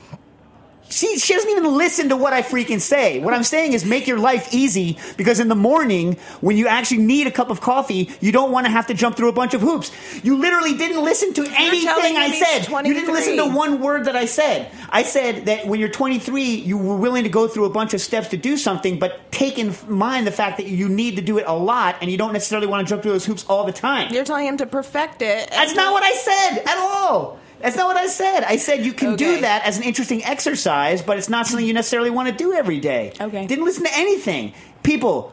See, 0.90 1.18
she 1.18 1.34
doesn't 1.34 1.48
even 1.50 1.76
listen 1.76 2.08
to 2.08 2.16
what 2.16 2.32
I 2.32 2.42
freaking 2.42 2.80
say. 2.80 3.20
What 3.20 3.32
I'm 3.32 3.44
saying 3.44 3.74
is 3.74 3.84
make 3.84 4.08
your 4.08 4.18
life 4.18 4.52
easy 4.52 4.98
because 5.16 5.38
in 5.38 5.46
the 5.46 5.54
morning, 5.54 6.16
when 6.40 6.56
you 6.56 6.66
actually 6.66 7.02
need 7.02 7.28
a 7.28 7.30
cup 7.30 7.48
of 7.48 7.60
coffee, 7.60 8.10
you 8.20 8.32
don't 8.32 8.50
want 8.50 8.66
to 8.66 8.70
have 8.70 8.88
to 8.88 8.94
jump 8.94 9.16
through 9.16 9.28
a 9.28 9.32
bunch 9.32 9.54
of 9.54 9.60
hoops. 9.60 9.92
You 10.24 10.38
literally 10.38 10.76
didn't 10.76 11.02
listen 11.02 11.32
to 11.34 11.42
anything 11.42 12.16
I 12.16 12.32
said. 12.32 12.68
You 12.86 12.94
didn't 12.94 13.14
listen 13.14 13.36
to 13.36 13.46
one 13.46 13.80
word 13.80 14.06
that 14.06 14.16
I 14.16 14.24
said. 14.24 14.70
I 14.90 15.04
said 15.04 15.46
that 15.46 15.66
when 15.66 15.78
you're 15.78 15.88
23, 15.88 16.42
you 16.42 16.76
were 16.76 16.96
willing 16.96 17.22
to 17.22 17.30
go 17.30 17.46
through 17.46 17.66
a 17.66 17.70
bunch 17.70 17.94
of 17.94 18.00
steps 18.00 18.28
to 18.28 18.36
do 18.36 18.56
something, 18.56 18.98
but 18.98 19.30
take 19.30 19.58
in 19.58 19.74
mind 19.86 20.26
the 20.26 20.32
fact 20.32 20.56
that 20.56 20.66
you 20.66 20.88
need 20.88 21.16
to 21.16 21.22
do 21.22 21.38
it 21.38 21.44
a 21.46 21.54
lot 21.54 21.96
and 22.00 22.10
you 22.10 22.18
don't 22.18 22.32
necessarily 22.32 22.66
want 22.66 22.86
to 22.86 22.90
jump 22.90 23.02
through 23.02 23.12
those 23.12 23.24
hoops 23.26 23.44
all 23.48 23.64
the 23.64 23.72
time. 23.72 24.12
You're 24.12 24.24
telling 24.24 24.46
him 24.46 24.56
to 24.56 24.66
perfect 24.66 25.22
it. 25.22 25.50
That's 25.50 25.74
not 25.74 25.92
what 25.92 26.02
I 26.02 26.12
said 26.12 26.64
at 26.66 26.78
all. 26.78 27.38
That's 27.60 27.76
not 27.76 27.86
what 27.86 27.96
I 27.96 28.06
said. 28.06 28.44
I 28.44 28.56
said 28.56 28.84
you 28.84 28.92
can 28.92 29.16
do 29.16 29.40
that 29.42 29.64
as 29.66 29.76
an 29.78 29.84
interesting 29.84 30.24
exercise, 30.24 31.02
but 31.02 31.18
it's 31.18 31.28
not 31.28 31.46
something 31.46 31.66
you 31.66 31.74
necessarily 31.74 32.10
want 32.10 32.28
to 32.28 32.34
do 32.34 32.52
every 32.52 32.80
day. 32.80 33.12
Okay. 33.20 33.46
Didn't 33.46 33.64
listen 33.64 33.84
to 33.84 33.94
anything. 33.94 34.54
People 34.82 35.32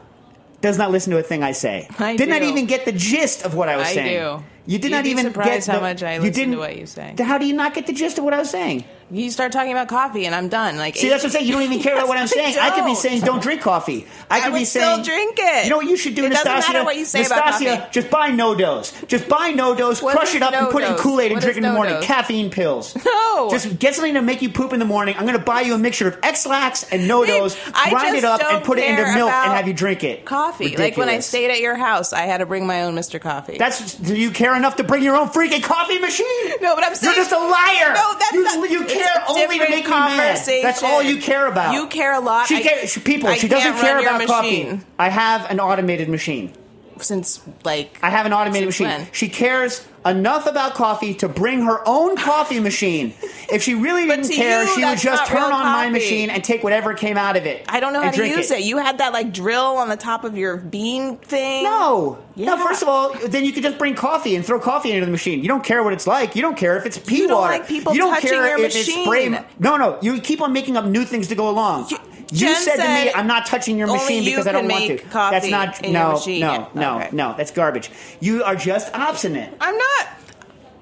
does 0.60 0.76
not 0.76 0.90
listen 0.90 1.12
to 1.12 1.18
a 1.18 1.22
thing 1.22 1.42
I 1.42 1.52
say. 1.52 1.88
I 1.98 2.16
did 2.16 2.28
not 2.28 2.42
even 2.42 2.66
get 2.66 2.84
the 2.84 2.92
gist 2.92 3.44
of 3.44 3.54
what 3.54 3.68
I 3.68 3.76
was 3.76 3.88
I 3.88 3.94
saying. 3.94 4.20
do. 4.38 4.44
You 4.66 4.78
did 4.78 4.90
You'd 4.90 4.96
not 4.98 5.06
even 5.06 5.24
surprised 5.24 5.66
get 5.66 5.72
how 5.72 5.78
the- 5.80 5.80
much 5.80 6.02
I 6.02 6.14
you 6.16 6.20
listen 6.20 6.50
to 6.50 6.58
what 6.58 6.76
you 6.78 6.86
say. 6.86 7.14
How 7.18 7.38
do 7.38 7.46
you 7.46 7.54
not 7.54 7.72
get 7.72 7.86
the 7.86 7.92
gist 7.94 8.18
of 8.18 8.24
what 8.24 8.34
I 8.34 8.38
was 8.38 8.50
saying? 8.50 8.84
You 9.10 9.30
start 9.30 9.52
talking 9.52 9.72
about 9.72 9.88
coffee, 9.88 10.26
and 10.26 10.34
I'm 10.34 10.48
done. 10.48 10.76
Like, 10.76 10.94
See, 10.96 11.08
that's 11.08 11.22
what 11.24 11.28
I'm 11.28 11.32
saying. 11.32 11.46
You 11.46 11.52
don't 11.52 11.62
even 11.62 11.80
care 11.80 11.94
about 11.94 12.08
what 12.08 12.18
I'm 12.18 12.24
Yes, 12.24 12.32
I 12.36 12.52
saying. 12.52 12.58
I, 12.60 12.70
could 12.76 12.84
be 12.84 12.94
saying, 12.94 13.20
"Don't 13.22 13.42
drink 13.42 13.62
coffee." 13.62 14.06
I 14.30 14.40
could 14.40 14.52
would 14.52 14.58
be 14.58 14.64
still 14.66 14.82
saying, 14.96 15.04
drink 15.04 15.38
it. 15.40 15.64
You 15.64 15.70
know 15.70 15.78
what 15.78 15.86
you 15.86 15.96
should 15.96 16.14
do, 16.14 16.24
It 16.26 16.30
doesn't 16.32 16.46
Nastassia? 16.46 16.72
matter 16.74 16.84
what 16.84 16.96
you 16.96 17.06
say 17.06 17.24
about 17.24 17.42
Nastassia, 17.54 17.78
coffee. 17.78 17.90
just 17.92 18.10
buy 18.10 18.30
NoDoz. 18.30 19.06
Just 19.08 19.28
buy 19.28 19.52
NoDoz, 19.52 20.02
What 20.02 20.14
crush 20.14 20.34
it 20.34 20.42
up, 20.42 20.52
and 20.52 20.68
put 20.70 20.82
it 20.84 20.90
in? 20.90 20.96
Kool 20.98 21.20
Aid 21.20 21.32
and 21.32 21.40
drink 21.40 21.56
it 21.56 21.64
in 21.64 21.68
the 21.70 21.72
morning. 21.72 21.94
NoDoz? 21.94 22.02
Caffeine 22.02 22.50
pills. 22.50 22.96
No. 23.08 23.48
Just 23.50 23.78
get 23.78 23.94
something 23.94 24.14
to 24.14 24.20
make 24.22 24.42
you 24.42 24.48
poop 24.50 24.72
in 24.72 24.80
the 24.80 24.84
morning. 24.84 25.14
I'm 25.16 25.24
going 25.24 25.38
to 25.38 25.44
buy 25.44 25.60
you 25.62 25.72
a 25.74 25.78
mixture 25.78 26.08
of 26.08 26.18
Ex-Lax 26.24 26.90
and 26.92 27.02
NoDoz. 27.08 27.56
I 27.74 27.88
Grind 27.90 28.16
it 28.16 28.24
up 28.24 28.42
and 28.42 28.64
put 28.64 28.78
it 28.78 28.84
into 28.90 29.02
milk 29.04 29.14
and 29.14 29.44
about 29.46 29.56
have 29.56 29.68
you 29.68 29.72
drink 29.74 30.02
it. 30.04 30.24
coffee. 30.24 30.76
Like 30.76 30.96
when 30.96 31.08
I 31.08 31.20
stayed 31.20 31.50
at 31.50 31.60
your 31.60 31.76
house, 31.76 32.12
I 32.12 32.22
had 32.22 32.38
to 32.38 32.46
bring 32.46 32.66
my 32.66 32.82
own 32.82 32.94
Mr. 32.96 33.20
Coffee. 33.20 33.56
That's 33.56 33.94
do 33.94 34.14
you 34.16 34.30
care 34.32 34.54
enough 34.56 34.76
to 34.76 34.84
bring 34.84 35.02
your 35.04 35.16
own 35.16 35.28
freaking 35.28 35.62
coffee 35.62 35.98
machine? 36.00 36.26
No, 36.60 36.74
but 36.74 36.84
I'm 36.84 36.94
saying 36.96 37.14
you're 37.14 37.24
just 37.24 37.32
a 37.32 37.38
liar. 37.38 37.94
No, 37.94 38.14
that's 38.18 38.32
you, 38.32 38.42
not- 38.44 38.70
you 38.70 38.84
only 39.28 39.58
to 39.58 39.68
make 39.70 39.84
me 39.84 39.90
mad. 39.90 40.38
That's 40.62 40.82
all 40.82 41.02
you 41.02 41.18
care 41.18 41.46
about. 41.46 41.74
You 41.74 41.86
care 41.88 42.14
a 42.14 42.20
lot. 42.20 42.46
She 42.46 42.56
I- 42.56 42.62
cares, 42.62 42.92
she- 42.92 43.00
people. 43.00 43.28
I 43.28 43.36
she 43.36 43.48
doesn't 43.48 43.76
care 43.78 43.98
about 43.98 44.26
coffee. 44.26 44.80
I 44.98 45.08
have 45.08 45.50
an 45.50 45.60
automated 45.60 46.08
machine. 46.08 46.52
Since 47.00 47.40
like 47.64 47.98
I 48.02 48.10
have 48.10 48.26
an 48.26 48.32
automated 48.32 48.66
machine. 48.66 48.88
when? 48.88 49.06
She 49.12 49.28
cares 49.28 49.86
enough 50.10 50.46
about 50.46 50.74
coffee 50.74 51.14
to 51.14 51.28
bring 51.28 51.62
her 51.62 51.80
own 51.86 52.16
coffee 52.16 52.60
machine. 52.60 53.14
If 53.52 53.62
she 53.62 53.74
really 53.74 54.06
didn't 54.06 54.28
care, 54.30 54.62
you, 54.64 54.74
she 54.74 54.84
would 54.84 54.98
just 54.98 55.26
turn 55.26 55.42
on 55.52 55.64
my 55.64 55.88
machine 55.90 56.30
and 56.30 56.42
take 56.44 56.62
whatever 56.62 56.94
came 56.94 57.16
out 57.16 57.36
of 57.36 57.46
it. 57.46 57.64
I 57.68 57.80
don't 57.80 57.92
know 57.92 58.02
how 58.02 58.10
to 58.10 58.28
use 58.28 58.50
it. 58.50 58.62
You 58.62 58.78
had 58.78 58.98
that 58.98 59.12
like 59.12 59.32
drill 59.32 59.76
on 59.78 59.88
the 59.88 59.96
top 59.96 60.24
of 60.24 60.36
your 60.36 60.56
bean 60.56 61.16
thing. 61.18 61.64
No. 61.64 62.18
Yeah. 62.34 62.54
No, 62.54 62.64
first 62.64 62.82
of 62.82 62.88
all, 62.88 63.14
then 63.26 63.44
you 63.44 63.52
could 63.52 63.62
just 63.62 63.78
bring 63.78 63.94
coffee 63.94 64.36
and 64.36 64.44
throw 64.44 64.60
coffee 64.60 64.92
into 64.92 65.04
the 65.06 65.10
machine. 65.12 65.40
You 65.42 65.48
don't 65.48 65.64
care 65.64 65.82
what 65.82 65.92
it's 65.92 66.06
like. 66.06 66.36
You 66.36 66.42
don't 66.42 66.56
care 66.56 66.76
if 66.76 66.86
it's 66.86 66.98
pea 66.98 67.18
You 67.22 67.28
don't 67.28 67.40
water. 67.40 67.52
like 67.58 67.66
people 67.68 67.92
you 67.94 67.98
don't 68.00 68.10
touching 68.14 68.30
care 68.30 68.56
your 68.58 68.66
if 68.66 68.74
it's 68.76 68.84
spray. 68.92 69.28
machine. 69.28 69.44
No, 69.58 69.76
no. 69.76 69.98
You 70.02 70.20
keep 70.20 70.40
on 70.40 70.52
making 70.52 70.76
up 70.76 70.84
new 70.84 71.04
things 71.04 71.28
to 71.28 71.34
go 71.34 71.48
along. 71.48 71.88
You, 71.90 71.98
Jen 72.32 72.54
said, 72.56 72.76
to 72.76 72.82
me, 73.06 73.12
"I'm 73.14 73.26
not 73.26 73.46
touching 73.46 73.78
your 73.78 73.86
machine 73.86 74.22
you 74.22 74.30
because 74.30 74.46
I 74.46 74.52
don't 74.52 74.68
want 74.68 74.86
to." 74.86 74.98
coffee 74.98 75.50
that's 75.50 75.50
not. 75.50 75.82
no, 75.90 76.12
machine. 76.12 76.40
no, 76.40 76.68
no, 76.74 76.96
Okay. 76.96 77.08
no. 77.12 77.34
That's 77.36 77.50
garbage. 77.50 77.90
You 78.20 78.44
are 78.44 78.54
just 78.56 78.94
obstinate. 78.94 79.52
I'm 79.60 79.76
not. 79.76 80.08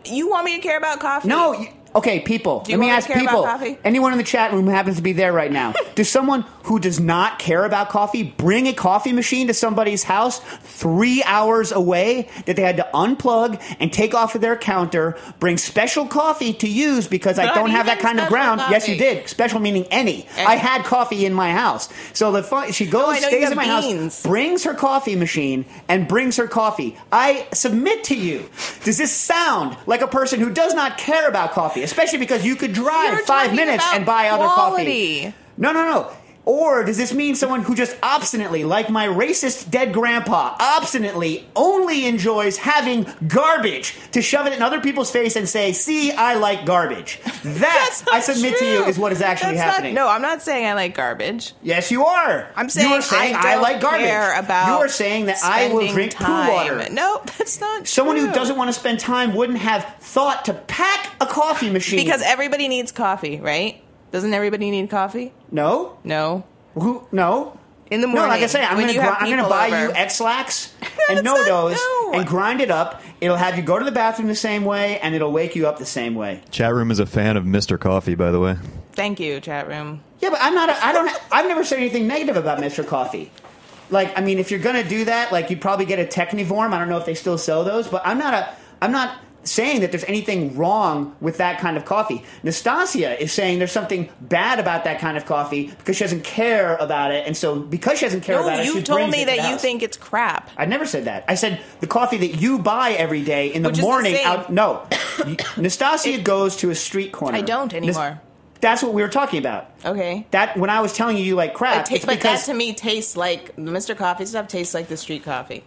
You 0.04 0.28
want 0.28 0.44
me 0.44 0.56
to 0.56 0.60
care 0.62 0.78
about 0.78 1.00
coffee? 1.00 1.28
No. 1.28 1.52
You, 1.52 1.68
okay, 1.96 2.20
people. 2.20 2.64
Let 2.68 2.78
me 2.78 2.90
ask 2.90 3.08
people. 3.08 3.42
coffee? 3.44 3.78
Anyone 3.84 4.12
in 4.12 4.18
the 4.18 4.24
chat 4.24 4.52
room 4.52 4.64
who 4.64 4.70
happens 4.70 4.96
to 4.96 5.02
be 5.02 5.12
there 5.12 5.32
right 5.32 5.50
now, 5.50 5.74
does 5.94 6.08
someone 6.08 6.42
who 6.64 6.78
does 6.78 6.98
not 7.00 7.38
care 7.38 7.64
about 7.64 7.88
coffee 7.88 8.22
bring 8.22 8.66
a 8.66 8.72
coffee 8.72 9.12
machine 9.12 9.46
to 9.46 9.54
somebody's 9.54 10.02
house 10.02 10.40
three 10.62 11.22
hours 11.24 11.72
away 11.72 12.28
that 12.44 12.56
they 12.56 12.62
had 12.62 12.76
to 12.76 12.88
unplug 12.92 13.62
and 13.80 13.92
take 13.92 14.14
off 14.14 14.34
of 14.34 14.40
their 14.40 14.56
counter, 14.56 15.16
bring 15.38 15.56
special 15.56 16.06
coffee 16.06 16.52
to 16.52 16.68
use 16.68 17.06
because 17.08 17.38
I 17.38 17.54
don't 17.54 17.70
have 17.70 17.86
that 17.86 18.00
kind 18.00 18.20
of 18.20 18.28
ground? 18.28 18.60
Yes, 18.68 18.88
you 18.88 18.96
did. 18.96 19.28
Special 19.28 19.60
meaning 19.60 19.84
any. 19.90 20.26
I 20.36 20.56
had 20.56 20.84
coffee 20.84 21.24
in 21.24 21.32
my 21.32 21.52
house. 21.52 21.88
So 22.12 22.32
the 22.32 22.42
fun, 22.42 22.72
she 22.72 22.86
goes, 22.86 23.16
you 23.16 23.22
stays 23.22 23.50
in 23.50 23.56
my 23.56 23.64
house, 23.64 24.22
brings 24.22 24.64
her 24.64 24.74
coffee 24.74 25.16
machine, 25.16 25.64
and 25.88 26.08
brings 26.08 26.36
her 26.36 26.48
coffee. 26.48 26.96
I 27.12 27.46
submit 27.52 28.04
to 28.04 28.16
you. 28.16 28.48
Does 28.84 28.98
this 28.98 29.12
sound 29.12 29.76
like 29.86 30.02
a 30.02 30.08
person 30.08 30.40
who 30.40 30.50
does 30.50 30.74
not 30.74 30.98
care 30.98 31.28
about 31.28 31.52
coffee, 31.52 31.82
especially 31.86 32.18
because 32.18 32.44
you 32.44 32.56
could 32.56 32.72
drive 32.72 33.12
You're 33.14 33.24
five 33.24 33.54
minutes 33.54 33.84
and 33.94 34.04
buy 34.04 34.28
other 34.28 34.44
quality. 34.44 35.22
coffee? 35.24 35.34
No, 35.56 35.72
no, 35.72 35.84
no. 35.84 36.10
Or 36.46 36.84
does 36.84 36.96
this 36.96 37.12
mean 37.12 37.34
someone 37.34 37.62
who 37.62 37.74
just 37.74 37.96
obstinately, 38.04 38.62
like 38.62 38.88
my 38.88 39.08
racist 39.08 39.68
dead 39.68 39.92
grandpa, 39.92 40.56
obstinately 40.60 41.44
only 41.56 42.06
enjoys 42.06 42.56
having 42.56 43.04
garbage 43.26 43.96
to 44.12 44.22
shove 44.22 44.46
it 44.46 44.52
in 44.52 44.62
other 44.62 44.80
people's 44.80 45.10
face 45.10 45.34
and 45.34 45.48
say, 45.48 45.72
"See, 45.72 46.12
I 46.12 46.34
like 46.34 46.64
garbage." 46.64 47.20
That 47.46 48.02
I 48.12 48.20
submit 48.20 48.58
to 48.58 48.64
you 48.64 48.84
is 48.84 48.98
what 48.98 49.12
is 49.12 49.20
actually 49.22 49.54
That's 49.54 49.66
not- 49.66 49.74
happening. 49.74 49.94
no, 49.94 50.08
I'm 50.08 50.22
not 50.22 50.40
saying 50.42 50.66
I 50.66 50.74
like 50.74 50.94
garbage. 50.94 51.52
Yes, 51.62 51.90
you 51.90 52.04
are. 52.04 52.48
I'm 52.56 52.68
saying 52.68 52.88
you 52.90 52.94
are 52.96 53.02
saying 53.02 53.34
I 53.34 53.52
don't 53.54 53.62
like 53.62 53.80
garbage. 53.80 54.06
care 54.06 54.38
about 54.38 54.66
you 54.68 54.74
are 54.84 54.88
saying 54.88 55.26
that 55.26 55.38
I 55.42 55.68
will 55.72 55.86
drink 55.88 56.12
time. 56.12 56.48
poo 56.48 56.52
water. 56.54 56.88
No, 56.92 57.22
that's 57.38 57.60
not 57.60 57.86
Someone 57.88 58.16
who 58.16 58.30
doesn't 58.32 58.56
want 58.56 58.68
to 58.68 58.72
spend 58.72 59.00
time 59.00 59.34
wouldn't 59.34 59.58
have 59.58 59.84
thought 60.00 60.44
to 60.46 60.54
pack 60.54 61.10
a 61.20 61.26
coffee 61.26 61.70
machine. 61.70 61.98
because 62.04 62.22
everybody 62.22 62.68
needs 62.68 62.92
coffee, 62.92 63.40
right? 63.40 63.82
Doesn't 64.16 64.32
everybody 64.32 64.70
need 64.70 64.88
coffee? 64.88 65.32
no, 65.50 65.98
No. 66.04 66.44
who 66.74 67.06
no. 67.12 67.58
In 67.90 68.00
the 68.00 68.06
morning. 68.06 68.24
No, 68.24 68.28
like 68.34 68.42
I 68.42 68.46
say, 68.46 68.64
I'm 68.64 68.76
gonna 68.80 68.88
you 68.92 68.98
gri- 68.98 69.02
have 69.08 69.16
I'm 69.20 69.28
gonna 69.30 69.48
buy 69.48 69.66
over. 69.68 69.84
you 69.84 69.92
Ex-Lax 69.92 70.72
and 71.10 71.22
no 71.22 71.34
not- 71.34 71.46
dose 71.46 71.76
no. 71.78 72.12
and 72.14 72.26
grind 72.26 72.60
it 72.62 72.70
up. 72.70 73.02
It'll 73.20 73.36
have 73.36 73.56
you 73.58 73.62
go 73.62 73.78
to 73.78 73.84
the 73.84 73.92
bathroom 73.92 74.26
the 74.28 74.34
same 74.34 74.64
way, 74.64 74.98
and 75.00 75.14
it'll 75.14 75.30
wake 75.32 75.54
you 75.54 75.68
up 75.68 75.78
the 75.78 75.84
same 75.86 76.14
way. 76.14 76.40
Chat 76.50 76.74
room 76.74 76.90
is 76.90 76.98
a 76.98 77.04
fan 77.06 77.36
of 77.36 77.44
Mr. 77.44 77.78
Coffee, 77.78 78.14
by 78.14 78.30
the 78.30 78.40
way. 78.40 78.56
Thank 78.92 79.20
you, 79.20 79.38
chat 79.40 79.68
room. 79.68 80.00
Yeah, 80.20 80.30
but 80.30 80.38
I'm 80.42 80.54
not. 80.54 80.70
A, 80.70 80.84
I 80.84 80.92
don't. 80.92 81.10
I've 81.30 81.46
never 81.46 81.62
said 81.62 81.78
anything 81.78 82.06
negative 82.08 82.36
about 82.38 82.58
Mr. 82.58 82.84
Coffee. 82.86 83.30
Like, 83.90 84.18
I 84.18 84.22
mean, 84.22 84.38
if 84.38 84.50
you're 84.50 84.58
gonna 84.60 84.82
do 84.82 85.04
that, 85.04 85.30
like, 85.30 85.50
you'd 85.50 85.60
probably 85.60 85.84
get 85.84 85.98
a 86.00 86.04
Technivorm. 86.06 86.72
I 86.72 86.78
don't 86.78 86.88
know 86.88 86.98
if 86.98 87.04
they 87.06 87.14
still 87.14 87.38
sell 87.38 87.62
those, 87.64 87.86
but 87.86 88.00
I'm 88.06 88.18
not 88.18 88.32
a. 88.34 88.48
I'm 88.82 88.90
not 88.92 89.16
saying 89.46 89.80
that 89.80 89.90
there's 89.92 90.04
anything 90.04 90.56
wrong 90.56 91.16
with 91.20 91.38
that 91.38 91.58
kind 91.60 91.76
of 91.76 91.84
coffee. 91.84 92.22
Nastassia 92.44 93.18
is 93.18 93.32
saying 93.32 93.58
there's 93.58 93.72
something 93.72 94.08
bad 94.20 94.58
about 94.58 94.84
that 94.84 94.98
kind 95.00 95.16
of 95.16 95.24
coffee 95.24 95.68
because 95.68 95.96
she 95.96 96.04
doesn't 96.04 96.24
care 96.24 96.76
about 96.76 97.12
it, 97.12 97.26
and 97.26 97.36
so 97.36 97.56
because 97.58 97.98
she 97.98 98.04
doesn't 98.06 98.20
care 98.22 98.36
No, 98.36 98.42
about 98.44 98.60
it, 98.60 98.66
you 98.66 98.82
told 98.82 99.10
me 99.10 99.22
it 99.22 99.24
to 99.26 99.30
the 99.32 99.36
that 99.36 99.36
you 99.48 99.52
house. 99.54 99.62
think 99.62 99.82
it's 99.82 99.96
crap. 99.96 100.50
I 100.56 100.66
never 100.66 100.84
said 100.84 101.04
that. 101.06 101.24
I 101.28 101.34
said 101.36 101.60
the 101.80 101.86
coffee 101.86 102.18
that 102.18 102.40
you 102.40 102.58
buy 102.58 102.90
every 102.92 103.22
day 103.22 103.52
in 103.54 103.62
the 103.62 103.68
Which 103.70 103.76
the 103.78 103.82
morning. 103.82 104.14
same. 104.14 104.26
out 104.26 104.52
no, 104.52 104.86
Nastassia 105.56 106.22
goes 106.22 106.56
to 106.58 106.70
a 106.70 106.74
street 106.74 107.12
corner. 107.12 107.36
I 107.38 107.42
don't 107.42 107.72
anymore. 107.74 108.20
That's 108.60 108.82
what 108.82 108.94
we 108.94 109.02
were 109.02 109.08
talking 109.08 109.38
about. 109.38 109.70
Okay. 109.84 110.26
That 110.30 110.56
when 110.56 110.70
I 110.70 110.80
was 110.80 110.92
telling 110.94 111.18
you 111.18 111.24
you 111.24 111.34
like 111.34 111.52
crap, 111.54 111.90
It 111.90 112.00
ta- 112.00 112.06
but 112.06 112.16
because 112.16 112.46
that 112.46 112.52
to 112.52 112.56
me 112.56 112.72
tastes 112.72 113.16
like 113.16 113.54
Mr. 113.56 113.96
Coffee 113.96 114.24
stuff 114.24 114.48
tastes 114.48 114.72
like 114.74 114.88
the 114.88 114.96
street 114.96 115.24
coffee. 115.24 115.62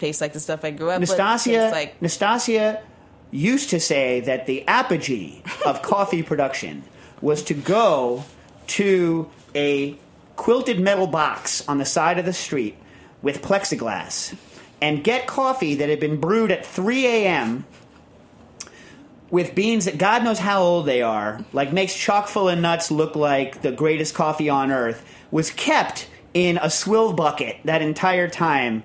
Tastes 0.00 0.20
like 0.20 0.32
the 0.32 0.40
stuff 0.40 0.64
I 0.64 0.70
grew 0.70 0.90
up 0.90 1.00
with. 1.00 1.10
Nastassia 1.10 1.44
Tastes 1.44 1.72
like 1.72 2.00
Nastassia 2.00 2.82
used 3.30 3.70
to 3.70 3.78
say 3.78 4.20
that 4.20 4.46
the 4.46 4.66
apogee 4.66 5.42
of 5.64 5.82
coffee 5.82 6.22
production 6.22 6.82
was 7.20 7.42
to 7.44 7.54
go 7.54 8.24
to 8.66 9.30
a 9.54 9.96
quilted 10.36 10.80
metal 10.80 11.06
box 11.06 11.66
on 11.68 11.78
the 11.78 11.84
side 11.84 12.18
of 12.18 12.24
the 12.24 12.32
street 12.32 12.76
with 13.20 13.42
plexiglass 13.42 14.34
and 14.80 15.04
get 15.04 15.26
coffee 15.26 15.74
that 15.74 15.88
had 15.88 16.00
been 16.00 16.18
brewed 16.18 16.50
at 16.50 16.64
3 16.64 17.06
a.m. 17.06 17.66
with 19.30 19.54
beans 19.54 19.84
that 19.84 19.98
God 19.98 20.24
knows 20.24 20.38
how 20.38 20.62
old 20.62 20.86
they 20.86 21.02
are, 21.02 21.44
like 21.52 21.72
makes 21.72 21.94
chock 21.94 22.28
full 22.28 22.48
of 22.48 22.58
nuts 22.58 22.90
look 22.90 23.14
like 23.14 23.60
the 23.60 23.70
greatest 23.70 24.14
coffee 24.14 24.48
on 24.48 24.70
earth, 24.70 25.04
was 25.30 25.50
kept 25.50 26.08
in 26.32 26.58
a 26.62 26.70
swill 26.70 27.12
bucket 27.12 27.58
that 27.64 27.82
entire 27.82 28.28
time, 28.28 28.82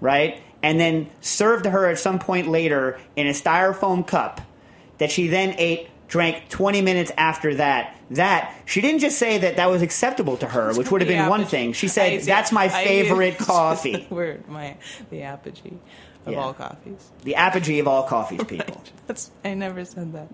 right? 0.00 0.42
And 0.62 0.80
then 0.80 1.08
served 1.20 1.64
to 1.64 1.70
her 1.70 1.86
at 1.88 1.98
some 1.98 2.18
point 2.18 2.48
later 2.48 2.98
in 3.16 3.26
a 3.26 3.30
styrofoam 3.30 4.06
cup 4.06 4.40
that 4.98 5.10
she 5.12 5.28
then 5.28 5.54
ate, 5.58 5.88
drank 6.08 6.48
20 6.48 6.80
minutes 6.82 7.12
after 7.16 7.54
that. 7.56 7.94
That, 8.10 8.54
she 8.64 8.80
didn't 8.80 9.00
just 9.00 9.18
say 9.18 9.38
that 9.38 9.56
that 9.56 9.68
was 9.70 9.82
acceptable 9.82 10.36
to 10.38 10.46
her, 10.46 10.74
which 10.74 10.90
would 10.90 11.00
have 11.02 11.08
been 11.08 11.28
one 11.28 11.44
thing. 11.44 11.74
She 11.74 11.86
said, 11.88 12.14
used- 12.14 12.26
that's 12.26 12.50
my 12.50 12.64
I 12.64 12.68
favorite 12.84 13.38
coffee. 13.38 14.06
the 14.08 14.14
Word, 14.14 14.48
my 14.48 14.76
the 15.10 15.22
apogee 15.22 15.74
of 16.26 16.32
Yeah. 16.32 16.38
all 16.40 16.54
coffees. 16.54 17.10
The 17.22 17.34
apogee 17.36 17.78
of 17.78 17.86
all 17.86 18.02
coffees, 18.04 18.42
people. 18.48 18.82
That's 19.06 19.30
I 19.44 19.54
never 19.54 19.84
said 19.84 20.12
that. 20.14 20.28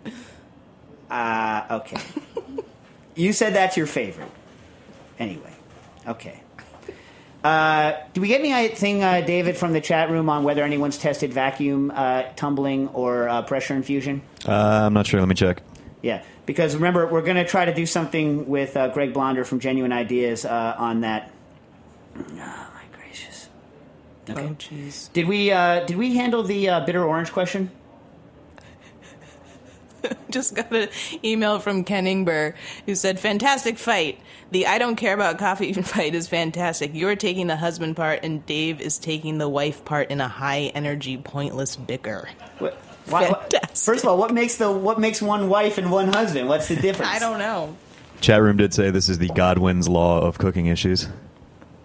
Uh, 1.11 1.81
okay. 1.83 1.99
you 3.15 3.33
said 3.33 3.55
that's 3.55 3.77
your 3.77 3.87
favorite. 3.87 4.31
Anyway, 5.19 5.53
okay. 6.07 6.41
Uh, 7.45 7.93
do 8.15 8.23
we 8.23 8.29
get 8.29 8.41
anything, 8.41 9.05
uh, 9.05 9.21
David, 9.21 9.59
from 9.59 9.75
the 9.75 9.81
chat 9.81 10.09
room 10.09 10.31
on 10.31 10.45
whether 10.45 10.65
anyone's 10.65 10.97
tested 10.97 11.31
vacuum 11.31 11.93
uh, 11.95 12.23
tumbling 12.37 12.89
or 12.89 13.29
uh, 13.29 13.43
pressure 13.43 13.75
infusion? 13.75 14.23
Uh, 14.49 14.87
I'm 14.87 14.95
not 14.95 15.07
sure. 15.07 15.21
Let 15.21 15.29
me 15.29 15.35
check. 15.35 15.61
Yeah, 16.01 16.23
because 16.47 16.75
remember, 16.75 17.07
we're 17.07 17.23
going 17.23 17.37
to 17.37 17.45
try 17.45 17.67
to 17.67 17.75
do 17.75 17.85
something 17.85 18.49
with 18.49 18.79
uh, 18.79 18.89
Greg 18.89 19.13
Blonder 19.13 19.45
from 19.45 19.61
Genuine 19.61 19.93
Ideas 19.93 20.47
uh, 20.47 20.75
on 20.79 21.03
that. 21.03 21.31
Oh 22.17 22.23
my 22.33 22.83
gracious! 22.93 23.49
Okay. 24.29 24.41
Oh, 24.43 24.55
jeez. 24.55 25.13
Did 25.13 25.29
we 25.29 25.51
uh, 25.51 25.85
did 25.85 25.99
we 25.99 26.17
handle 26.17 26.43
the 26.43 26.69
uh, 26.71 26.81
bitter 26.81 27.05
orange 27.05 27.31
question? 27.33 27.71
Just 30.31 30.55
got 30.55 30.73
an 30.75 30.89
email 31.23 31.59
from 31.59 31.85
Ken 31.85 32.07
Ingber 32.07 32.55
who 32.87 32.95
said, 32.95 33.19
Fantastic 33.21 33.79
fight. 33.79 34.21
The 34.51 34.67
I 34.67 34.79
don't 34.79 34.97
care 34.97 35.15
about 35.15 35.39
coffee 35.39 35.73
fight 35.83 36.15
is 36.15 36.29
fantastic. 36.29 36.93
You're 36.95 37.17
taking 37.17 37.47
the 37.47 37.57
husband 37.57 37.97
part, 37.97 38.21
and 38.23 38.45
Dave 38.47 38.81
is 38.81 38.99
taking 38.99 39.39
the 39.39 39.49
wife 39.49 39.85
part 39.85 40.11
in 40.11 40.21
a 40.21 40.29
high 40.29 40.73
energy, 40.75 41.17
pointless 41.17 41.77
bicker. 41.77 42.29
What? 42.59 42.75
Why, 43.07 43.29
why- 43.31 43.61
first 43.75 44.03
of 44.05 44.09
all, 44.09 44.17
what 44.17 44.33
makes 44.33 44.57
the 44.57 44.71
what 44.73 44.99
makes 44.99 45.21
one 45.21 45.49
wife 45.49 45.77
and 45.79 45.91
one 45.91 46.13
husband? 46.13 46.49
What's 46.49 46.69
the 46.69 46.77
difference? 46.81 47.11
I 47.13 47.19
don't 47.19 47.39
know. 47.39 47.77
Chat 48.21 48.41
room 48.41 48.57
did 48.57 48.73
say 48.73 48.91
this 48.91 49.09
is 49.09 49.19
the 49.19 49.29
Godwin's 49.29 49.89
law 49.89 50.21
of 50.21 50.39
cooking 50.39 50.67
issues. 50.67 51.09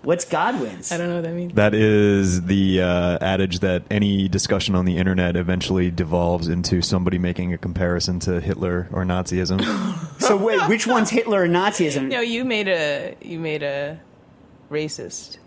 What's 0.02 0.24
Godwin's? 0.26 0.92
I 0.92 0.98
don't 0.98 1.10
know 1.10 1.16
what 1.16 1.24
that 1.26 1.34
means. 1.34 1.54
That 1.56 1.74
is 1.74 2.44
the 2.46 2.82
uh, 2.82 3.18
adage 3.20 3.60
that 3.60 3.84
any 3.92 4.30
discussion 4.30 4.74
on 4.76 4.86
the 4.86 4.98
internet 4.98 5.36
eventually 5.36 5.92
devolves 5.92 6.48
into 6.48 6.82
somebody 6.82 7.18
making 7.18 7.54
a 7.54 7.58
comparison 7.58 8.20
to 8.22 8.40
Hitler 8.40 8.88
or 8.92 9.04
Nazism. 9.04 9.60
So 10.20 10.38
wait, 10.38 10.62
which 10.68 10.86
one's 10.86 11.10
Hitler 11.10 11.44
or 11.44 11.48
Nazism? 11.48 12.08
No, 12.10 12.22
you 12.22 12.46
made 12.46 12.68
a 12.68 13.16
you 13.22 13.40
made 13.40 13.64
a 13.64 14.00
racist. 14.70 15.38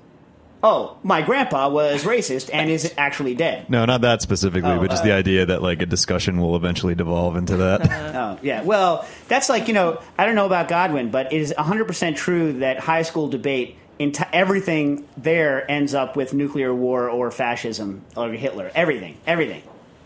Oh, 0.64 0.96
my 1.02 1.22
grandpa 1.22 1.68
was 1.68 2.04
racist 2.04 2.50
and 2.52 2.70
is 2.70 2.92
actually 2.96 3.34
dead. 3.34 3.68
no, 3.68 3.84
not 3.84 4.00
that 4.02 4.22
specifically, 4.22 4.70
Oh, 4.70 4.78
but 4.80 4.90
just 4.90 5.02
uh, 5.02 5.06
the 5.06 5.12
idea 5.12 5.46
that 5.46 5.60
like 5.60 5.82
a 5.82 5.86
discussion 5.86 6.40
will 6.40 6.54
eventually 6.56 6.94
devolve 6.94 7.36
into 7.36 7.56
that. 7.58 7.80
Oh, 8.14 8.38
yeah. 8.42 8.62
Well, 8.62 9.06
that's 9.28 9.48
like, 9.48 9.66
you 9.68 9.74
know, 9.74 10.00
I 10.18 10.24
don't 10.26 10.34
know 10.36 10.46
about 10.46 10.68
Godwin, 10.68 11.10
but 11.10 11.32
it 11.32 11.40
is 11.40 11.52
100% 11.56 12.14
true 12.16 12.52
that 12.60 12.78
high 12.78 13.02
school 13.02 13.28
debate, 13.28 13.76
enti- 13.98 14.28
everything 14.32 15.06
there 15.16 15.70
ends 15.70 15.94
up 15.94 16.16
with 16.16 16.34
nuclear 16.34 16.74
war 16.74 17.08
or 17.08 17.30
fascism 17.30 18.02
or 18.16 18.30
Hitler. 18.30 18.70
Everything. 18.74 19.16
Everything. 19.26 19.62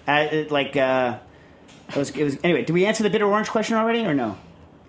Uh, 0.07 0.27
it, 0.31 0.51
like, 0.51 0.77
uh, 0.77 1.19
it 1.89 1.97
was, 1.97 2.11
it 2.11 2.25
was, 2.25 2.39
anyway, 2.45 2.65
did 2.65 2.73
we 2.73 2.87
answer 2.87 3.03
the 3.03 3.11
bitter 3.11 3.27
orange 3.27 3.49
question 3.49 3.77
already 3.77 4.05
or 4.05 4.15
no? 4.15 4.37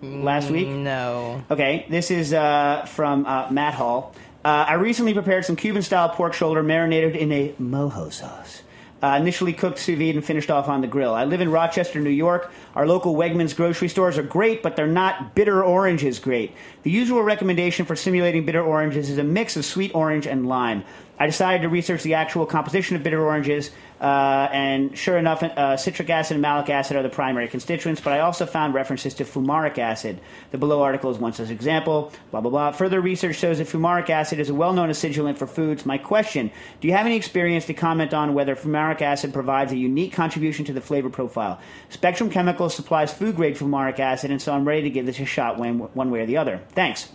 Last 0.00 0.50
week? 0.50 0.68
No. 0.68 1.42
Okay, 1.50 1.84
this 1.88 2.12
is 2.12 2.32
uh, 2.32 2.86
from 2.86 3.26
uh, 3.26 3.50
Matt 3.50 3.74
Hall. 3.74 4.14
Uh, 4.44 4.66
I 4.68 4.74
recently 4.74 5.12
prepared 5.12 5.44
some 5.44 5.56
Cuban 5.56 5.82
style 5.82 6.08
pork 6.10 6.34
shoulder 6.34 6.62
marinated 6.62 7.16
in 7.16 7.32
a 7.32 7.48
mojo 7.60 8.12
sauce. 8.12 8.62
Uh, 9.00 9.16
initially 9.20 9.52
cooked 9.52 9.78
sous 9.78 9.96
vide 9.96 10.16
and 10.16 10.24
finished 10.24 10.50
off 10.50 10.66
on 10.66 10.80
the 10.80 10.86
grill. 10.88 11.14
I 11.14 11.24
live 11.24 11.40
in 11.40 11.52
Rochester, 11.52 12.00
New 12.00 12.10
York. 12.10 12.50
Our 12.74 12.84
local 12.84 13.14
Wegmans 13.14 13.54
grocery 13.54 13.86
stores 13.86 14.18
are 14.18 14.24
great, 14.24 14.60
but 14.60 14.74
they're 14.74 14.88
not 14.88 15.36
bitter 15.36 15.62
oranges 15.62 16.18
great. 16.18 16.52
The 16.82 16.90
usual 16.90 17.22
recommendation 17.22 17.86
for 17.86 17.94
simulating 17.94 18.44
bitter 18.44 18.62
oranges 18.62 19.08
is 19.08 19.18
a 19.18 19.22
mix 19.22 19.56
of 19.56 19.64
sweet 19.64 19.94
orange 19.94 20.26
and 20.26 20.48
lime. 20.48 20.82
I 21.16 21.26
decided 21.26 21.62
to 21.62 21.68
research 21.68 22.02
the 22.02 22.14
actual 22.14 22.44
composition 22.44 22.96
of 22.96 23.04
bitter 23.04 23.24
oranges, 23.24 23.70
uh, 24.00 24.48
and 24.52 24.96
sure 24.96 25.18
enough, 25.18 25.42
uh, 25.42 25.76
citric 25.76 26.08
acid 26.08 26.36
and 26.36 26.42
malic 26.42 26.70
acid 26.70 26.96
are 26.96 27.02
the 27.02 27.08
primary 27.08 27.48
constituents, 27.48 28.00
but 28.00 28.12
I 28.12 28.20
also 28.20 28.46
found 28.46 28.74
references 28.74 29.14
to 29.14 29.24
fumaric 29.24 29.78
acid. 29.78 30.20
The 30.52 30.58
below 30.58 30.82
article 30.82 31.10
is 31.10 31.18
one 31.18 31.32
such 31.32 31.50
example, 31.50 32.12
blah, 32.30 32.40
blah, 32.40 32.50
blah. 32.50 32.72
Further 32.72 33.00
research 33.00 33.36
shows 33.36 33.58
that 33.58 33.66
fumaric 33.66 34.08
acid 34.08 34.38
is 34.38 34.50
a 34.50 34.54
well 34.54 34.72
known 34.72 34.88
acidulant 34.88 35.36
for 35.36 35.48
foods. 35.48 35.84
My 35.84 35.98
question 35.98 36.52
Do 36.80 36.86
you 36.86 36.94
have 36.94 37.06
any 37.06 37.16
experience 37.16 37.66
to 37.66 37.74
comment 37.74 38.14
on 38.14 38.34
whether 38.34 38.54
fumaric 38.54 39.02
acid 39.02 39.32
provides 39.32 39.72
a 39.72 39.76
unique 39.76 40.12
contribution 40.12 40.64
to 40.66 40.72
the 40.72 40.80
flavor 40.80 41.10
profile? 41.10 41.60
Spectrum 41.88 42.30
Chemicals 42.30 42.74
supplies 42.74 43.12
food 43.12 43.34
grade 43.34 43.56
fumaric 43.56 43.98
acid, 43.98 44.30
and 44.30 44.40
so 44.40 44.54
I'm 44.54 44.66
ready 44.66 44.82
to 44.82 44.90
give 44.90 45.06
this 45.06 45.18
a 45.18 45.24
shot 45.24 45.58
one, 45.58 45.78
one 45.78 46.10
way 46.10 46.20
or 46.20 46.26
the 46.26 46.36
other. 46.36 46.60
Thanks. 46.70 47.08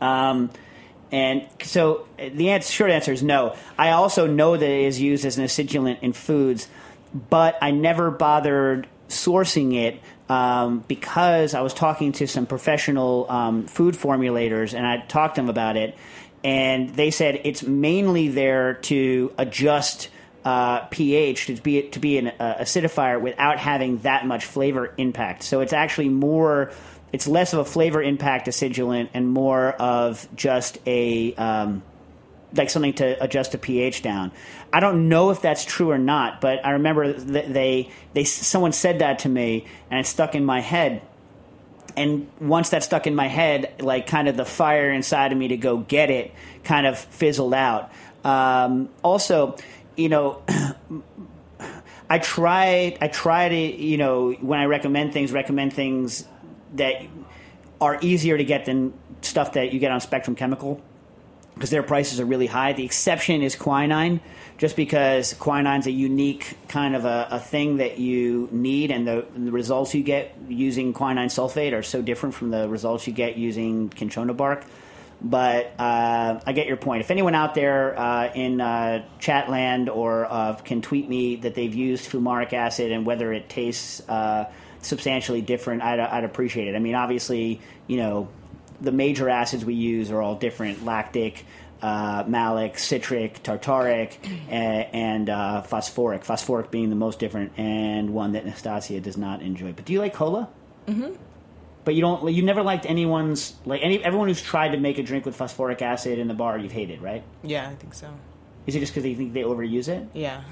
Um, 0.00 0.50
and 1.12 1.46
so 1.62 2.06
uh, 2.18 2.28
the 2.32 2.50
answer, 2.50 2.72
short 2.72 2.90
answer 2.90 3.12
is 3.12 3.22
no. 3.22 3.56
I 3.76 3.90
also 3.90 4.26
know 4.26 4.56
that 4.56 4.68
it 4.68 4.84
is 4.84 5.00
used 5.00 5.24
as 5.24 5.38
an 5.38 5.44
acidulant 5.44 6.00
in 6.02 6.12
foods, 6.12 6.68
but 7.28 7.58
I 7.60 7.70
never 7.72 8.10
bothered 8.10 8.86
sourcing 9.08 9.74
it 9.74 10.00
um, 10.28 10.84
because 10.86 11.54
I 11.54 11.62
was 11.62 11.74
talking 11.74 12.12
to 12.12 12.28
some 12.28 12.46
professional 12.46 13.26
um, 13.28 13.66
food 13.66 13.96
formulators 13.96 14.74
and 14.74 14.86
I 14.86 14.98
talked 14.98 15.34
to 15.34 15.40
them 15.40 15.50
about 15.50 15.76
it, 15.76 15.96
and 16.44 16.90
they 16.90 17.10
said 17.10 17.40
it's 17.44 17.62
mainly 17.62 18.28
there 18.28 18.74
to 18.74 19.32
adjust. 19.38 20.10
Uh, 20.42 20.86
pH 20.86 21.48
to 21.48 21.54
be 21.56 21.82
to 21.90 21.98
be 21.98 22.16
an 22.16 22.28
uh, 22.28 22.54
acidifier 22.60 23.20
without 23.20 23.58
having 23.58 23.98
that 23.98 24.24
much 24.24 24.46
flavor 24.46 24.94
impact. 24.96 25.42
So 25.42 25.60
it's 25.60 25.74
actually 25.74 26.08
more 26.08 26.72
it's 27.12 27.26
less 27.26 27.52
of 27.52 27.60
a 27.60 27.64
flavor 27.64 28.02
impact 28.02 28.46
acidulant 28.46 29.10
and 29.14 29.28
more 29.28 29.72
of 29.72 30.28
just 30.34 30.78
a 30.86 31.34
um, 31.34 31.82
like 32.54 32.70
something 32.70 32.94
to 32.94 33.22
adjust 33.22 33.52
the 33.52 33.58
pH 33.58 34.02
down. 34.02 34.32
I 34.72 34.80
don't 34.80 35.08
know 35.08 35.30
if 35.30 35.40
that's 35.40 35.64
true 35.64 35.90
or 35.90 35.98
not, 35.98 36.40
but 36.40 36.64
I 36.64 36.72
remember 36.72 37.12
that 37.12 37.52
they 37.52 37.90
they 38.12 38.24
someone 38.24 38.72
said 38.72 39.00
that 39.00 39.20
to 39.20 39.28
me 39.28 39.66
and 39.90 40.00
it 40.00 40.06
stuck 40.06 40.34
in 40.34 40.44
my 40.44 40.60
head. 40.60 41.02
And 41.96 42.28
once 42.40 42.70
that 42.70 42.84
stuck 42.84 43.06
in 43.06 43.14
my 43.14 43.26
head, 43.26 43.74
like 43.80 44.06
kind 44.06 44.28
of 44.28 44.36
the 44.36 44.44
fire 44.44 44.90
inside 44.90 45.32
of 45.32 45.38
me 45.38 45.48
to 45.48 45.56
go 45.56 45.78
get 45.78 46.10
it 46.10 46.32
kind 46.62 46.86
of 46.86 46.98
fizzled 46.98 47.52
out. 47.52 47.90
Um, 48.24 48.88
also, 49.02 49.56
you 49.96 50.08
know, 50.08 50.42
I 52.10 52.18
try 52.18 52.96
I 53.00 53.08
try 53.08 53.48
to 53.48 53.56
you 53.56 53.96
know 53.96 54.32
when 54.32 54.60
I 54.60 54.64
recommend 54.64 55.12
things 55.12 55.32
recommend 55.32 55.72
things 55.72 56.24
that 56.74 57.02
are 57.80 57.98
easier 58.00 58.36
to 58.36 58.44
get 58.44 58.66
than 58.66 58.92
stuff 59.22 59.54
that 59.54 59.72
you 59.72 59.78
get 59.78 59.90
on 59.90 60.00
Spectrum 60.00 60.36
Chemical 60.36 60.80
because 61.54 61.70
their 61.70 61.82
prices 61.82 62.18
are 62.20 62.24
really 62.24 62.46
high. 62.46 62.72
The 62.72 62.84
exception 62.84 63.42
is 63.42 63.54
quinine, 63.54 64.20
just 64.56 64.76
because 64.76 65.34
quinine's 65.34 65.86
a 65.86 65.90
unique 65.90 66.56
kind 66.68 66.96
of 66.96 67.04
a, 67.04 67.28
a 67.32 67.38
thing 67.38 67.78
that 67.78 67.98
you 67.98 68.48
need, 68.50 68.90
and 68.90 69.06
the, 69.06 69.26
the 69.36 69.52
results 69.52 69.94
you 69.94 70.02
get 70.02 70.34
using 70.48 70.94
quinine 70.94 71.28
sulfate 71.28 71.74
are 71.74 71.82
so 71.82 72.00
different 72.00 72.34
from 72.34 72.50
the 72.50 72.66
results 72.66 73.06
you 73.06 73.12
get 73.12 73.36
using 73.36 73.92
cinchona 73.94 74.32
bark. 74.32 74.64
But 75.22 75.74
uh, 75.78 76.40
I 76.46 76.52
get 76.52 76.66
your 76.66 76.78
point. 76.78 77.02
If 77.02 77.10
anyone 77.10 77.34
out 77.34 77.54
there 77.54 77.98
uh, 77.98 78.32
in 78.32 78.62
uh, 78.62 79.04
Chatland 79.18 79.94
or 79.94 80.24
uh, 80.24 80.54
can 80.54 80.80
tweet 80.80 81.10
me 81.10 81.36
that 81.36 81.54
they've 81.54 81.74
used 81.74 82.10
fumaric 82.10 82.54
acid 82.54 82.90
and 82.90 83.04
whether 83.04 83.30
it 83.34 83.50
tastes 83.50 84.00
uh, 84.08 84.50
substantially 84.82 85.42
different, 85.42 85.82
I'd, 85.82 86.00
I'd 86.00 86.24
appreciate 86.24 86.68
it. 86.68 86.76
I 86.76 86.78
mean, 86.78 86.94
obviously, 86.94 87.60
you 87.86 87.96
know, 87.98 88.28
the 88.80 88.92
major 88.92 89.28
acids 89.28 89.64
we 89.64 89.74
use 89.74 90.10
are 90.10 90.20
all 90.20 90.36
different: 90.36 90.84
lactic, 90.84 91.44
uh, 91.82 92.24
malic, 92.26 92.78
citric, 92.78 93.42
tartaric, 93.42 94.16
and, 94.48 94.86
and 94.92 95.30
uh, 95.30 95.62
phosphoric. 95.62 96.24
Phosphoric 96.24 96.70
being 96.70 96.90
the 96.90 96.96
most 96.96 97.18
different, 97.18 97.58
and 97.58 98.10
one 98.10 98.32
that 98.32 98.44
Nastassia 98.44 99.02
does 99.02 99.16
not 99.16 99.42
enjoy. 99.42 99.72
But 99.72 99.84
do 99.84 99.92
you 99.92 99.98
like 99.98 100.14
cola? 100.14 100.48
Mm-hmm. 100.86 101.14
But 101.84 101.94
you 101.94 102.02
don't. 102.02 102.32
You 102.32 102.42
never 102.42 102.62
liked 102.62 102.86
anyone's 102.86 103.54
like 103.64 103.82
any 103.82 104.02
everyone 104.04 104.28
who's 104.28 104.42
tried 104.42 104.72
to 104.72 104.78
make 104.78 104.98
a 104.98 105.02
drink 105.02 105.24
with 105.24 105.34
phosphoric 105.34 105.80
acid 105.82 106.18
in 106.18 106.28
the 106.28 106.34
bar. 106.34 106.58
You've 106.58 106.72
hated, 106.72 107.00
right? 107.00 107.22
Yeah, 107.42 107.68
I 107.68 107.74
think 107.74 107.94
so. 107.94 108.08
Is 108.66 108.76
it 108.76 108.80
just 108.80 108.92
because 108.92 109.02
they 109.02 109.14
think 109.14 109.32
they 109.32 109.42
overuse 109.42 109.88
it? 109.88 110.06
Yeah, 110.12 110.42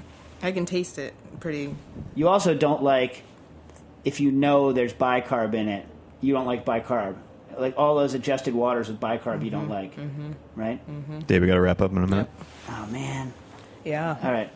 I 0.41 0.51
can 0.51 0.65
taste 0.65 0.97
it 0.97 1.13
pretty. 1.39 1.75
You 2.15 2.27
also 2.27 2.55
don't 2.55 2.81
like 2.81 3.23
if 4.09 4.19
you 4.19 4.31
know 4.31 4.73
there's 4.73 4.91
bicarb 4.93 5.53
in 5.53 5.67
it. 5.67 5.85
You 6.19 6.33
don't 6.33 6.47
like 6.47 6.65
bicarb. 6.65 7.15
Like 7.57 7.75
all 7.77 7.95
those 7.95 8.15
adjusted 8.15 8.55
waters 8.55 8.87
with 8.87 8.99
bicarb, 8.99 9.43
you 9.43 9.51
don't 9.51 9.69
like, 9.69 9.95
Mm-hmm. 9.95 10.31
right? 10.55 10.79
Mm-hmm. 10.89 11.19
Dave, 11.19 11.41
we 11.41 11.47
got 11.47 11.53
to 11.53 11.61
wrap 11.61 11.79
up 11.81 11.91
in 11.91 11.97
a 11.99 12.07
minute. 12.07 12.27
Oh 12.69 12.85
man. 12.87 13.33
Yeah. 13.85 14.17
All 14.23 14.31
right. 14.31 14.49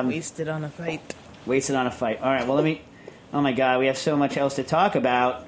Um, 0.00 0.08
Wasted 0.08 0.48
on 0.48 0.64
a 0.64 0.68
fight. 0.68 1.14
Wasted 1.46 1.76
on 1.76 1.86
a 1.86 1.90
fight. 1.90 2.20
All 2.20 2.30
right. 2.32 2.46
Well, 2.46 2.56
let 2.56 2.64
me. 2.64 2.82
Oh 3.32 3.40
my 3.40 3.52
God, 3.52 3.78
we 3.78 3.86
have 3.86 3.96
so 3.96 4.16
much 4.16 4.36
else 4.36 4.56
to 4.56 4.64
talk 4.64 4.96
about, 4.96 5.46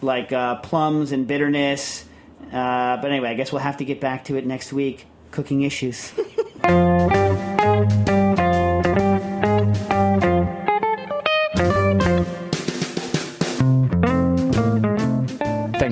like 0.00 0.32
uh, 0.32 0.56
plums 0.56 1.10
and 1.10 1.26
bitterness. 1.26 2.04
Uh, 2.52 2.96
but 2.98 3.10
anyway, 3.10 3.30
I 3.30 3.34
guess 3.34 3.50
we'll 3.50 3.60
have 3.62 3.78
to 3.78 3.84
get 3.84 4.00
back 4.00 4.24
to 4.26 4.36
it 4.36 4.46
next 4.46 4.72
week. 4.72 5.06
Cooking 5.32 5.62
issues. 5.62 6.12